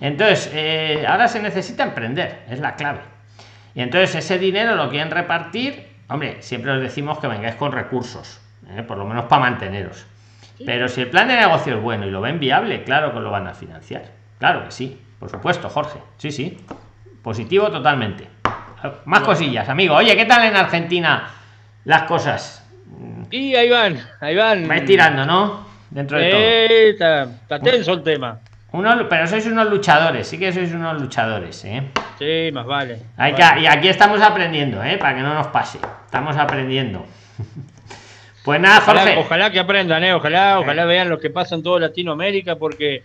Entonces, 0.00 0.50
eh, 0.54 1.04
ahora 1.06 1.28
se 1.28 1.40
necesita 1.42 1.82
emprender, 1.84 2.42
es 2.48 2.58
la 2.58 2.74
clave. 2.74 3.00
Y 3.74 3.82
entonces 3.82 4.14
ese 4.16 4.38
dinero 4.38 4.74
lo 4.74 4.88
quieren 4.88 5.10
repartir, 5.10 5.86
hombre, 6.08 6.38
siempre 6.40 6.72
os 6.72 6.80
decimos 6.80 7.18
que 7.18 7.26
vengáis 7.26 7.54
con 7.56 7.72
recursos, 7.72 8.40
¿eh? 8.74 8.82
por 8.82 8.96
lo 8.96 9.04
menos 9.04 9.26
para 9.26 9.42
manteneros. 9.42 10.06
Pero 10.64 10.88
si 10.88 11.02
el 11.02 11.08
plan 11.08 11.28
de 11.28 11.36
negocio 11.36 11.76
es 11.76 11.82
bueno 11.82 12.06
y 12.06 12.10
lo 12.10 12.20
ven 12.20 12.38
viable, 12.38 12.82
claro 12.82 13.12
que 13.12 13.20
lo 13.20 13.30
van 13.30 13.46
a 13.46 13.54
financiar. 13.54 14.02
Claro 14.38 14.64
que 14.64 14.70
sí, 14.70 15.00
por 15.18 15.30
supuesto, 15.30 15.68
Jorge. 15.68 15.98
Sí, 16.18 16.30
sí. 16.30 16.58
Positivo 17.22 17.70
totalmente. 17.70 18.26
Más 19.04 19.20
cosillas, 19.20 19.68
amigo. 19.68 19.94
Oye, 19.94 20.16
¿qué 20.16 20.24
tal 20.24 20.44
en 20.44 20.56
Argentina 20.56 21.30
las 21.84 22.02
cosas? 22.02 22.66
Y 23.30 23.54
ahí 23.54 23.70
van, 23.70 23.98
ahí 24.20 24.36
van. 24.36 24.66
Vais 24.66 24.84
tirando, 24.84 25.24
¿no? 25.24 25.66
Dentro 25.90 26.18
de 26.18 26.96
todo. 26.98 27.32
Está, 27.38 27.60
tenso 27.60 27.92
el 27.92 28.02
tema. 28.02 28.40
Uno, 28.72 29.08
pero 29.08 29.26
sois 29.26 29.46
unos 29.46 29.68
luchadores, 29.68 30.28
sí 30.28 30.38
que 30.38 30.52
sois 30.52 30.72
unos 30.72 31.00
luchadores, 31.00 31.64
¿eh? 31.64 31.82
Sí, 32.18 32.50
más 32.52 32.66
vale. 32.66 32.98
Hay 33.16 33.34
y 33.60 33.66
aquí 33.66 33.88
estamos 33.88 34.20
aprendiendo, 34.20 34.82
¿eh? 34.84 34.96
Para 34.96 35.16
que 35.16 35.22
no 35.22 35.34
nos 35.34 35.48
pase. 35.48 35.78
Estamos 36.06 36.36
aprendiendo. 36.36 37.04
Pues 38.42 38.58
nada, 38.58 38.80
Jorge. 38.80 39.18
Ojalá, 39.18 39.50
que 39.50 39.60
aprendan, 39.60 40.02
¿eh? 40.02 40.14
Ojalá, 40.14 40.60
ojalá 40.60 40.86
vean 40.86 41.10
lo 41.10 41.20
que 41.20 41.28
pasa 41.28 41.54
en 41.54 41.62
toda 41.62 41.78
Latinoamérica, 41.80 42.56
porque. 42.56 43.02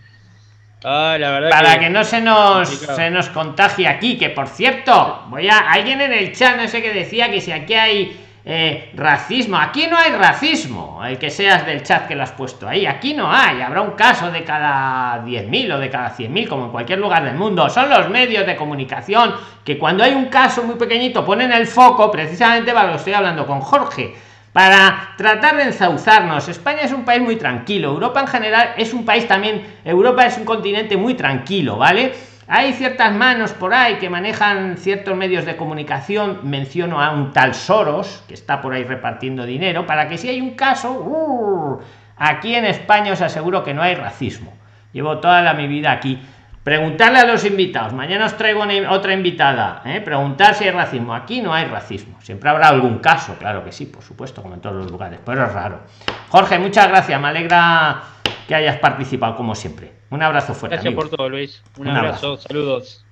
Ah, 0.82 1.16
la 1.20 1.30
verdad 1.30 1.50
Para 1.50 1.78
que, 1.78 1.90
no 1.90 2.04
se 2.04 2.22
nos, 2.22 2.68
se 2.68 3.10
nos 3.10 3.28
contagie 3.28 3.86
aquí, 3.86 4.16
que 4.16 4.30
por 4.30 4.48
cierto, 4.48 5.24
voy 5.28 5.48
a. 5.48 5.58
Alguien 5.58 6.00
en 6.00 6.14
el 6.14 6.32
chat, 6.32 6.56
no 6.56 6.66
sé 6.68 6.80
qué 6.80 6.92
decía, 6.92 7.30
que 7.30 7.42
si 7.42 7.52
aquí 7.52 7.74
hay 7.74 8.25
eh, 8.48 8.92
racismo. 8.94 9.56
Aquí 9.56 9.88
no 9.88 9.98
hay 9.98 10.12
racismo, 10.12 11.04
el 11.04 11.18
que 11.18 11.30
seas 11.30 11.66
del 11.66 11.82
chat 11.82 12.06
que 12.06 12.14
lo 12.14 12.22
has 12.22 12.30
puesto 12.30 12.68
ahí. 12.68 12.86
Aquí 12.86 13.12
no 13.12 13.28
hay. 13.28 13.60
Habrá 13.60 13.80
un 13.80 13.90
caso 13.90 14.30
de 14.30 14.44
cada 14.44 15.24
10.000 15.24 15.74
o 15.74 15.78
de 15.80 15.90
cada 15.90 16.16
100.000, 16.16 16.46
como 16.46 16.66
en 16.66 16.70
cualquier 16.70 17.00
lugar 17.00 17.24
del 17.24 17.34
mundo. 17.34 17.68
Son 17.68 17.90
los 17.90 18.08
medios 18.08 18.46
de 18.46 18.54
comunicación 18.54 19.34
que 19.64 19.76
cuando 19.76 20.04
hay 20.04 20.14
un 20.14 20.26
caso 20.26 20.62
muy 20.62 20.76
pequeñito 20.76 21.24
ponen 21.24 21.50
el 21.50 21.66
foco, 21.66 22.08
precisamente 22.08 22.72
para 22.72 22.86
lo 22.86 22.92
que 22.92 22.98
estoy 22.98 23.14
hablando 23.14 23.48
con 23.48 23.60
Jorge. 23.60 24.14
Para 24.52 25.14
tratar 25.18 25.56
de 25.56 25.64
ensauzarnos, 25.64 26.48
España 26.48 26.82
es 26.82 26.92
un 26.92 27.04
país 27.04 27.20
muy 27.20 27.36
tranquilo, 27.36 27.90
Europa 27.90 28.20
en 28.20 28.28
general 28.28 28.74
es 28.78 28.94
un 28.94 29.04
país 29.04 29.26
también, 29.26 29.80
Europa 29.84 30.24
es 30.24 30.38
un 30.38 30.44
continente 30.44 30.96
muy 30.96 31.14
tranquilo, 31.14 31.76
¿vale? 31.76 32.14
Hay 32.48 32.74
ciertas 32.74 33.12
manos 33.12 33.52
por 33.52 33.74
ahí 33.74 33.96
que 33.96 34.08
manejan 34.08 34.76
ciertos 34.76 35.16
medios 35.16 35.44
de 35.44 35.56
comunicación. 35.56 36.40
Menciono 36.44 37.02
a 37.02 37.10
un 37.10 37.32
tal 37.32 37.54
Soros, 37.54 38.22
que 38.28 38.34
está 38.34 38.60
por 38.60 38.72
ahí 38.72 38.84
repartiendo 38.84 39.44
dinero, 39.44 39.84
para 39.84 40.08
que 40.08 40.16
si 40.16 40.28
hay 40.28 40.40
un 40.40 40.54
caso, 40.54 41.80
aquí 42.16 42.54
en 42.54 42.64
España 42.64 43.12
os 43.12 43.20
aseguro 43.20 43.64
que 43.64 43.74
no 43.74 43.82
hay 43.82 43.96
racismo. 43.96 44.52
Llevo 44.92 45.18
toda 45.18 45.52
mi 45.54 45.66
vida 45.66 45.90
aquí. 45.90 46.20
Preguntarle 46.66 47.20
a 47.20 47.26
los 47.26 47.44
invitados, 47.44 47.92
mañana 47.92 48.26
os 48.26 48.36
traigo 48.36 48.64
otra 48.90 49.12
invitada, 49.12 49.82
¿eh? 49.84 50.00
preguntar 50.00 50.52
si 50.56 50.64
hay 50.64 50.72
racismo. 50.72 51.14
Aquí 51.14 51.40
no 51.40 51.54
hay 51.54 51.66
racismo. 51.66 52.20
Siempre 52.20 52.50
habrá 52.50 52.66
algún 52.66 52.98
caso, 52.98 53.36
claro 53.38 53.64
que 53.64 53.70
sí, 53.70 53.86
por 53.86 54.02
supuesto, 54.02 54.42
como 54.42 54.54
en 54.54 54.60
todos 54.60 54.74
los 54.74 54.90
lugares, 54.90 55.20
pero 55.24 55.46
es 55.46 55.52
raro. 55.52 55.82
Jorge, 56.28 56.58
muchas 56.58 56.88
gracias, 56.88 57.20
me 57.20 57.28
alegra 57.28 58.02
que 58.48 58.56
hayas 58.56 58.78
participado 58.78 59.36
como 59.36 59.54
siempre. 59.54 59.92
Un 60.10 60.24
abrazo 60.24 60.54
fuerte. 60.54 60.74
Gracias 60.74 60.92
por 60.94 61.08
todo, 61.08 61.28
Luis. 61.28 61.62
Un, 61.78 61.86
abrazo. 61.86 62.36
saludos. 62.36 63.06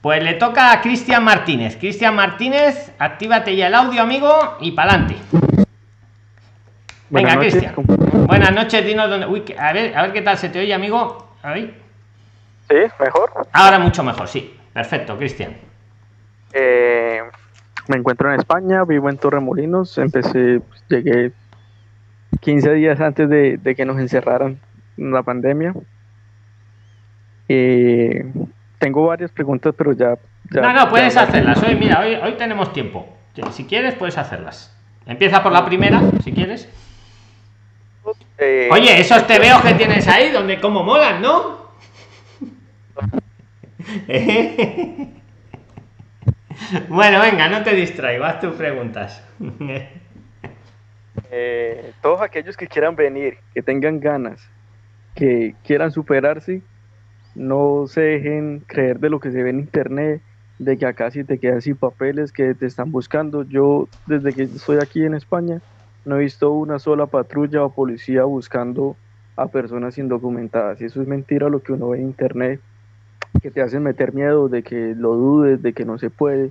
Pues 0.00 0.20
le 0.20 0.34
toca 0.34 0.72
a 0.72 0.80
Cristian 0.80 1.22
Martínez. 1.22 1.76
Cristian 1.76 2.16
Martínez, 2.16 2.92
actívate 2.98 3.54
ya 3.54 3.68
el 3.68 3.76
audio, 3.76 4.02
amigo, 4.02 4.56
y 4.60 4.72
para 4.72 4.94
adelante. 4.94 5.16
Venga, 7.10 7.38
Cristian. 7.38 7.74
Buenas 8.26 8.52
noches, 8.52 8.84
dinos 8.84 9.08
dónde. 9.08 9.26
Uy, 9.26 9.44
a 9.56 9.72
ver, 9.72 9.96
a 9.96 10.02
ver 10.02 10.12
qué 10.12 10.22
tal 10.22 10.36
se 10.36 10.48
te 10.48 10.58
oye, 10.58 10.74
amigo. 10.74 11.36
Ahí. 11.44 11.72
Sí, 12.68 12.76
mejor. 13.00 13.30
Ahora 13.52 13.78
mucho 13.78 14.02
mejor, 14.02 14.28
sí. 14.28 14.54
Perfecto, 14.72 15.16
Cristian. 15.16 15.56
Eh, 16.52 17.20
me 17.88 17.96
encuentro 17.96 18.32
en 18.32 18.40
España, 18.40 18.84
vivo 18.84 19.08
en 19.08 19.18
Torremolinos. 19.18 19.96
Empecé, 19.98 20.60
pues, 20.60 20.84
llegué 20.88 21.32
15 22.40 22.74
días 22.74 23.00
antes 23.00 23.28
de, 23.28 23.56
de 23.56 23.74
que 23.74 23.84
nos 23.84 23.98
encerraran 23.98 24.60
la 24.96 25.22
pandemia. 25.22 25.74
Eh, 27.48 28.30
tengo 28.78 29.06
varias 29.06 29.30
preguntas, 29.30 29.74
pero 29.76 29.92
ya. 29.92 30.16
no, 30.50 30.72
no, 30.72 30.88
puedes 30.88 31.16
hacerlas. 31.16 31.62
Hoy, 31.62 31.76
mira, 31.76 32.00
hoy, 32.00 32.14
hoy 32.14 32.32
tenemos 32.32 32.72
tiempo. 32.72 33.06
Si 33.52 33.64
quieres, 33.64 33.94
puedes 33.94 34.18
hacerlas. 34.18 34.74
Empieza 35.06 35.42
por 35.42 35.52
la 35.52 35.64
primera, 35.64 36.00
si 36.22 36.32
quieres. 36.32 36.68
Eh, 38.38 38.68
Oye, 38.70 39.00
esos 39.00 39.26
te 39.26 39.38
veo 39.38 39.60
que 39.62 39.74
tienes 39.74 40.06
ahí, 40.08 40.30
donde 40.30 40.60
como 40.60 40.82
molan, 40.82 41.22
¿no? 41.22 41.57
bueno, 46.88 47.20
venga, 47.20 47.48
no 47.48 47.62
te 47.62 47.74
distraigo, 47.74 48.24
haz 48.24 48.40
tus 48.40 48.54
preguntas. 48.54 49.24
Eh, 51.30 51.92
todos 52.00 52.22
aquellos 52.22 52.56
que 52.56 52.68
quieran 52.68 52.96
venir, 52.96 53.36
que 53.52 53.60
tengan 53.60 54.00
ganas, 54.00 54.40
que 55.14 55.54
quieran 55.62 55.92
superarse, 55.92 56.62
no 57.34 57.86
se 57.86 58.00
dejen 58.00 58.60
creer 58.66 58.98
de 58.98 59.10
lo 59.10 59.20
que 59.20 59.30
se 59.30 59.42
ve 59.42 59.50
en 59.50 59.60
internet, 59.60 60.22
de 60.58 60.76
que 60.76 60.86
acá 60.86 61.10
si 61.10 61.24
te 61.24 61.38
quedas 61.38 61.64
sin 61.64 61.76
papeles, 61.76 62.32
que 62.32 62.54
te 62.54 62.66
están 62.66 62.90
buscando. 62.90 63.42
Yo 63.42 63.88
desde 64.06 64.32
que 64.32 64.44
estoy 64.44 64.78
aquí 64.78 65.04
en 65.04 65.14
España 65.14 65.60
no 66.04 66.16
he 66.16 66.20
visto 66.20 66.52
una 66.52 66.78
sola 66.78 67.06
patrulla 67.06 67.64
o 67.64 67.74
policía 67.74 68.24
buscando 68.24 68.96
a 69.36 69.48
personas 69.48 69.98
indocumentadas. 69.98 70.80
Y 70.80 70.86
eso 70.86 71.00
es 71.00 71.08
mentira 71.08 71.48
lo 71.48 71.62
que 71.62 71.72
uno 71.72 71.90
ve 71.90 71.98
en 71.98 72.06
internet, 72.06 72.60
que 73.40 73.50
te 73.50 73.62
hacen 73.62 73.82
meter 73.82 74.12
miedo 74.14 74.48
de 74.48 74.62
que 74.62 74.94
lo 74.96 75.14
dudes, 75.14 75.62
de 75.62 75.72
que 75.72 75.84
no 75.84 75.98
se 75.98 76.10
puede. 76.10 76.46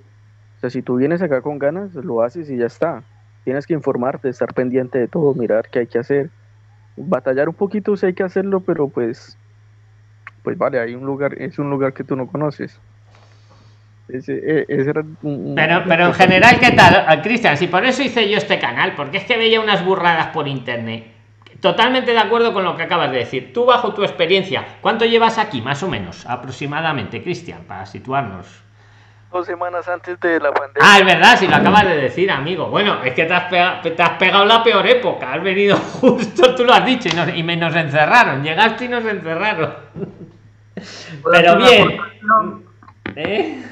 O 0.57 0.59
sea, 0.61 0.69
si 0.69 0.82
tú 0.82 0.95
vienes 0.95 1.21
acá 1.21 1.41
con 1.41 1.59
ganas, 1.59 1.93
lo 1.93 2.21
haces 2.23 2.49
y 2.49 2.57
ya 2.57 2.65
está. 2.65 3.03
Tienes 3.43 3.67
que 3.67 3.73
informarte, 3.73 4.30
estar 4.30 4.53
pendiente 4.53 4.97
de 4.97 5.07
todo, 5.07 5.34
mirar 5.34 5.69
qué 5.69 5.80
hay 5.80 5.88
que 5.88 5.99
hacer. 5.99 6.30
Batallar 6.95 7.47
un 7.47 7.55
poquito 7.55 7.95
si 7.95 8.07
hay 8.07 8.13
que 8.13 8.23
hacerlo, 8.23 8.61
pero 8.61 8.88
pues 8.88 9.38
pues 10.47 10.57
vale, 10.57 10.80
hay 10.80 10.95
un 10.95 11.05
lugar, 11.05 11.34
es 11.41 11.59
un 11.59 11.69
lugar 11.69 11.91
que 11.91 12.05
tú 12.05 12.15
no 12.15 12.25
conoces. 12.28 12.80
E, 14.07 14.65
pero, 15.53 15.84
pero 15.86 16.05
en 16.05 16.13
general, 16.13 16.57
¿qué 16.57 16.71
tal? 16.71 17.03
Ah, 17.05 17.21
Cristian, 17.21 17.57
si 17.57 17.67
por 17.67 17.84
eso 17.84 18.01
hice 18.01 18.30
yo 18.30 18.38
este 18.38 18.57
canal, 18.57 18.93
porque 18.95 19.17
es 19.17 19.25
que 19.25 19.36
veía 19.36 19.59
unas 19.59 19.84
burradas 19.84 20.28
por 20.28 20.47
internet. 20.47 21.03
Totalmente 21.62 22.12
de 22.12 22.20
acuerdo 22.20 22.53
con 22.53 22.64
lo 22.64 22.76
que 22.76 22.84
acabas 22.84 23.12
de 23.12 23.18
decir. 23.18 23.51
Tú, 23.53 23.66
bajo 23.66 23.93
tu 23.93 24.03
experiencia, 24.03 24.66
¿cuánto 24.82 25.05
llevas 25.05 25.38
aquí, 25.38 25.62
más 25.62 25.82
o 25.84 25.88
menos, 25.88 26.26
aproximadamente, 26.26 27.24
Cristian, 27.24 27.64
para 27.64 27.86
situarnos? 27.86 28.45
Dos 29.32 29.45
semanas 29.45 29.88
antes 29.88 30.20
de 30.20 30.39
la 30.39 30.53
pandemia. 30.53 30.82
Ah, 30.82 30.99
es 30.99 31.05
verdad, 31.05 31.38
si 31.38 31.47
lo 31.47 31.55
acabas 31.55 31.86
de 31.86 31.97
decir, 31.97 32.32
amigo. 32.32 32.68
Bueno, 32.68 33.03
es 33.03 33.14
que 33.14 33.26
te 33.26 33.34
has, 33.34 33.45
pegado, 33.45 33.82
te 33.82 34.01
has 34.01 34.12
pegado 34.12 34.45
la 34.45 34.64
peor 34.64 34.88
época. 34.88 35.34
Has 35.34 35.43
venido 35.43 35.76
justo, 35.99 36.55
tú 36.55 36.64
lo 36.64 36.74
has 36.74 36.86
dicho, 36.86 37.10
y, 37.10 37.16
nos, 37.16 37.30
y 37.30 37.43
nos 37.43 37.76
encerraron. 37.76 38.43
Llegaste 38.43 38.86
y 38.86 38.88
nos 38.88 39.03
encerraron. 39.03 39.74
Pero 41.32 41.58
bien. 41.58 41.99
¿Eh? 43.16 43.64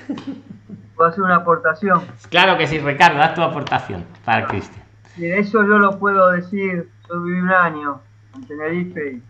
¿Puedo 0.95 1.09
hacer 1.09 1.23
una 1.23 1.37
aportación? 1.37 2.01
Claro 2.29 2.57
que 2.57 2.67
sí, 2.67 2.79
Ricardo, 2.79 3.21
haz 3.21 3.33
tu 3.33 3.41
aportación 3.41 4.05
para 4.23 4.47
Cristian. 4.47 4.83
eso 5.17 5.61
yo 5.61 5.77
lo 5.77 5.99
puedo 5.99 6.31
decir, 6.31 6.89
yo 7.09 7.21
viví 7.21 7.39
un 7.39 7.51
año 7.51 8.01
en 8.35 8.47
Tenerife 8.47 9.21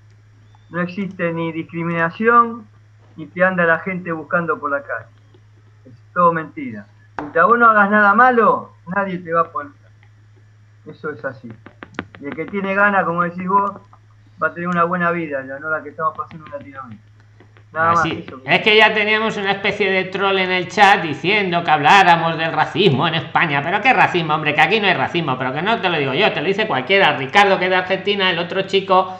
no 0.69 0.81
existe 0.81 1.31
ni 1.31 1.51
discriminación 1.51 2.67
ni 3.15 3.27
te 3.27 3.43
anda 3.43 3.65
la 3.65 3.79
gente 3.79 4.11
buscando 4.11 4.59
por 4.59 4.71
la 4.71 4.83
calle. 4.83 5.07
Es 5.85 5.93
todo 6.13 6.33
mentira. 6.33 6.85
Mientras 7.17 7.45
vos 7.45 7.57
no 7.57 7.69
hagas 7.69 7.89
nada 7.89 8.13
malo, 8.13 8.73
nadie 8.87 9.19
te 9.19 9.31
va 9.31 9.41
a 9.41 9.51
poner. 9.51 9.71
Eso 10.85 11.11
es 11.11 11.23
así. 11.23 11.49
Y 12.19 12.25
el 12.25 12.35
que 12.35 12.45
tiene 12.45 12.75
ganas, 12.75 13.05
como 13.05 13.23
decís 13.23 13.47
vos, 13.47 13.71
va 14.41 14.47
a 14.47 14.53
tener 14.53 14.67
una 14.67 14.83
buena 14.83 15.11
vida, 15.11 15.45
ya 15.45 15.59
no 15.59 15.69
la 15.69 15.81
que 15.81 15.89
estamos 15.89 16.15
pasando 16.17 16.45
en 16.45 16.51
Latinoamérica. 16.51 17.14
Es 18.45 18.61
que 18.61 18.77
ya 18.77 18.93
teníamos 18.93 19.35
una 19.37 19.51
especie 19.51 19.91
de 19.91 20.05
troll 20.05 20.37
en 20.37 20.51
el 20.51 20.67
chat 20.69 21.01
diciendo 21.01 21.63
que 21.63 21.71
habláramos 21.71 22.37
del 22.37 22.51
racismo 22.51 23.07
en 23.07 23.15
España. 23.15 23.61
Pero 23.63 23.81
qué 23.81 23.93
racismo, 23.93 24.33
hombre, 24.33 24.55
que 24.55 24.61
aquí 24.61 24.79
no 24.79 24.87
hay 24.87 24.93
racismo, 24.93 25.37
pero 25.37 25.53
que 25.53 25.61
no 25.61 25.79
te 25.81 25.89
lo 25.89 25.97
digo 25.97 26.13
yo, 26.13 26.31
te 26.31 26.41
lo 26.41 26.47
dice 26.47 26.67
cualquiera. 26.67 27.17
Ricardo, 27.17 27.59
que 27.59 27.65
es 27.65 27.69
de 27.69 27.75
Argentina, 27.75 28.29
el 28.29 28.39
otro 28.39 28.61
chico. 28.61 29.17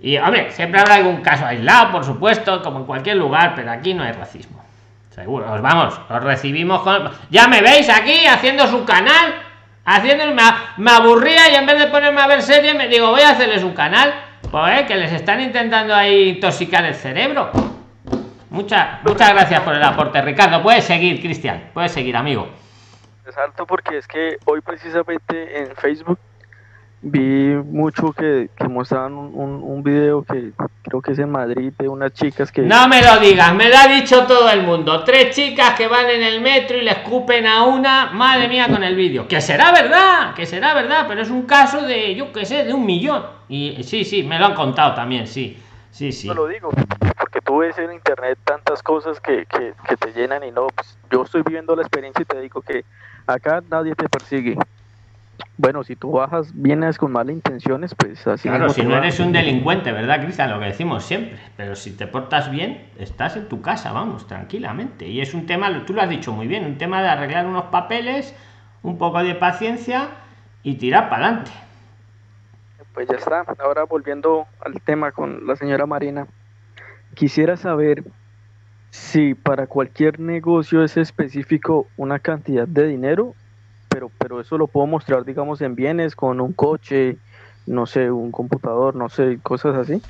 Y, 0.00 0.16
hombre, 0.16 0.50
siempre 0.52 0.80
habrá 0.80 0.94
algún 0.94 1.22
caso 1.22 1.44
aislado, 1.44 1.90
por 1.90 2.04
supuesto, 2.04 2.62
como 2.62 2.80
en 2.80 2.84
cualquier 2.84 3.16
lugar, 3.16 3.54
pero 3.56 3.70
aquí 3.72 3.94
no 3.94 4.04
hay 4.04 4.12
racismo. 4.12 4.62
Seguro, 5.10 5.52
os 5.52 5.60
vamos, 5.60 6.00
os 6.08 6.22
recibimos 6.22 6.82
con. 6.82 7.10
Ya 7.30 7.48
me 7.48 7.60
veis 7.60 7.88
aquí 7.88 8.26
haciendo 8.26 8.68
su 8.68 8.84
canal, 8.84 9.34
haciendo. 9.84 10.24
Me, 10.76 10.90
aburría 10.90 11.50
y 11.50 11.56
en 11.56 11.66
vez 11.66 11.80
de 11.80 11.88
ponerme 11.88 12.20
a 12.20 12.28
ver 12.28 12.42
series, 12.42 12.76
me 12.76 12.86
digo, 12.86 13.10
voy 13.10 13.22
a 13.22 13.30
hacerles 13.30 13.64
un 13.64 13.74
canal. 13.74 14.14
Pues, 14.48 14.82
que 14.86 14.94
les 14.94 15.12
están 15.12 15.40
intentando 15.40 15.94
ahí 15.94 16.30
intoxicar 16.30 16.84
el 16.84 16.94
cerebro. 16.94 17.50
Muchas, 18.58 19.04
muchas 19.04 19.30
gracias 19.30 19.60
por 19.60 19.72
el 19.72 19.82
aporte, 19.84 20.20
Ricardo. 20.20 20.60
Puedes 20.60 20.82
seguir, 20.82 21.20
Cristian. 21.20 21.70
Puedes 21.72 21.92
seguir, 21.92 22.16
amigo. 22.16 22.48
Salto 23.32 23.64
porque 23.64 23.98
es 23.98 24.08
que 24.08 24.36
hoy 24.46 24.60
precisamente 24.62 25.60
en 25.60 25.76
Facebook 25.76 26.18
vi 27.00 27.54
mucho 27.54 28.12
que, 28.12 28.50
que 28.56 28.66
mostraban 28.66 29.12
un, 29.12 29.30
un, 29.32 29.62
un 29.62 29.82
video 29.84 30.24
que 30.24 30.50
creo 30.82 31.00
que 31.00 31.12
es 31.12 31.20
en 31.20 31.30
Madrid 31.30 31.72
de 31.78 31.88
unas 31.88 32.12
chicas 32.14 32.50
que... 32.50 32.62
No 32.62 32.88
me 32.88 33.00
lo 33.00 33.20
digas, 33.20 33.54
me 33.54 33.68
lo 33.68 33.76
ha 33.76 33.86
dicho 33.86 34.26
todo 34.26 34.50
el 34.50 34.64
mundo. 34.64 35.04
Tres 35.04 35.36
chicas 35.36 35.74
que 35.76 35.86
van 35.86 36.10
en 36.10 36.24
el 36.24 36.40
metro 36.40 36.76
y 36.76 36.80
le 36.80 36.90
escupen 36.90 37.46
a 37.46 37.62
una, 37.62 38.06
madre 38.06 38.48
mía, 38.48 38.66
con 38.68 38.82
el 38.82 38.96
vídeo. 38.96 39.28
Que 39.28 39.40
será 39.40 39.70
verdad, 39.70 40.34
que 40.34 40.46
será 40.46 40.74
verdad, 40.74 41.04
pero 41.06 41.22
es 41.22 41.30
un 41.30 41.42
caso 41.42 41.82
de, 41.82 42.16
yo 42.16 42.32
qué 42.32 42.44
sé, 42.44 42.64
de 42.64 42.74
un 42.74 42.84
millón. 42.84 43.22
Y 43.48 43.84
sí, 43.84 44.04
sí, 44.04 44.24
me 44.24 44.36
lo 44.36 44.46
han 44.46 44.54
contado 44.54 44.94
también, 44.94 45.28
sí. 45.28 45.56
Sí, 45.98 46.12
sí. 46.12 46.28
No 46.28 46.34
lo 46.34 46.46
digo, 46.46 46.70
porque 47.18 47.40
tú 47.40 47.58
ves 47.58 47.76
en 47.76 47.92
internet 47.92 48.38
tantas 48.44 48.84
cosas 48.84 49.18
que, 49.18 49.46
que, 49.46 49.74
que 49.88 49.96
te 49.96 50.12
llenan 50.12 50.44
y 50.44 50.52
no, 50.52 50.68
pues, 50.68 50.96
yo 51.10 51.24
estoy 51.24 51.42
viviendo 51.42 51.74
la 51.74 51.82
experiencia 51.82 52.22
y 52.22 52.24
te 52.24 52.40
digo 52.40 52.62
que 52.62 52.84
acá 53.26 53.60
nadie 53.68 53.96
te 53.96 54.08
persigue. 54.08 54.56
Bueno, 55.56 55.82
si 55.82 55.96
tú 55.96 56.12
bajas, 56.12 56.52
vienes 56.54 56.98
con 56.98 57.10
malas 57.10 57.34
intenciones, 57.34 57.96
pues 57.96 58.24
así 58.28 58.48
Claro, 58.48 58.68
si 58.68 58.84
no 58.84 58.96
eres 58.96 59.18
un 59.18 59.32
delincuente, 59.32 59.90
¿verdad, 59.90 60.22
Cristian? 60.22 60.50
Lo 60.50 60.60
que 60.60 60.66
decimos 60.66 61.04
siempre. 61.04 61.36
Pero 61.56 61.74
si 61.74 61.96
te 61.96 62.06
portas 62.06 62.48
bien, 62.48 62.90
estás 62.96 63.36
en 63.36 63.48
tu 63.48 63.60
casa, 63.60 63.90
vamos, 63.90 64.28
tranquilamente. 64.28 65.08
Y 65.08 65.20
es 65.20 65.34
un 65.34 65.46
tema, 65.46 65.84
tú 65.84 65.94
lo 65.94 66.02
has 66.02 66.08
dicho 66.08 66.30
muy 66.30 66.46
bien, 66.46 66.64
un 66.64 66.78
tema 66.78 67.02
de 67.02 67.08
arreglar 67.08 67.44
unos 67.44 67.64
papeles, 67.72 68.36
un 68.82 68.98
poco 68.98 69.20
de 69.24 69.34
paciencia 69.34 70.10
y 70.62 70.76
tirar 70.76 71.10
para 71.10 71.26
adelante. 71.26 71.50
Pues 72.98 73.06
ya 73.06 73.14
está. 73.14 73.44
Ahora 73.60 73.84
volviendo 73.84 74.48
al 74.58 74.80
tema 74.82 75.12
con 75.12 75.46
la 75.46 75.54
señora 75.54 75.86
Marina, 75.86 76.26
quisiera 77.14 77.56
saber 77.56 78.02
si 78.90 79.34
para 79.34 79.68
cualquier 79.68 80.18
negocio 80.18 80.82
es 80.82 80.96
específico 80.96 81.86
una 81.96 82.18
cantidad 82.18 82.66
de 82.66 82.88
dinero, 82.88 83.36
pero, 83.88 84.10
pero 84.18 84.40
eso 84.40 84.58
lo 84.58 84.66
puedo 84.66 84.88
mostrar, 84.88 85.24
digamos, 85.24 85.60
en 85.60 85.76
bienes, 85.76 86.16
con 86.16 86.40
un 86.40 86.52
coche, 86.52 87.18
no 87.68 87.86
sé, 87.86 88.10
un 88.10 88.32
computador, 88.32 88.96
no 88.96 89.08
sé, 89.08 89.38
cosas 89.44 89.76
así. 89.76 90.02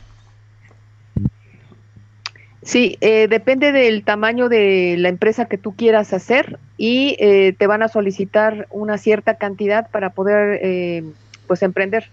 Sí, 2.62 2.97
eh, 3.03 3.28
depende 3.28 3.70
del 3.70 4.03
tamaño 4.03 4.49
de 4.49 4.97
la 4.97 5.11
empresa 5.11 5.45
que 5.45 5.59
tú 5.59 5.76
quieras 5.76 6.14
hacer 6.14 6.59
y 6.78 7.16
eh, 7.20 7.53
te 7.53 7.66
van 7.66 7.82
a 7.82 7.89
solicitar 7.89 8.66
una 8.70 8.97
cierta 8.97 9.34
cantidad 9.34 9.91
para 9.91 10.09
poder 10.14 10.59
eh, 10.62 11.05
pues 11.47 11.62
emprender. 11.62 12.09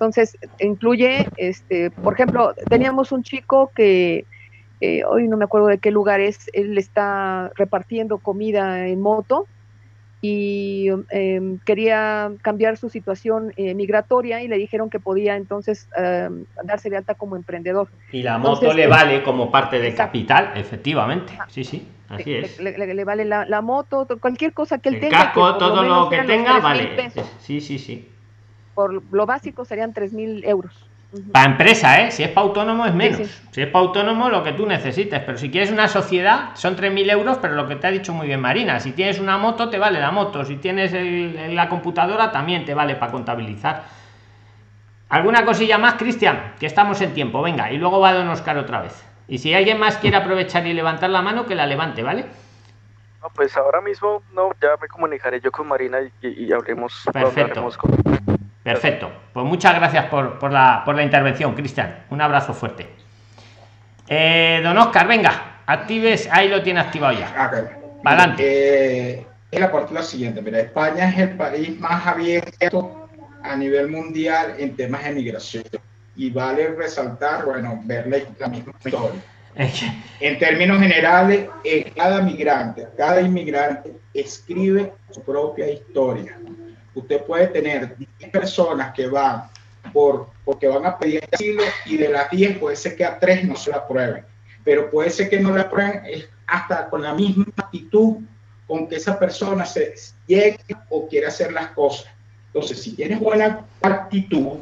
Entonces, 0.00 0.38
incluye, 0.60 1.26
este, 1.36 1.90
por 1.90 2.14
ejemplo, 2.14 2.54
teníamos 2.70 3.10
un 3.10 3.24
chico 3.24 3.72
que 3.74 4.28
eh, 4.80 5.02
hoy 5.04 5.26
no 5.26 5.36
me 5.36 5.44
acuerdo 5.44 5.66
de 5.66 5.78
qué 5.80 5.90
lugar 5.90 6.20
es, 6.20 6.38
él 6.52 6.78
está 6.78 7.50
repartiendo 7.56 8.20
comida 8.20 8.86
en 8.86 9.00
moto 9.00 9.48
y 10.20 10.86
em, 11.10 11.58
quería 11.64 12.30
cambiar 12.42 12.76
su 12.76 12.88
situación 12.90 13.52
eh, 13.56 13.74
migratoria 13.74 14.40
y 14.40 14.46
le 14.46 14.56
dijeron 14.56 14.88
que 14.88 15.00
podía 15.00 15.34
entonces 15.34 15.88
em, 15.96 16.44
darse 16.62 16.90
de 16.90 16.96
alta 16.98 17.14
como 17.16 17.34
emprendedor. 17.34 17.88
Y 18.12 18.22
la 18.22 18.38
moto 18.38 18.72
le 18.72 18.84
eh, 18.84 18.86
vale 18.86 19.22
como 19.24 19.50
parte 19.50 19.78
del 19.80 19.86
exacto. 19.88 20.10
capital, 20.12 20.52
efectivamente. 20.54 21.32
Sí, 21.48 21.64
sí, 21.64 21.88
así 22.08 22.34
es. 22.34 22.60
le- 22.60 22.78
le- 22.78 22.94
le 22.94 23.04
vale 23.04 23.24
la, 23.24 23.46
la 23.46 23.62
moto, 23.62 24.06
to- 24.06 24.20
cualquier 24.20 24.52
cosa 24.52 24.78
que 24.78 24.90
él 24.90 24.94
El 24.96 25.00
tenga. 25.00 25.18
casco, 25.24 25.58
todo 25.58 25.82
lo 25.82 26.08
que 26.08 26.20
tenga, 26.22 26.60
3,000 26.60 26.62
vale. 26.62 27.10
Sí, 27.40 27.60
sí, 27.60 27.80
sí. 27.80 28.08
Por 28.78 29.02
lo 29.12 29.26
básico 29.26 29.64
serían 29.64 29.92
3 29.92 30.12
mil 30.12 30.44
euros. 30.44 30.72
Ujú. 31.10 31.32
Para 31.32 31.46
empresa, 31.46 32.00
¿eh? 32.00 32.12
Si 32.12 32.22
es 32.22 32.28
para 32.28 32.46
autónomo 32.46 32.86
es 32.86 32.94
menos. 32.94 33.16
sí. 33.18 33.24
Si 33.50 33.62
es 33.62 33.66
para 33.66 33.84
autónomo 33.84 34.28
lo 34.28 34.44
que 34.44 34.52
tú 34.52 34.66
necesites. 34.66 35.20
Pero 35.26 35.36
si 35.36 35.50
quieres 35.50 35.72
una 35.72 35.88
sociedad, 35.88 36.50
son 36.54 36.76
3.000 36.76 37.10
euros, 37.10 37.38
pero 37.38 37.54
lo 37.56 37.66
que 37.66 37.74
te 37.74 37.88
ha 37.88 37.90
dicho 37.90 38.12
muy 38.12 38.28
bien 38.28 38.40
Marina. 38.40 38.78
Si 38.78 38.92
tienes 38.92 39.18
una 39.18 39.36
moto, 39.36 39.68
te 39.68 39.78
vale 39.78 39.98
la 39.98 40.12
moto. 40.12 40.44
Si 40.44 40.58
tienes 40.58 40.92
el- 40.92 41.56
la 41.56 41.68
computadora, 41.68 42.30
también 42.30 42.64
te 42.64 42.72
vale 42.72 42.94
para 42.94 43.10
contabilizar. 43.10 43.82
¿Alguna 45.08 45.44
cosilla 45.44 45.76
más, 45.76 45.94
Cristian? 45.94 46.52
Que 46.60 46.66
estamos 46.66 47.00
en 47.00 47.14
tiempo. 47.14 47.42
Venga, 47.42 47.72
y 47.72 47.78
luego 47.78 47.98
va 47.98 48.12
Don 48.12 48.28
Oscar 48.28 48.58
otra 48.58 48.80
vez. 48.82 49.04
Y 49.26 49.38
si 49.38 49.52
alguien 49.54 49.80
más 49.80 49.96
quiere 49.96 50.18
aprovechar 50.18 50.64
y 50.68 50.72
levantar 50.72 51.10
la 51.10 51.20
mano, 51.20 51.46
que 51.46 51.56
la 51.56 51.66
levante, 51.66 52.04
¿vale? 52.04 52.26
No, 53.22 53.28
pues 53.34 53.56
ahora 53.56 53.80
mismo, 53.80 54.22
no, 54.32 54.50
ya 54.62 54.68
me 54.80 54.86
comunicaré 54.86 55.40
yo 55.40 55.50
con 55.50 55.66
Marina 55.66 55.98
y, 56.00 56.12
y- 56.28 56.44
y 56.44 56.52
hablemos. 56.52 57.02
Perfecto. 57.12 57.40
hablaremos 57.40 57.76
con- 57.76 58.47
Perfecto. 58.72 59.10
Pues 59.32 59.46
muchas 59.46 59.74
gracias 59.76 60.06
por, 60.06 60.38
por 60.38 60.52
la, 60.52 60.82
por 60.84 60.94
la 60.94 61.02
intervención, 61.02 61.54
Cristian. 61.54 62.04
Un 62.10 62.20
abrazo 62.20 62.52
fuerte. 62.52 62.86
Eh, 64.06 64.60
don 64.62 64.76
Oscar, 64.76 65.06
venga, 65.06 65.62
actives, 65.64 66.28
ahí 66.30 66.48
lo 66.48 66.62
tiene 66.62 66.80
activado 66.80 67.18
ya. 67.18 67.32
Ah, 67.34 67.50
ok. 67.50 68.02
Pa'lante. 68.02 68.42
Eh, 68.44 69.26
el 69.50 69.62
aporte 69.62 69.88
es 69.88 69.92
lo 69.92 70.02
siguiente, 70.02 70.42
mira, 70.42 70.60
España 70.60 71.08
es 71.08 71.18
el 71.18 71.30
país 71.30 71.80
más 71.80 72.06
abierto 72.06 73.08
a 73.42 73.56
nivel 73.56 73.88
mundial 73.88 74.54
en 74.58 74.76
temas 74.76 75.04
de 75.04 75.12
migración. 75.12 75.64
Y 76.14 76.30
vale 76.30 76.68
resaltar, 76.68 77.46
bueno, 77.46 77.80
ver 77.84 78.06
la, 78.06 78.18
la 78.38 78.48
misma 78.48 78.72
historia. 78.84 79.20
En 80.20 80.38
términos 80.38 80.78
generales, 80.78 81.48
eh, 81.64 81.90
cada 81.96 82.20
migrante, 82.20 82.86
cada 82.96 83.20
inmigrante 83.20 83.92
escribe 84.12 84.92
su 85.10 85.22
propia 85.22 85.70
historia. 85.70 86.38
Usted 86.98 87.22
puede 87.24 87.46
tener 87.48 87.96
10 87.96 88.30
personas 88.30 88.92
que 88.92 89.06
van 89.06 89.44
por, 89.92 90.30
porque 90.44 90.66
van 90.66 90.84
a 90.84 90.98
pedir 90.98 91.22
asilo 91.30 91.62
y 91.86 91.96
de 91.96 92.08
las 92.08 92.30
10 92.30 92.58
puede 92.58 92.76
ser 92.76 92.96
que 92.96 93.04
a 93.04 93.18
3 93.18 93.44
no 93.44 93.56
se 93.56 93.70
la 93.70 93.78
aprueben. 93.78 94.24
Pero 94.64 94.90
puede 94.90 95.10
ser 95.10 95.30
que 95.30 95.38
no 95.38 95.54
la 95.54 95.62
aprueben 95.62 96.02
hasta 96.46 96.88
con 96.88 97.02
la 97.02 97.14
misma 97.14 97.46
actitud 97.56 98.16
con 98.66 98.88
que 98.88 98.96
esa 98.96 99.18
persona 99.18 99.64
se 99.64 99.94
llegue 100.26 100.58
o 100.90 101.08
quiere 101.08 101.26
hacer 101.26 101.52
las 101.52 101.70
cosas. 101.70 102.08
Entonces, 102.46 102.82
si 102.82 102.94
tienes 102.94 103.20
buena 103.20 103.64
actitud, 103.80 104.58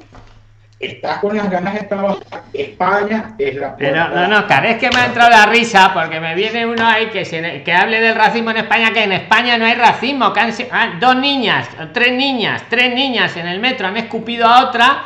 estás 0.79 1.19
con 1.19 1.37
las 1.37 1.51
ganas 1.51 1.75
de 1.75 1.81
trabajar, 1.85 2.43
España 2.53 3.35
es 3.39 3.55
la 3.55 3.77
Pero, 3.77 3.93
puerta- 4.05 4.21
don 4.21 4.33
Oscar, 4.35 4.67
es 4.67 4.77
que 4.79 4.91
me 4.91 4.97
ha 5.01 5.07
entrado 5.07 5.31
la 5.31 5.47
risa 5.47 5.91
porque 5.95 6.21
me 6.21 6.35
viene 6.35 6.67
uno 6.67 6.87
ahí 6.87 7.07
que, 7.07 7.25
se- 7.25 7.63
que 7.63 7.73
hable 7.73 8.01
del 8.01 8.15
racismo 8.15 8.51
en 8.51 8.59
España, 8.59 8.93
que 8.93 9.05
en 9.05 9.13
España 9.13 9.57
no 9.59 9.65
hay 9.65 9.75
racismo. 9.75 10.33
Que 10.33 10.41
han 10.41 10.53
ah, 10.73 10.89
dos 11.01 11.17
niñas, 11.17 11.69
tres 11.93 12.13
niñas, 12.13 12.63
tres 12.69 12.95
niñas 12.95 13.37
en 13.37 13.47
el 13.47 13.59
metro 13.59 13.87
han 13.87 13.97
escupido 13.97 14.47
a 14.47 14.65
otra. 14.65 15.03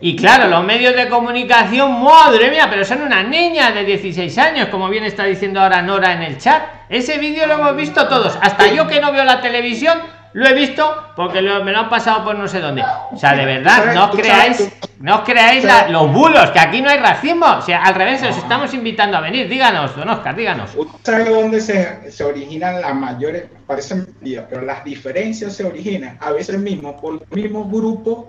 Y 0.00 0.14
claro, 0.14 0.46
los 0.46 0.62
medios 0.62 0.94
de 0.94 1.08
comunicación, 1.08 2.00
madre 2.04 2.50
mía, 2.52 2.68
pero 2.70 2.84
son 2.84 3.02
unas 3.02 3.26
niñas 3.26 3.74
de 3.74 3.84
16 3.84 4.38
años, 4.38 4.68
como 4.68 4.88
bien 4.88 5.02
está 5.02 5.24
diciendo 5.24 5.60
ahora 5.60 5.82
Nora 5.82 6.12
en 6.12 6.22
el 6.22 6.38
chat. 6.38 6.62
Ese 6.88 7.18
vídeo 7.18 7.48
lo 7.48 7.54
hemos 7.54 7.74
visto 7.74 8.06
todos, 8.06 8.38
hasta 8.40 8.68
yo 8.68 8.86
que 8.86 9.00
no 9.00 9.10
veo 9.10 9.24
la 9.24 9.40
televisión, 9.40 9.98
lo 10.34 10.46
he 10.46 10.52
visto 10.54 11.04
porque 11.16 11.40
lo- 11.42 11.64
me 11.64 11.72
lo 11.72 11.78
han 11.80 11.88
pasado 11.90 12.24
por 12.24 12.36
no 12.36 12.46
sé 12.48 12.60
dónde. 12.60 12.82
O 13.12 13.16
sea, 13.16 13.34
de 13.34 13.44
verdad, 13.44 13.94
no 13.94 14.04
os 14.10 14.16
creáis, 14.16 14.70
no 15.00 15.16
os 15.16 15.20
creáis 15.22 15.64
la- 15.64 15.88
los 15.88 16.12
bulos, 16.12 16.50
que 16.50 16.58
aquí 16.60 16.80
no 16.82 16.90
hay 16.90 16.98
racismo. 16.98 17.46
O 17.46 17.62
sea, 17.62 17.82
al 17.82 17.94
revés, 17.94 18.22
os 18.22 18.36
estamos 18.36 18.72
invitando 18.74 19.16
a 19.16 19.20
venir. 19.20 19.48
Díganos, 19.48 19.96
don 19.96 20.08
Oscar, 20.08 20.36
díganos. 20.36 20.70
Usted 20.76 20.98
sabe 21.02 21.30
dónde 21.30 21.60
se, 21.60 22.10
se 22.10 22.24
originan 22.24 22.80
las 22.80 22.94
mayores, 22.94 23.44
parece 23.66 23.94
mentira, 23.96 24.46
pero 24.48 24.62
las 24.62 24.84
diferencias 24.84 25.54
se 25.56 25.64
originan 25.64 26.18
a 26.20 26.30
veces 26.32 26.58
mismo 26.58 27.00
por 27.00 27.14
los 27.14 27.30
mismos 27.30 27.68
grupos 27.70 28.26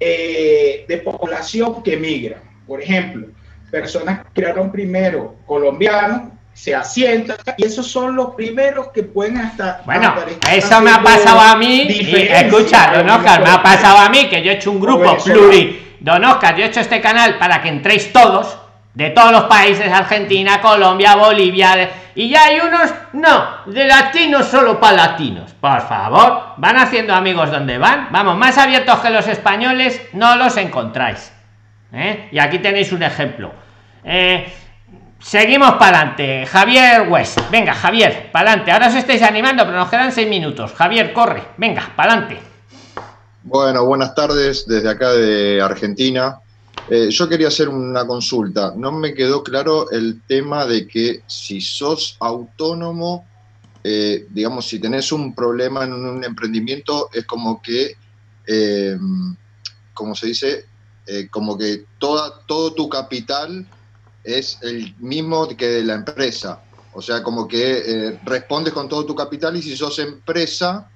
eh, 0.00 0.84
de 0.88 0.98
población 0.98 1.82
que 1.82 1.96
migran. 1.96 2.40
Por 2.66 2.80
ejemplo, 2.82 3.28
personas 3.70 4.20
que 4.20 4.42
crearon 4.42 4.70
primero 4.70 5.36
colombianos, 5.46 6.32
se 6.58 6.74
asientan 6.74 7.36
y 7.56 7.64
esos 7.64 7.86
son 7.86 8.16
los 8.16 8.34
primeros 8.34 8.88
que 8.88 9.04
pueden 9.04 9.36
hasta... 9.36 9.80
Bueno, 9.84 10.12
eso 10.50 10.80
me 10.80 10.90
ha 10.90 11.00
pasado 11.00 11.40
a 11.40 11.54
mí. 11.54 11.86
Y, 11.88 12.16
escucha, 12.16 12.90
don 12.96 13.08
Oscar, 13.08 13.44
me 13.44 13.50
ha 13.50 13.62
pasado 13.62 13.98
a 13.98 14.08
mí 14.08 14.28
que 14.28 14.42
yo 14.42 14.50
he 14.50 14.54
hecho 14.54 14.72
un 14.72 14.80
grupo 14.80 15.16
pluri. 15.18 15.96
Don 16.00 16.24
Oscar, 16.24 16.56
yo 16.56 16.64
he 16.64 16.66
hecho 16.66 16.80
este 16.80 17.00
canal 17.00 17.38
para 17.38 17.62
que 17.62 17.68
entréis 17.68 18.12
todos, 18.12 18.58
de 18.92 19.10
todos 19.10 19.30
los 19.30 19.44
países, 19.44 19.92
Argentina, 19.92 20.60
Colombia, 20.60 21.14
Bolivia, 21.14 21.90
y 22.16 22.28
ya 22.28 22.46
hay 22.46 22.58
unos, 22.58 22.92
no, 23.12 23.64
de 23.66 23.84
latinos 23.84 24.46
solo 24.46 24.80
para 24.80 24.96
latinos. 24.96 25.54
Por 25.60 25.80
favor, 25.82 26.42
van 26.56 26.76
haciendo 26.76 27.14
amigos 27.14 27.52
donde 27.52 27.78
van. 27.78 28.08
Vamos, 28.10 28.36
más 28.36 28.58
abiertos 28.58 28.98
que 28.98 29.10
los 29.10 29.28
españoles, 29.28 30.02
no 30.12 30.34
los 30.34 30.56
encontráis. 30.56 31.32
¿eh? 31.92 32.28
Y 32.32 32.40
aquí 32.40 32.58
tenéis 32.58 32.90
un 32.90 33.04
ejemplo. 33.04 33.52
Eh, 34.02 34.52
Seguimos 35.20 35.72
para 35.74 35.98
adelante. 35.98 36.46
Javier 36.46 37.08
West. 37.08 37.38
Venga, 37.50 37.74
Javier, 37.74 38.30
para 38.32 38.50
adelante. 38.50 38.72
Ahora 38.72 38.88
os 38.88 38.94
estáis 38.94 39.22
animando, 39.22 39.64
pero 39.64 39.78
nos 39.78 39.90
quedan 39.90 40.12
seis 40.12 40.28
minutos. 40.28 40.72
Javier, 40.72 41.12
corre. 41.12 41.42
Venga, 41.56 41.92
para 41.94 42.12
adelante. 42.12 42.40
Bueno, 43.42 43.84
buenas 43.84 44.14
tardes 44.14 44.66
desde 44.66 44.88
acá 44.88 45.10
de 45.12 45.60
Argentina. 45.60 46.38
Eh, 46.88 47.10
yo 47.10 47.28
quería 47.28 47.48
hacer 47.48 47.68
una 47.68 48.06
consulta. 48.06 48.72
No 48.76 48.92
me 48.92 49.12
quedó 49.12 49.42
claro 49.42 49.90
el 49.90 50.22
tema 50.26 50.64
de 50.64 50.86
que 50.86 51.22
si 51.26 51.60
sos 51.60 52.16
autónomo, 52.20 53.26
eh, 53.84 54.26
digamos, 54.30 54.66
si 54.66 54.78
tenés 54.78 55.12
un 55.12 55.34
problema 55.34 55.84
en 55.84 55.92
un 55.92 56.24
emprendimiento, 56.24 57.10
es 57.12 57.24
como 57.24 57.60
que, 57.60 57.96
eh, 58.46 58.96
como 59.94 60.14
se 60.14 60.26
dice, 60.28 60.64
Eh, 61.10 61.26
como 61.30 61.56
que 61.56 61.86
toda, 61.98 62.44
todo 62.44 62.74
tu 62.74 62.86
capital 62.86 63.64
es 64.24 64.58
el 64.62 64.94
mismo 64.98 65.48
que 65.48 65.82
la 65.82 65.94
empresa. 65.94 66.60
O 66.92 67.02
sea, 67.02 67.22
como 67.22 67.46
que 67.46 67.78
eh, 67.78 68.18
respondes 68.24 68.72
con 68.72 68.88
todo 68.88 69.06
tu 69.06 69.14
capital 69.14 69.56
y 69.56 69.62
si 69.62 69.76
sos 69.76 69.98
empresa, 69.98 70.88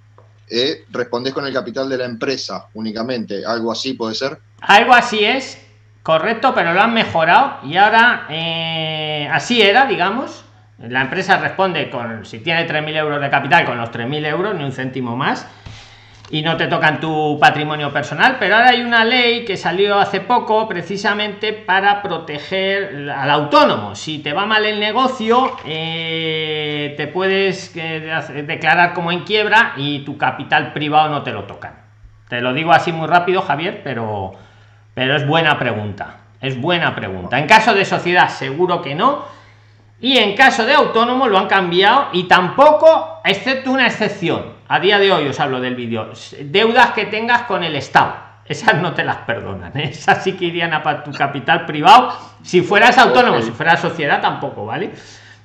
eh, 0.48 0.84
respondés 0.90 1.32
con 1.32 1.46
el 1.46 1.52
capital 1.52 1.88
de 1.88 1.98
la 1.98 2.04
empresa 2.04 2.66
únicamente. 2.74 3.44
¿Algo 3.46 3.70
así 3.70 3.94
puede 3.94 4.14
ser? 4.14 4.38
Algo 4.60 4.92
así 4.94 5.24
es, 5.24 5.58
correcto, 6.02 6.52
pero 6.54 6.72
lo 6.72 6.80
han 6.80 6.94
mejorado 6.94 7.58
y 7.68 7.76
ahora 7.76 8.26
eh, 8.30 9.28
así 9.30 9.62
era, 9.62 9.86
digamos. 9.86 10.44
La 10.78 11.02
empresa 11.02 11.36
responde 11.36 11.88
con, 11.90 12.26
si 12.26 12.40
tiene 12.40 12.68
3.000 12.68 12.96
euros 12.96 13.20
de 13.20 13.30
capital, 13.30 13.64
con 13.64 13.78
los 13.78 13.90
3.000 13.90 14.26
euros, 14.26 14.54
ni 14.56 14.64
un 14.64 14.72
céntimo 14.72 15.16
más 15.16 15.46
y 16.32 16.40
no 16.40 16.56
te 16.56 16.66
tocan 16.66 16.98
tu 16.98 17.38
patrimonio 17.38 17.92
personal, 17.92 18.36
pero 18.40 18.56
ahora 18.56 18.70
hay 18.70 18.80
una 18.80 19.04
ley 19.04 19.44
que 19.44 19.58
salió 19.58 19.98
hace 19.98 20.22
poco 20.22 20.66
precisamente 20.66 21.52
para 21.52 22.00
proteger 22.00 23.10
al 23.10 23.30
autónomo. 23.30 23.94
Si 23.94 24.20
te 24.20 24.32
va 24.32 24.46
mal 24.46 24.64
el 24.64 24.80
negocio, 24.80 25.58
eh, 25.66 26.94
te 26.96 27.06
puedes 27.06 27.76
eh, 27.76 28.44
declarar 28.46 28.94
como 28.94 29.12
en 29.12 29.24
quiebra 29.24 29.74
y 29.76 30.06
tu 30.06 30.16
capital 30.16 30.72
privado 30.72 31.10
no 31.10 31.22
te 31.22 31.32
lo 31.32 31.44
tocan. 31.44 31.74
Te 32.30 32.40
lo 32.40 32.54
digo 32.54 32.72
así 32.72 32.92
muy 32.92 33.08
rápido, 33.08 33.42
Javier, 33.42 33.82
pero, 33.84 34.32
pero 34.94 35.16
es 35.16 35.26
buena 35.26 35.58
pregunta. 35.58 36.16
Es 36.40 36.58
buena 36.58 36.94
pregunta. 36.94 37.38
En 37.38 37.46
caso 37.46 37.74
de 37.74 37.84
sociedad, 37.84 38.30
seguro 38.30 38.80
que 38.80 38.94
no. 38.94 39.26
Y 40.00 40.16
en 40.16 40.34
caso 40.34 40.64
de 40.64 40.72
autónomo 40.72 41.28
lo 41.28 41.38
han 41.38 41.46
cambiado 41.46 42.08
y 42.14 42.24
tampoco, 42.24 43.20
excepto 43.22 43.70
una 43.70 43.86
excepción 43.86 44.51
a 44.72 44.80
día 44.80 44.98
de 44.98 45.12
hoy 45.12 45.28
os 45.28 45.38
hablo 45.38 45.60
del 45.60 45.74
vídeo, 45.74 46.10
deudas 46.44 46.92
que 46.92 47.04
tengas 47.04 47.42
con 47.42 47.62
el 47.62 47.76
Estado. 47.76 48.14
Esas 48.46 48.80
no 48.80 48.94
te 48.94 49.04
las 49.04 49.18
perdonan, 49.18 49.76
¿eh? 49.78 49.90
esas 49.90 50.24
sí 50.24 50.32
que 50.32 50.46
irían 50.46 50.72
a 50.72 51.04
tu 51.04 51.12
capital 51.12 51.66
privado. 51.66 52.16
Si 52.42 52.62
fueras 52.62 52.96
autónomo, 52.96 53.42
si 53.42 53.50
fueras 53.50 53.80
sociedad 53.80 54.22
tampoco, 54.22 54.64
¿vale? 54.64 54.90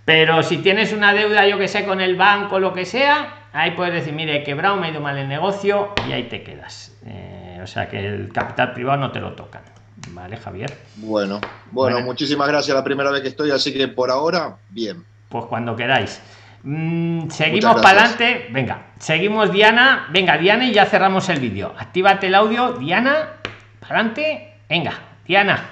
Pero 0.06 0.42
si 0.44 0.60
tienes 0.60 0.94
una 0.94 1.14
deuda, 1.14 1.46
yo 1.46 1.58
que 1.58 1.68
sé, 1.68 1.84
con 1.84 2.00
el 2.00 2.16
banco, 2.16 2.58
lo 2.58 2.74
que 2.74 2.86
sea, 2.86 3.50
ahí 3.52 3.72
puedes 3.72 3.94
decir, 3.94 4.14
mire, 4.14 4.38
he 4.38 4.44
quebrado, 4.44 4.78
me 4.78 4.88
he 4.88 4.92
ido 4.92 5.02
mal 5.02 5.18
el 5.18 5.28
negocio 5.28 5.94
y 6.08 6.14
ahí 6.14 6.24
te 6.24 6.42
quedas. 6.42 6.98
Eh, 7.06 7.60
o 7.62 7.68
sea 7.68 7.90
que 7.90 8.00
el 8.00 8.32
capital 8.32 8.72
privado 8.72 8.98
no 8.98 9.12
te 9.12 9.20
lo 9.20 9.34
tocan. 9.34 9.64
¿Vale, 10.12 10.38
Javier? 10.38 10.74
Bueno, 10.96 11.42
bueno, 11.72 12.00
muchísimas 12.00 12.48
gracias. 12.48 12.74
La 12.74 12.84
primera 12.84 13.12
vez 13.12 13.24
que 13.24 13.28
estoy, 13.28 13.52
así 13.52 13.74
que 13.74 13.90
por 13.90 14.10
ahora, 14.10 14.56
bien. 14.70 15.04
Pues 15.28 15.44
cuando 15.46 15.76
queráis. 15.76 16.22
Mm, 16.70 17.30
seguimos 17.30 17.82
para 17.82 18.02
adelante. 18.02 18.48
Venga, 18.50 18.88
seguimos 19.00 19.54
Diana. 19.54 20.08
Venga, 20.12 20.38
Diana, 20.38 20.66
y 20.66 20.74
ya 20.74 20.86
cerramos 20.86 21.30
el 21.30 21.40
vídeo. 21.40 21.74
Actívate 21.78 22.28
el 22.28 22.36
audio, 22.36 22.74
Diana. 22.74 23.36
Para 23.80 24.02
adelante. 24.02 24.54
Venga, 24.68 25.00
Diana. 25.26 25.64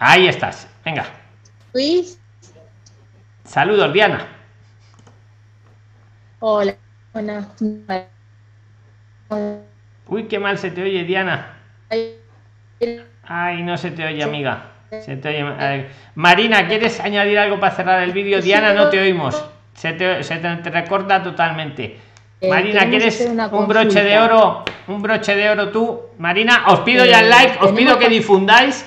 Ahí 0.00 0.26
estás. 0.26 0.68
Venga. 0.84 1.04
Luis. 1.72 2.20
Saludos, 3.44 3.92
Diana. 3.92 4.26
Hola. 6.40 6.74
Uy, 10.08 10.24
qué 10.24 10.40
mal 10.40 10.58
se 10.58 10.72
te 10.72 10.82
oye, 10.82 11.04
Diana. 11.04 11.58
Ay, 13.22 13.62
no 13.62 13.78
se 13.78 13.92
te 13.92 14.04
oye, 14.04 14.24
amiga. 14.24 14.64
Se 14.90 15.16
te 15.16 15.28
oye. 15.28 15.90
Marina, 16.16 16.66
¿quieres 16.66 16.98
añadir 16.98 17.38
algo 17.38 17.60
para 17.60 17.76
cerrar 17.76 18.02
el 18.02 18.10
vídeo? 18.10 18.42
Diana, 18.42 18.74
no 18.74 18.88
te 18.88 19.00
oímos. 19.00 19.49
Se 19.74 19.92
te, 19.92 20.22
se 20.22 20.36
te 20.36 20.70
recorta 20.70 21.22
totalmente. 21.22 21.98
Eh, 22.40 22.48
Marina, 22.48 22.88
¿quieres 22.88 23.20
un 23.52 23.68
broche 23.68 24.02
de 24.02 24.18
oro? 24.18 24.64
Un 24.86 25.02
broche 25.02 25.34
de 25.34 25.50
oro 25.50 25.68
tú. 25.68 26.00
Marina, 26.18 26.64
os 26.68 26.80
pido 26.80 27.04
ya 27.04 27.20
el 27.20 27.26
eh, 27.26 27.28
like, 27.28 27.58
os 27.60 27.72
pido 27.72 27.98
que 27.98 28.08
difundáis. 28.08 28.86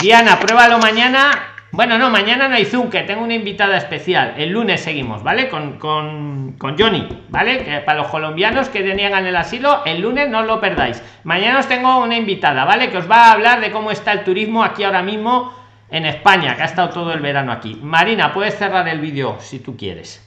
Diana, 0.00 0.38
pruébalo 0.40 0.78
mañana. 0.78 1.50
Bueno, 1.70 1.98
no, 1.98 2.08
mañana 2.08 2.48
no 2.48 2.54
hay 2.54 2.64
Zoom, 2.64 2.88
que 2.88 3.02
tengo 3.02 3.24
una 3.24 3.34
invitada 3.34 3.76
especial. 3.76 4.34
El 4.38 4.50
lunes 4.50 4.80
seguimos, 4.80 5.24
¿vale? 5.24 5.48
Con, 5.48 5.78
con, 5.78 6.54
con 6.56 6.78
Johnny, 6.78 7.08
¿vale? 7.30 7.64
Que 7.64 7.80
para 7.80 7.98
los 7.98 8.08
colombianos 8.08 8.68
que 8.68 8.82
deniegan 8.82 9.26
el 9.26 9.34
asilo, 9.36 9.82
el 9.84 10.00
lunes 10.00 10.28
no 10.28 10.42
lo 10.42 10.60
perdáis. 10.60 11.02
Mañana 11.24 11.58
os 11.58 11.66
tengo 11.66 11.98
una 11.98 12.16
invitada, 12.16 12.64
¿vale? 12.64 12.90
Que 12.90 12.98
os 12.98 13.10
va 13.10 13.26
a 13.26 13.32
hablar 13.32 13.60
de 13.60 13.72
cómo 13.72 13.90
está 13.90 14.12
el 14.12 14.22
turismo 14.22 14.62
aquí 14.62 14.84
ahora 14.84 15.02
mismo 15.02 15.52
en 15.90 16.06
España, 16.06 16.56
que 16.56 16.62
ha 16.62 16.66
estado 16.66 16.90
todo 16.90 17.12
el 17.12 17.20
verano 17.20 17.50
aquí. 17.50 17.78
Marina, 17.82 18.32
puedes 18.32 18.56
cerrar 18.56 18.86
el 18.88 19.00
vídeo 19.00 19.36
si 19.40 19.58
tú 19.58 19.76
quieres. 19.76 20.23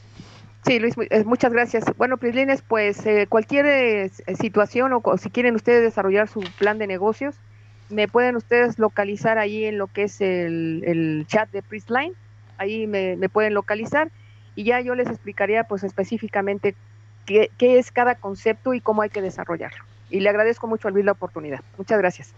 Sí, 0.68 0.80
Luis, 0.80 0.96
eh, 0.98 1.24
muchas 1.24 1.54
gracias. 1.54 1.86
Bueno, 1.96 2.18
Prislines, 2.18 2.62
pues 2.62 3.06
eh, 3.06 3.26
cualquier 3.30 3.66
eh, 3.66 4.10
situación 4.38 4.92
o, 4.92 5.18
si 5.18 5.30
quieren 5.30 5.56
ustedes 5.56 5.82
desarrollar 5.82 6.28
su 6.28 6.42
plan 6.60 6.78
de 6.78 6.88
negocios, 6.88 7.36
me 7.90 8.10
pueden 8.10 8.36
ustedes 8.36 8.78
localizar 8.78 9.38
ahí 9.38 9.64
en 9.64 9.78
lo 9.78 9.88
que 9.88 10.04
es 10.04 10.20
el, 10.20 11.24
chat 11.30 11.50
de 11.52 11.62
Prisline, 11.62 12.12
ahí 12.58 12.86
me, 12.86 13.18
pueden 13.30 13.54
localizar 13.54 14.12
y 14.56 14.66
ya 14.66 14.82
yo 14.82 14.94
les 14.94 15.08
explicaría 15.08 15.64
pues 15.64 15.86
específicamente 15.86 16.76
qué, 17.26 17.50
qué 17.58 17.80
es 17.80 17.90
cada 17.94 18.16
concepto 18.16 18.74
y 18.74 18.82
cómo 18.82 19.04
hay 19.04 19.10
que 19.10 19.22
desarrollarlo. 19.22 19.86
Y 20.10 20.20
le 20.20 20.28
agradezco 20.28 20.68
mucho 20.68 20.90
a 20.90 20.92
Luis 20.92 21.06
la 21.06 21.14
oportunidad. 21.14 21.62
Muchas 21.78 21.98
gracias. 21.98 22.34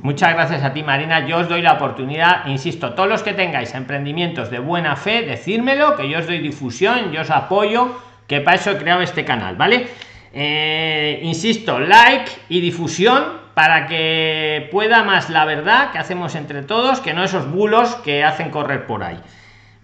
Muchas 0.00 0.32
gracias 0.34 0.64
a 0.64 0.72
ti, 0.72 0.82
Marina. 0.82 1.26
Yo 1.26 1.38
os 1.38 1.48
doy 1.48 1.62
la 1.62 1.74
oportunidad, 1.74 2.46
insisto, 2.46 2.94
todos 2.94 3.08
los 3.08 3.22
que 3.22 3.34
tengáis 3.34 3.74
emprendimientos 3.74 4.50
de 4.50 4.58
buena 4.58 4.96
fe, 4.96 5.22
decírmelo, 5.22 5.96
que 5.96 6.08
yo 6.08 6.18
os 6.18 6.26
doy 6.26 6.38
difusión, 6.38 7.12
yo 7.12 7.20
os 7.20 7.30
apoyo, 7.30 8.00
que 8.26 8.40
para 8.40 8.56
eso 8.56 8.70
he 8.70 8.78
creado 8.78 9.02
este 9.02 9.24
canal, 9.24 9.56
¿vale? 9.56 9.86
Eh, 10.32 11.20
insisto, 11.22 11.78
like 11.78 12.30
y 12.48 12.60
difusión 12.60 13.42
para 13.54 13.86
que 13.86 14.68
pueda 14.72 15.02
más 15.02 15.28
la 15.28 15.44
verdad 15.44 15.90
que 15.92 15.98
hacemos 15.98 16.34
entre 16.34 16.62
todos, 16.62 17.00
que 17.00 17.12
no 17.12 17.22
esos 17.22 17.50
bulos 17.50 17.94
que 17.96 18.24
hacen 18.24 18.50
correr 18.50 18.86
por 18.86 19.04
ahí. 19.04 19.20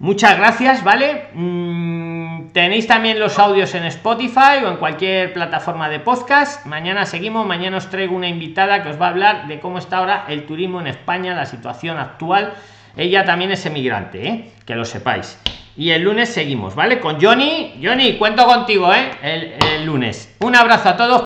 Muchas 0.01 0.39
gracias, 0.39 0.85
¿vale? 0.85 1.27
Mm, 1.35 2.51
tenéis 2.53 2.87
también 2.87 3.19
los 3.19 3.37
audios 3.37 3.75
en 3.75 3.85
Spotify 3.87 4.63
o 4.65 4.69
en 4.69 4.77
cualquier 4.77 5.33
plataforma 5.33 5.89
de 5.89 5.99
podcast. 5.99 6.65
Mañana 6.67 7.05
seguimos, 7.05 7.45
mañana 7.45 7.79
os 7.79 7.91
traigo 7.91 8.15
una 8.15 8.29
invitada 8.29 8.85
que 8.85 8.91
os 8.91 9.01
va 9.01 9.07
a 9.07 9.11
hablar 9.11 9.49
de 9.49 9.59
cómo 9.59 9.79
está 9.79 9.99
ahora 9.99 10.25
el 10.29 10.47
turismo 10.47 10.81
en 10.81 10.87
España, 10.87 11.35
la 11.35 11.47
situación 11.47 11.99
actual. 11.99 12.55
Ella 12.97 13.25
también 13.25 13.51
es 13.51 13.67
emigrante, 13.67 14.29
¿eh? 14.29 14.51
que 14.65 14.77
lo 14.77 14.85
sepáis. 14.85 15.37
Y 15.77 15.91
el 15.91 16.03
lunes 16.03 16.29
seguimos, 16.29 16.77
¿vale? 16.77 17.01
Con 17.01 17.21
Johnny. 17.21 17.81
Johnny, 17.83 18.19
cuento 18.19 18.47
contigo, 18.47 18.95
¿eh? 18.95 19.11
el 19.21 19.85
lunes. 19.85 20.37
Un 20.41 20.55
abrazo 20.55 20.91
a 20.91 20.97
todos. 20.97 21.17